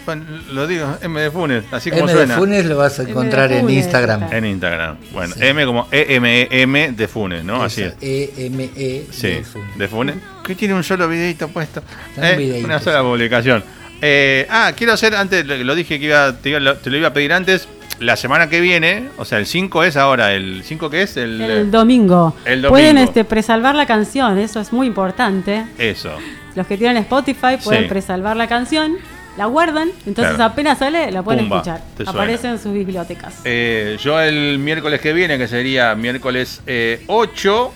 Bueno, 0.06 0.24
lo 0.52 0.66
digo, 0.66 0.96
M 1.02 1.20
de 1.20 1.30
Funes, 1.30 1.64
así 1.72 1.90
como 1.90 2.02
M 2.04 2.12
de 2.12 2.18
suena. 2.18 2.36
Funes 2.36 2.64
lo 2.66 2.76
vas 2.78 2.98
a 2.98 3.02
M 3.02 3.06
de 3.06 3.10
encontrar 3.10 3.52
en 3.52 3.68
Instagram. 3.68 4.32
En 4.32 4.44
Instagram. 4.46 4.96
Bueno, 5.12 5.34
Sí. 5.34 5.40
M 5.44 5.66
como 5.66 5.88
E-M-E-M 5.90 6.92
de 6.92 7.08
Funes, 7.08 7.44
¿no? 7.44 7.62
Así 7.62 7.82
es. 7.82 7.94
E-M-E 8.00 9.06
Sí, 9.10 9.26
de 9.28 9.42
Funes. 9.44 9.78
de 9.78 9.88
Funes. 9.88 10.16
Que 10.44 10.54
tiene 10.54 10.74
un 10.74 10.84
solo 10.84 11.08
videito 11.08 11.48
puesto. 11.48 11.82
Un 12.16 12.24
Eh, 12.24 12.36
videíto, 12.36 12.66
una 12.66 12.78
sola 12.80 13.00
sí. 13.00 13.04
publicación. 13.04 13.64
Eh, 14.00 14.46
ah, 14.50 14.72
quiero 14.76 14.92
hacer, 14.92 15.14
antes 15.14 15.44
lo 15.46 15.56
lo 15.56 15.74
dije 15.74 15.98
que 15.98 16.04
iba, 16.06 16.32
te, 16.34 16.50
iba- 16.50 16.74
te 16.76 16.90
lo 16.90 16.96
iba 16.96 17.08
a 17.08 17.12
pedir 17.12 17.32
antes. 17.32 17.68
La 17.98 18.14
semana 18.14 18.50
que 18.50 18.60
viene, 18.60 19.08
o 19.16 19.24
sea, 19.24 19.38
el 19.38 19.46
5 19.46 19.82
es 19.82 19.96
ahora. 19.96 20.34
¿El 20.34 20.62
5 20.64 20.90
qué 20.90 21.02
es? 21.02 21.16
El, 21.16 21.40
El 21.40 21.70
domingo. 21.70 22.36
El 22.44 22.60
domingo. 22.60 22.68
Pueden 22.68 22.98
este, 22.98 23.24
presalvar 23.24 23.74
la 23.74 23.86
canción, 23.86 24.38
eso 24.38 24.60
es 24.60 24.70
muy 24.72 24.86
importante. 24.86 25.64
Eso. 25.78 26.12
Los 26.54 26.66
que 26.66 26.76
tienen 26.76 26.98
Spotify 26.98 27.56
pueden 27.64 27.84
Sí. 27.84 27.88
presalvar 27.88 28.36
la 28.36 28.46
canción, 28.48 28.96
la 29.36 29.46
guardan, 29.46 29.88
entonces 30.06 30.34
Claro. 30.36 30.52
apenas 30.52 30.78
sale 30.78 31.10
la 31.10 31.22
pueden 31.22 31.44
Pumba, 31.48 31.56
escuchar. 31.58 31.82
Aparece 32.06 32.48
en 32.48 32.58
sus 32.58 32.72
bibliotecas. 32.72 33.40
Eh, 33.44 33.96
yo 34.02 34.20
el 34.20 34.58
miércoles 34.58 35.00
que 35.00 35.12
viene, 35.12 35.36
que 35.38 35.46
sería 35.48 35.94
miércoles 35.94 36.62
eh, 36.66 37.02
8, 37.06 37.72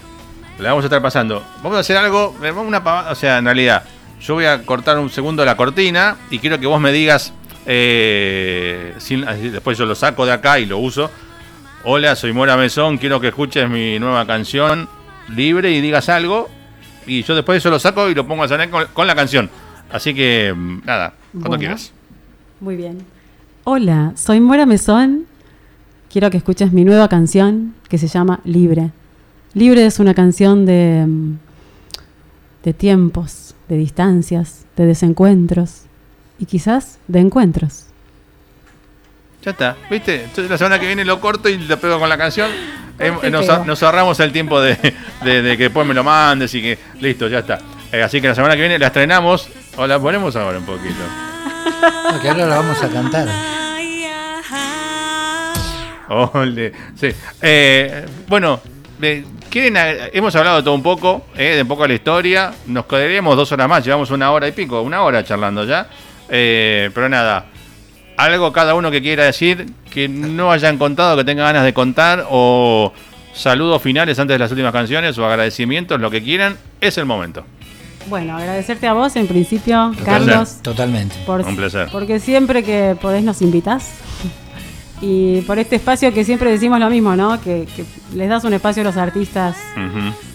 la 0.59 0.71
vamos 0.71 0.85
a 0.85 0.87
estar 0.87 1.03
pasando. 1.03 1.45
Vamos 1.63 1.77
a 1.77 1.81
hacer 1.81 1.97
algo, 1.97 2.35
una 2.67 2.83
pavada, 2.83 3.11
o 3.13 3.15
sea, 3.15 3.39
en 3.39 3.45
realidad, 3.45 3.85
yo 4.21 4.35
voy 4.35 4.45
a 4.47 4.63
cortar 4.65 4.99
un 4.99 5.11
segundo 5.11 5.45
la 5.45 5.57
cortina 5.57 6.17
y 6.31 6.39
quiero 6.39 6.59
que 6.59 6.67
vos 6.67 6.81
me 6.81 6.93
digas, 6.93 7.33
eh, 7.67 8.95
sin- 8.99 9.25
después 9.53 9.77
yo 9.79 9.87
lo 9.87 9.95
saco 9.95 10.25
de 10.27 10.33
acá 10.33 10.59
y 10.59 10.67
lo 10.67 10.79
uso. 10.79 11.11
Hola, 11.85 12.15
soy 12.17 12.33
Mora 12.33 12.57
Mesón, 12.57 12.99
quiero 12.99 13.21
que 13.21 13.29
escuches 13.29 13.69
mi 13.69 13.99
nueva 13.99 14.27
canción 14.27 14.89
libre 15.29 15.71
y 15.71 15.81
digas 15.81 16.09
algo. 16.09 16.49
Y 17.07 17.23
yo 17.23 17.35
después 17.35 17.59
eso 17.59 17.71
lo 17.71 17.79
saco 17.79 18.09
y 18.11 18.15
lo 18.15 18.27
pongo 18.27 18.45
a 18.45 18.49
sonar 18.49 18.69
con, 18.69 18.87
con 18.93 19.07
la 19.07 19.15
canción. 19.15 19.49
Así 19.91 20.15
que, 20.15 20.53
mm, 20.55 20.83
nada, 20.85 21.15
cuando 21.33 21.49
Bueno. 21.49 21.61
quieras. 21.61 21.93
Muy 22.61 22.77
bien. 22.77 22.99
Hola, 23.65 24.13
soy 24.17 24.41
Mora 24.41 24.67
Mesón. 24.67 25.27
Quiero 26.13 26.31
que 26.31 26.37
escuches 26.39 26.73
mi 26.73 26.85
nueva 26.85 27.09
canción 27.09 27.75
que 27.89 27.99
se 27.99 28.09
llama 28.09 28.41
Libre. 28.45 28.91
Libre 29.55 29.87
es 29.87 29.99
una 30.01 30.15
canción 30.15 30.67
de, 30.67 31.05
mm, 31.07 31.39
de 32.65 32.73
tiempos, 32.75 33.55
de 33.69 33.77
distancias, 33.77 34.65
de 34.77 34.87
desencuentros 34.87 35.83
y 36.39 36.47
quizás 36.47 36.99
de 37.09 37.21
encuentros. 37.21 37.87
Ya 39.45 39.53
está, 39.53 39.77
¿viste? 39.91 40.25
Entonces 40.25 40.51
la 40.51 40.59
semana 40.59 40.79
que 40.79 40.87
viene 40.87 41.05
lo 41.05 41.21
corto 41.21 41.49
y 41.49 41.57
lo 41.59 41.79
pego 41.81 41.99
con 41.99 42.09
la 42.09 42.19
canción. 42.19 42.51
Eh, 42.99 43.31
nos, 43.31 43.83
ahorramos 43.83 44.21
el 44.21 44.31
tiempo 44.33 44.61
de, 44.61 44.77
de- 45.25 45.43
de 45.43 45.57
que 45.57 45.65
después 45.65 45.87
me 45.87 45.95
lo 45.95 46.05
mandes 46.05 46.55
y 46.55 46.61
que 46.61 46.79
listo, 47.01 47.27
ya 47.29 47.39
está. 47.39 47.59
Eh, 47.93 48.03
así 48.03 48.21
que 48.21 48.29
la 48.29 48.35
semana 48.35 48.55
que 48.55 48.61
viene 48.61 48.79
la 48.79 48.89
estrenamos 48.89 49.49
o 49.77 49.87
la 49.87 49.99
ponemos 49.99 50.35
ahora 50.37 50.59
un 50.59 50.65
poquito. 50.67 50.95
No, 52.13 52.21
que 52.21 52.29
ahora 52.29 52.47
la 52.47 52.57
vamos 52.57 52.83
a 52.83 52.89
cantar. 52.89 53.29
Ole, 56.09 56.73
sí. 56.97 57.09
Eh, 57.41 58.05
bueno, 58.27 58.61
eh, 59.01 59.25
¿quieren 59.49 59.75
ag- 59.77 60.11
hemos 60.13 60.35
hablado 60.35 60.57
de 60.57 60.63
todo 60.65 60.75
un 60.75 60.83
poco, 60.83 61.27
eh, 61.37 61.55
de 61.57 61.63
un 61.63 61.69
poco 61.69 61.87
la 61.87 61.95
historia. 61.95 62.53
Nos 62.67 62.87
quedaríamos 62.87 63.37
dos 63.37 63.51
horas 63.53 63.69
más, 63.69 63.85
llevamos 63.85 64.11
una 64.11 64.33
hora 64.33 64.49
y 64.49 64.53
pico, 64.53 64.83
una 64.83 65.03
hora 65.03 65.23
charlando 65.25 65.65
ya. 65.65 65.89
Eh, 66.29 66.91
pero 66.93 67.09
nada, 67.09 67.47
algo 68.17 68.53
cada 68.53 68.75
uno 68.75 68.91
que 68.91 69.01
quiera 69.01 69.25
decir 69.25 69.67
que 69.93 70.09
no 70.09 70.51
hayan 70.51 70.79
contado, 70.79 71.17
que 71.17 71.25
tenga 71.25 71.45
ganas 71.45 71.65
de 71.65 71.73
contar, 71.73 72.27
o 72.29 72.93
saludos 73.33 73.81
finales 73.81 74.19
antes 74.19 74.35
de 74.35 74.39
las 74.41 74.51
últimas 74.51 74.73
canciones, 74.73 75.17
o 75.17 75.25
agradecimientos, 75.27 76.01
lo 76.01 76.11
que 76.11 76.23
quieran, 76.23 76.57
es 76.81 76.99
el 76.99 77.07
momento. 77.07 77.45
Bueno, 78.09 78.37
agradecerte 78.37 78.87
a 78.87 78.93
vos 78.93 79.15
en 79.17 79.27
principio. 79.27 79.93
Carlos, 80.05 80.59
Totalmente. 80.63 81.15
por, 81.27 81.43
Un 81.43 81.57
placer. 81.57 81.89
porque 81.93 82.19
siempre 82.19 82.63
que 82.63 82.97
podés 83.01 83.23
nos 83.25 83.43
invitás. 83.43 83.91
Y 85.03 85.41
por 85.47 85.59
este 85.59 85.77
espacio 85.77 86.13
que 86.13 86.25
siempre 86.27 86.51
decimos 86.51 86.79
lo 86.79 86.91
mismo, 86.91 87.17
¿no? 87.17 87.41
Que, 87.41 87.67
que 87.75 87.87
les 88.15 88.29
das 88.29 88.45
un 88.45 88.53
espacio 88.53 88.83
a 88.83 88.85
los 88.85 88.99
artistas, 88.99 89.57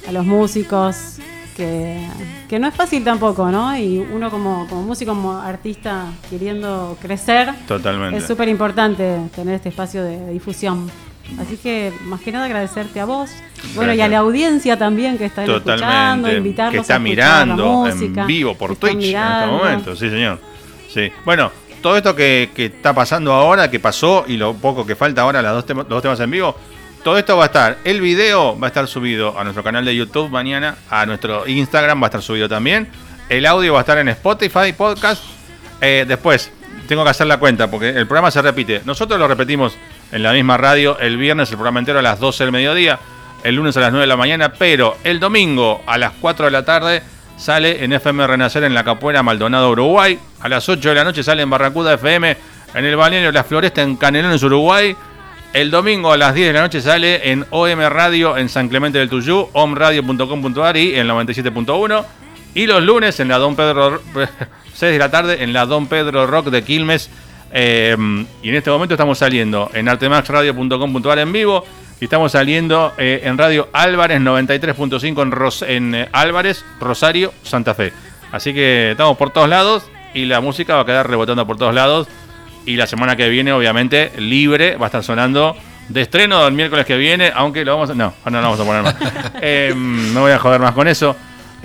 a 0.07 0.11
los 0.11 0.26
músicos, 0.26 1.18
que, 1.55 1.99
que 2.49 2.57
no 2.57 2.68
es 2.68 2.74
fácil 2.74 3.03
tampoco, 3.03 3.51
¿no? 3.51 3.78
Y 3.78 3.99
uno 3.99 4.32
como, 4.32 4.66
como 4.68 4.82
músico, 4.82 5.11
como 5.11 5.34
artista, 5.38 6.05
queriendo 6.32 6.97
crecer, 6.99 7.53
Totalmente. 7.68 8.18
es 8.18 8.26
súper 8.26 8.49
importante 8.49 9.20
tener 9.36 9.53
este 9.53 9.70
espacio 9.70 10.03
de 10.03 10.32
difusión. 10.32 10.89
Así 11.40 11.58
que, 11.58 11.92
más 12.04 12.22
que 12.22 12.32
nada, 12.32 12.46
agradecerte 12.46 13.00
a 13.00 13.06
vos. 13.06 13.32
Bueno, 13.74 13.94
y 13.94 14.02
a 14.02 14.08
la 14.08 14.20
audiencia 14.20 14.78
también 14.78 15.18
que 15.18 15.26
está 15.26 15.44
escuchando, 15.44 16.32
invitarlos 16.32 16.74
Que 16.74 16.82
está 16.82 16.96
a 16.96 17.00
mirando 17.00 17.86
la 17.88 17.94
música, 17.94 18.22
en 18.22 18.28
vivo 18.28 18.56
por 18.56 18.76
Twitch 18.76 18.94
en 18.94 19.00
este 19.00 19.08
mirando. 19.08 19.58
momento. 19.58 19.96
Sí, 19.96 20.10
señor. 20.10 20.40
Sí. 20.94 21.12
Bueno, 21.26 21.52
todo 21.82 21.98
esto 21.98 22.16
que, 22.16 22.52
que 22.56 22.66
está 22.66 22.94
pasando 22.94 23.34
ahora, 23.34 23.70
que 23.70 23.80
pasó 23.80 24.24
y 24.28 24.38
lo 24.38 24.54
poco 24.54 24.86
que 24.86 24.96
falta 24.96 25.24
ahora, 25.24 25.42
las 25.42 25.54
dos 25.54 25.66
temas, 25.66 25.86
los 25.86 25.90
dos 25.90 26.02
temas 26.04 26.20
en 26.20 26.32
vivo, 26.32 26.56
todo 27.04 27.18
esto 27.18 27.38
va 27.38 27.44
a 27.44 27.48
estar. 27.48 27.78
El 27.84 28.02
video 28.02 28.58
va 28.60 28.68
a 28.68 28.70
estar 28.70 28.88
subido 28.88 29.38
a 29.38 29.44
nuestro 29.44 29.64
canal 29.64 29.84
de 29.84 29.96
YouTube 29.96 30.30
mañana, 30.30 30.78
a 30.90 31.06
nuestro 31.06 31.48
Instagram 31.48 32.02
va 32.02 32.06
a 32.06 32.10
estar 32.10 32.22
subido 32.22 32.48
también. 32.48 32.88
El 33.30 33.46
audio 33.46 33.74
va 33.74 33.80
a 33.80 33.82
estar 33.82 33.98
en 33.98 34.10
Spotify, 34.10 34.74
podcast. 34.76 35.24
Eh, 35.82 36.06
después, 36.08 36.52
tengo 36.88 37.04
que 37.04 37.10
hacer 37.10 37.28
la 37.28 37.38
cuenta 37.38 37.70
porque 37.70 37.90
el 37.90 38.08
programa 38.08 38.32
se 38.32 38.42
repite. 38.42 38.82
Nosotros 38.86 39.20
lo 39.20 39.28
repetimos 39.28 39.76
en 40.16 40.24
la 40.24 40.32
misma 40.32 40.55
radio 40.55 40.97
el 40.99 41.18
viernes, 41.18 41.49
el 41.51 41.57
programa 41.57 41.80
entero 41.80 41.99
a 41.99 42.01
las 42.01 42.22
12 42.22 42.45
del 42.45 42.53
mediodía, 42.53 42.99
el 43.43 43.55
lunes 43.55 43.76
a 43.76 43.82
las 43.82 43.91
9 43.91 44.03
de 44.03 44.07
la 44.07 44.16
mañana, 44.16 44.53
pero 44.53 44.95
el 45.03 45.20
domingo 45.20 45.84
a 45.86 45.97
las 45.97 46.13
4 46.22 46.45
de 46.45 46.51
la 46.51 46.63
tarde 46.63 47.03
sale 47.36 47.84
en 47.84 47.91
FM 47.91 48.26
Renacer 48.26 48.63
en 48.63 48.74
la 48.74 48.86
Capuera 48.86 49.24
Maldonado, 49.24 49.70
Uruguay. 49.72 50.18
A 50.39 50.47
las 50.47 50.70
8 50.70 50.88
de 50.88 50.95
la 50.95 51.03
noche 51.03 51.22
sale 51.22 51.41
en 51.41 51.49
Barracuda 51.49 51.95
FM 51.95 52.38
en 52.76 52.86
el 52.86 52.95
balneario 52.95 53.30
La 53.34 53.43
Floresta 53.43 53.82
en 53.82 53.97
Canelones, 53.97 54.41
Uruguay. 54.41 54.95
El 55.51 55.70
domingo 55.70 56.13
a 56.13 56.18
las 56.18 56.34
10 56.34 56.47
de 56.47 56.53
la 56.53 56.61
noche 56.61 56.80
sale 56.80 57.30
en 57.30 57.45
OM 57.49 57.80
Radio 57.89 58.38
en 58.38 58.47
San 58.47 58.70
Clemente 58.70 58.97
del 58.97 59.09
Tuyú, 59.09 59.49
omradio.com.ar 59.51 60.78
y 60.78 60.95
en 60.95 61.09
97.1. 61.09 62.05
Y 62.53 62.68
los 62.68 62.82
lunes 62.82 63.20
en 63.20 63.28
la 63.28 63.38
Don 63.38 63.57
Pedro, 63.57 64.01
6 64.74 64.93
de 64.93 64.97
la 64.97 65.11
tarde 65.11 65.43
en 65.43 65.51
la 65.51 65.66
Don 65.66 65.88
Pedro 65.88 66.26
Rock 66.26 66.45
de 66.47 66.63
Quilmes. 66.63 67.09
Eh, 67.52 67.96
y 68.43 68.50
en 68.50 68.56
este 68.56 68.70
momento 68.70 68.96
estamos 68.96 69.18
saliendo 69.18 69.70
en 69.74 69.88
artemaxradio.com.ar 69.89 71.20
en 71.20 71.32
vivo. 71.32 71.64
Y 72.02 72.06
estamos 72.06 72.34
saliendo 72.34 72.91
eh, 72.98 73.22
en 73.24 73.38
Radio 73.38 73.70
Álvarez 73.72 74.20
93.5 74.20 75.22
en, 75.22 75.32
Ros- 75.32 75.62
en 75.66 75.96
eh, 75.96 76.10
Álvarez, 76.12 76.66
Rosario, 76.82 77.34
Santa 77.43 77.74
Fe. 77.74 77.93
Así 78.34 78.54
que 78.54 78.91
estamos 78.91 79.16
por 79.18 79.30
todos 79.32 79.48
lados 79.48 79.84
y 80.14 80.26
la 80.26 80.41
música 80.41 80.76
va 80.76 80.82
a 80.82 80.86
quedar 80.86 81.10
rebotando 81.10 81.48
por 81.48 81.56
todos 81.58 81.74
lados. 81.74 82.08
Y 82.66 82.76
la 82.76 82.86
semana 82.88 83.16
que 83.16 83.30
viene, 83.30 83.54
obviamente, 83.54 84.12
libre, 84.18 84.76
va 84.76 84.88
a 84.88 84.88
estar 84.88 85.04
sonando 85.04 85.56
de 85.88 86.02
estreno 86.02 86.46
el 86.48 86.54
miércoles 86.54 86.86
que 86.86 86.98
viene, 86.98 87.32
aunque 87.34 87.64
lo 87.64 87.76
vamos 87.76 87.91
a... 87.91 87.93
No, 87.96 88.14
no, 88.26 88.32
no 88.32 88.41
vamos 88.41 88.60
a 88.60 88.64
poner 88.66 88.82
más. 88.84 88.96
No 90.14 90.22
voy 90.22 90.32
a 90.34 90.39
joder 90.39 90.60
más 90.60 90.74
con 90.74 90.88
eso. 90.89 91.16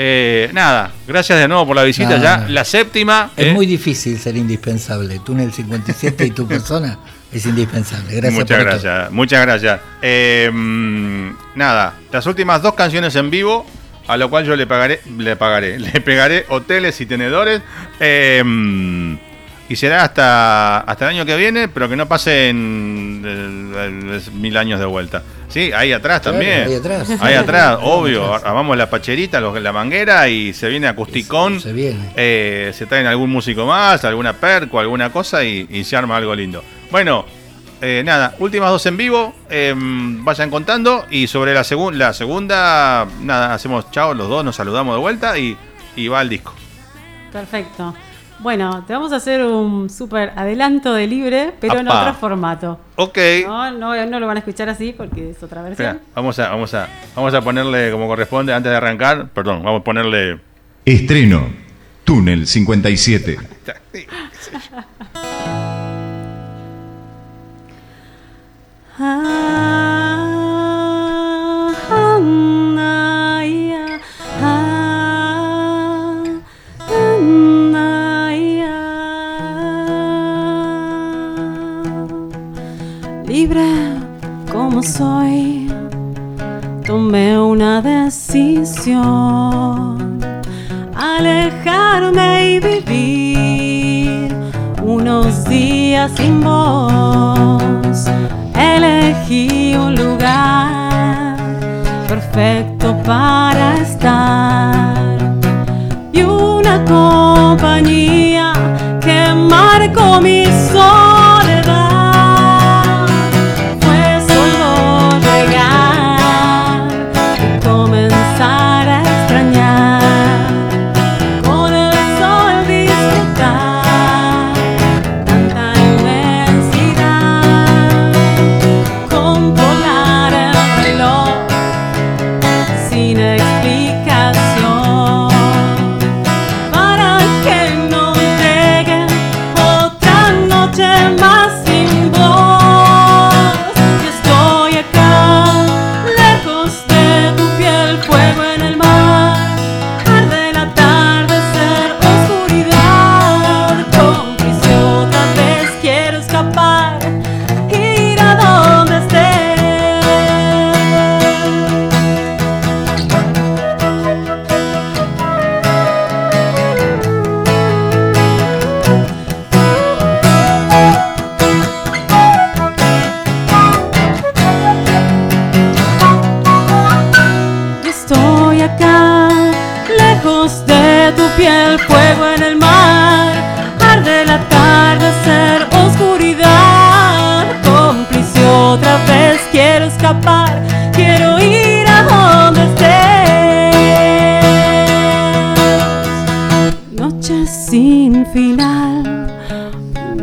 Eh, 0.03 0.49
nada, 0.55 0.93
gracias 1.07 1.39
de 1.39 1.47
nuevo 1.47 1.67
por 1.67 1.77
la 1.77 1.83
visita 1.83 2.17
ya. 2.17 2.47
La 2.49 2.65
séptima. 2.65 3.33
Es 3.37 3.49
eh, 3.49 3.53
muy 3.53 3.67
difícil 3.67 4.19
ser 4.19 4.35
indispensable. 4.35 5.19
Túnel 5.19 5.53
57 5.53 6.25
y 6.25 6.31
tu 6.31 6.49
persona 6.49 6.99
es 7.31 7.45
indispensable. 7.45 8.15
Gracias 8.15 8.33
muchas 8.33 8.57
por 8.57 8.67
gracias, 8.67 9.13
muchas 9.13 9.43
gracias. 9.43 9.81
Eh, 10.01 10.51
mm, 10.51 11.33
nada, 11.55 11.97
las 12.11 12.25
últimas 12.25 12.63
dos 12.63 12.73
canciones 12.73 13.15
en 13.15 13.29
vivo, 13.29 13.67
a 14.07 14.17
lo 14.17 14.31
cual 14.31 14.47
yo 14.47 14.57
le 14.57 14.67
pagaré, 14.67 15.03
le 15.19 15.37
pagaré, 15.37 15.79
le 15.79 16.01
pegaré 16.01 16.47
hoteles 16.49 16.99
y 17.03 17.05
tenedores. 17.05 17.61
eh, 18.01 18.43
mm, 18.43 19.30
y 19.71 19.77
será 19.77 20.03
hasta, 20.05 20.81
hasta 20.81 21.09
el 21.09 21.17
año 21.17 21.25
que 21.25 21.37
viene, 21.37 21.69
pero 21.69 21.89
que 21.89 21.97
no 21.97 22.07
pasen 22.07 23.23
el- 23.25 23.75
el- 24.13 24.33
mil 24.33 24.57
años 24.57 24.79
de 24.81 24.85
vuelta. 24.87 25.23
Sí, 25.49 25.71
ahí 25.73 25.93
atrás 25.93 26.21
Claro, 26.21 26.37
también. 26.39 26.65
ahí 26.69 26.75
atrás. 26.75 27.09
Ahí 27.21 27.35
atrás, 27.45 27.79
obvio. 27.83 28.35
Armamos 28.35 28.77
la 28.77 28.91
pacherita, 28.91 29.41
los- 29.41 29.61
la 29.61 29.73
manguera 29.73 30.29
y 30.29 30.53
se 30.53 30.69
viene 30.69 30.89
acusticón. 30.89 31.61
Se 31.61 31.73
viene. 31.73 32.11
Eh, 32.17 32.73
se 32.75 32.87
traen 32.87 33.07
algún 33.07 33.31
músico 33.31 33.65
más, 33.67 34.05
alguna 34.05 34.33
perco, 34.35 34.79
alguna 34.81 35.11
cosa 35.11 35.43
y, 35.45 35.67
y 35.71 35.85
se 35.85 35.97
arma 35.97 36.17
algo 36.17 36.35
lindo. 36.35 36.63
Bueno, 36.91 37.25
eh, 37.81 38.03
nada, 38.05 38.35
últimas 38.41 38.71
dos 38.71 38.85
en 38.87 38.97
vivo, 38.97 39.35
eh, 39.49 39.73
vayan 39.77 40.51
contando 40.51 41.07
y 41.11 41.27
sobre 41.29 41.55
la, 41.55 41.63
segun- 41.65 41.95
la 41.95 42.13
segunda, 42.13 43.07
nada, 43.21 43.55
hacemos 43.55 43.91
chao 43.91 44.13
los 44.15 44.29
dos, 44.29 44.45
nos 44.45 44.57
saludamos 44.57 44.95
de 44.97 45.01
vuelta 45.01 45.39
y, 45.39 45.57
y 45.97 46.09
va 46.09 46.21
al 46.21 46.29
disco. 46.29 46.55
Perfecto. 47.33 47.95
Bueno, 48.43 48.85
te 48.87 48.95
vamos 48.95 49.13
a 49.13 49.17
hacer 49.17 49.45
un 49.45 49.91
súper 49.91 50.33
adelanto 50.35 50.95
de 50.95 51.07
libre, 51.07 51.53
pero 51.61 51.79
en 51.79 51.89
otro 51.89 52.15
formato. 52.15 52.81
Ok. 52.97 53.19
No, 53.47 53.71
no, 53.73 54.07
no 54.07 54.19
lo 54.21 54.27
van 54.27 54.37
a 54.37 54.41
escuchar 54.41 54.69
así 54.71 54.95
porque 54.97 55.31
es 55.31 55.43
otra 55.43 55.69
Espera, 55.69 55.93
versión. 55.93 56.09
vamos 56.15 56.39
a, 56.39 56.49
vamos 56.49 56.73
a, 56.73 56.89
vamos 57.15 57.35
a 57.35 57.41
ponerle 57.43 57.91
como 57.93 58.07
corresponde 58.07 58.55
antes 58.55 58.71
de 58.71 58.77
arrancar. 58.77 59.29
Perdón, 59.29 59.63
vamos 59.63 59.83
a 59.83 59.85
ponerle. 59.85 60.41
Estreno. 60.87 61.49
Túnel 62.05 62.47
57. 62.47 63.37
Ah, 69.03 69.40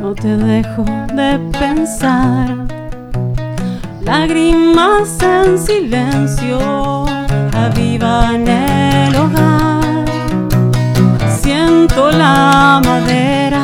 no 0.07 0.15
te 0.15 0.37
dejo 0.37 0.85
de 1.13 1.37
pensar. 1.59 2.55
Lágrimas 4.01 5.17
en 5.21 5.59
silencio 5.59 6.59
avivan 7.53 8.47
el 8.47 9.13
hogar. 9.17 10.05
Siento 11.41 12.09
la 12.09 12.81
madera 12.85 13.63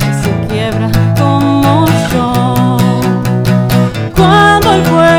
que 0.00 0.10
se 0.22 0.32
quiebra 0.48 0.90
como 1.16 1.86
yo. 2.12 2.76
Cuando 4.16 4.72
el 4.74 4.82
fuego 4.86 5.17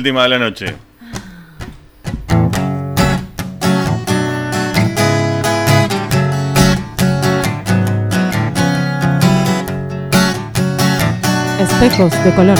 última 0.00 0.22
de 0.22 0.28
la 0.30 0.38
noche. 0.38 0.74
Espejos 11.60 12.24
de 12.24 12.34
color. 12.34 12.58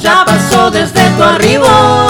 ya 0.00 0.24
pasó 0.24 0.70
desde 0.70 1.08
tu 1.16 1.22
arribo. 1.22 2.05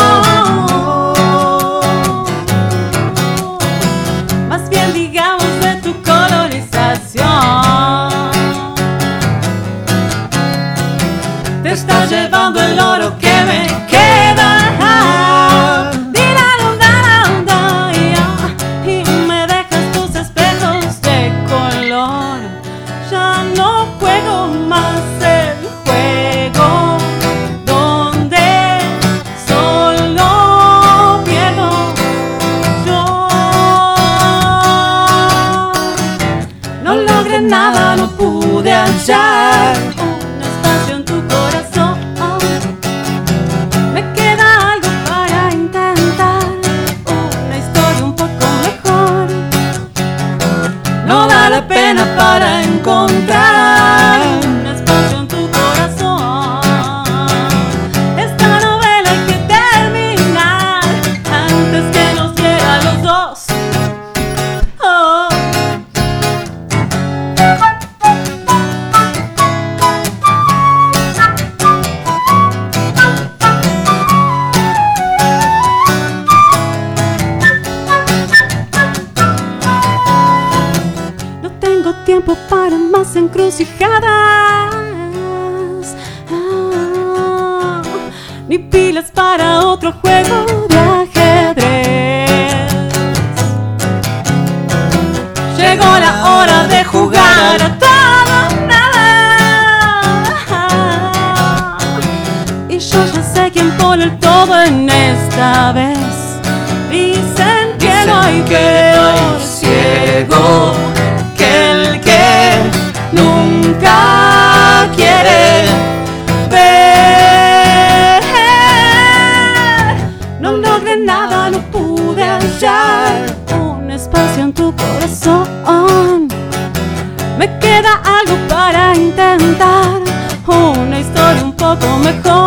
queda 127.60 128.00
algo 128.04 128.36
para 128.48 128.94
intentar, 128.94 130.00
una 130.46 131.00
historia 131.00 131.44
un 131.44 131.52
poco 131.52 131.98
mejor. 131.98 132.45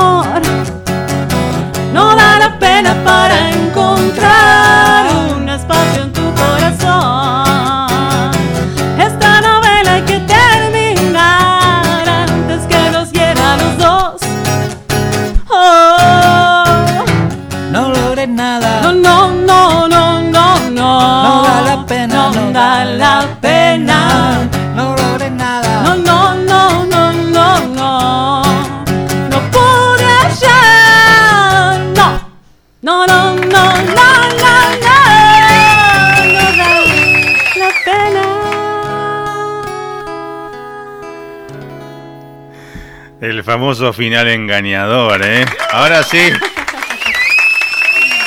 Famoso 43.49 43.91
final 43.93 44.27
engañador, 44.27 45.21
¿eh? 45.25 45.43
Ahora 45.71 46.03
sí. 46.03 46.19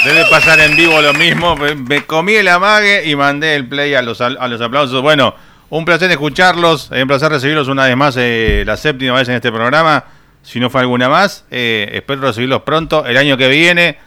Debe 0.05 0.25
pasar 0.29 0.59
en 0.59 0.75
vivo 0.75 1.01
lo 1.01 1.15
mismo. 1.15 1.55
Me, 1.55 2.05
comí 2.05 2.35
el 2.35 2.49
amague 2.49 3.09
y 3.09 3.15
mandé 3.15 3.55
el 3.55 3.69
play 3.69 3.95
a 3.95 4.03
los, 4.03 4.21
a 4.21 4.49
los 4.49 4.61
aplausos. 4.61 5.01
Bueno, 5.01 5.33
un 5.71 5.85
placer 5.85 6.11
escucharlos. 6.11 6.91
Un 6.91 7.07
placer 7.07 7.31
recibirlos 7.31 7.69
una 7.69 7.87
vez 7.87 7.97
más, 7.97 8.17
eh, 8.19 8.65
la 8.67 8.77
séptima 8.77 9.15
vez 9.15 9.29
en 9.29 9.37
este 9.37 9.53
programa. 9.53 10.07
Si 10.43 10.59
no 10.59 10.71
fue 10.71 10.81
alguna 10.81 11.09
más, 11.09 11.45
eh, 11.53 11.89
espero 11.93 12.23
recibirlos 12.23 12.63
pronto 12.63 13.07
el 13.07 13.17
año 13.17 13.37
que 13.37 13.47
viene. 13.47 13.99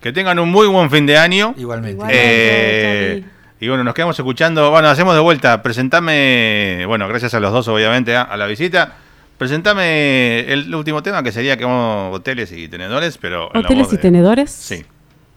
Que 0.00 0.12
tengan 0.12 0.40
un 0.40 0.50
muy 0.50 0.66
buen 0.66 0.90
fin 0.90 1.06
de 1.06 1.16
año. 1.16 1.54
Igualmente. 1.56 2.04
Eh, 2.10 3.24
y 3.60 3.68
bueno, 3.68 3.84
nos 3.84 3.94
quedamos 3.94 4.18
escuchando. 4.18 4.72
Bueno, 4.72 4.88
hacemos 4.88 5.14
de 5.14 5.20
vuelta. 5.20 5.62
Presentame, 5.62 6.82
bueno, 6.88 7.06
gracias 7.06 7.34
a 7.34 7.40
los 7.40 7.52
dos, 7.52 7.68
obviamente, 7.68 8.16
a, 8.16 8.22
a 8.22 8.36
la 8.36 8.46
visita. 8.46 8.96
Presentame 9.38 10.50
el 10.52 10.74
último 10.74 11.02
tema 11.02 11.22
que 11.22 11.30
sería 11.30 11.56
que 11.56 11.64
vamos 11.64 12.14
hoteles 12.16 12.50
y 12.52 12.68
tenedores, 12.68 13.18
pero. 13.18 13.48
Hoteles 13.54 13.88
y 13.88 13.96
de- 13.96 13.98
tenedores. 13.98 14.50
Sí. 14.50 14.84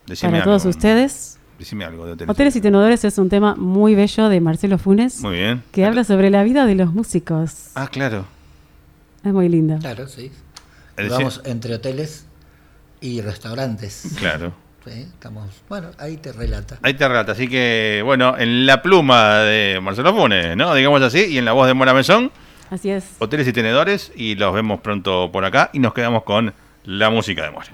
Decime 0.07 0.31
Para 0.31 0.43
algo. 0.43 0.57
todos 0.57 0.65
ustedes. 0.65 1.38
Decime 1.59 1.84
algo 1.85 2.05
de 2.05 2.13
hoteles. 2.13 2.30
Hoteles 2.31 2.55
y 2.55 2.61
tenedores 2.61 3.03
es 3.03 3.17
un 3.17 3.27
tema 3.30 3.55
muy 3.55 3.95
bello 3.95 4.30
de 4.30 4.39
Marcelo 4.39 4.77
Funes 4.77 5.19
Muy 5.21 5.35
bien. 5.35 5.61
que 5.73 5.85
habla 5.85 6.05
sobre 6.05 6.30
la 6.30 6.43
vida 6.43 6.65
de 6.65 6.76
los 6.76 6.93
músicos. 6.93 7.71
Ah, 7.76 7.88
claro. 7.91 8.26
Es 9.26 9.34
muy 9.34 9.49
lindo. 9.49 9.77
Claro, 9.80 10.07
sí. 10.07 10.31
Vamos 11.09 11.41
entre 11.45 11.73
hoteles 11.76 12.26
y 13.01 13.19
restaurantes. 13.21 14.13
Claro. 14.17 14.53
Sí, 14.85 15.01
estamos. 15.13 15.49
Bueno, 15.67 15.89
ahí 15.97 16.15
te 16.17 16.31
relata. 16.31 16.80
Ahí 16.81 16.93
te 16.93 17.05
relata. 17.07 17.34
Así 17.34 17.49
que, 17.49 18.01
bueno, 18.05 18.38
en 18.38 18.65
la 18.65 18.81
pluma 18.81 19.39
de 19.39 19.80
Marcelo 19.81 20.13
Funes, 20.15 20.55
¿no? 20.55 20.73
Digamos 20.73 21.01
así, 21.01 21.26
y 21.26 21.38
en 21.38 21.43
la 21.45 21.51
voz 21.51 21.67
de 21.67 21.73
Mora 21.73 21.93
Mesón, 21.93 22.31
Así 22.69 22.89
es. 22.89 23.15
hoteles 23.19 23.47
y 23.47 23.53
tenedores, 23.53 24.11
y 24.15 24.35
los 24.35 24.53
vemos 24.53 24.79
pronto 24.81 25.31
por 25.31 25.45
acá, 25.45 25.69
y 25.73 25.79
nos 25.79 25.93
quedamos 25.93 26.23
con 26.23 26.53
la 26.83 27.09
música 27.09 27.43
de 27.43 27.51
Mora. 27.51 27.67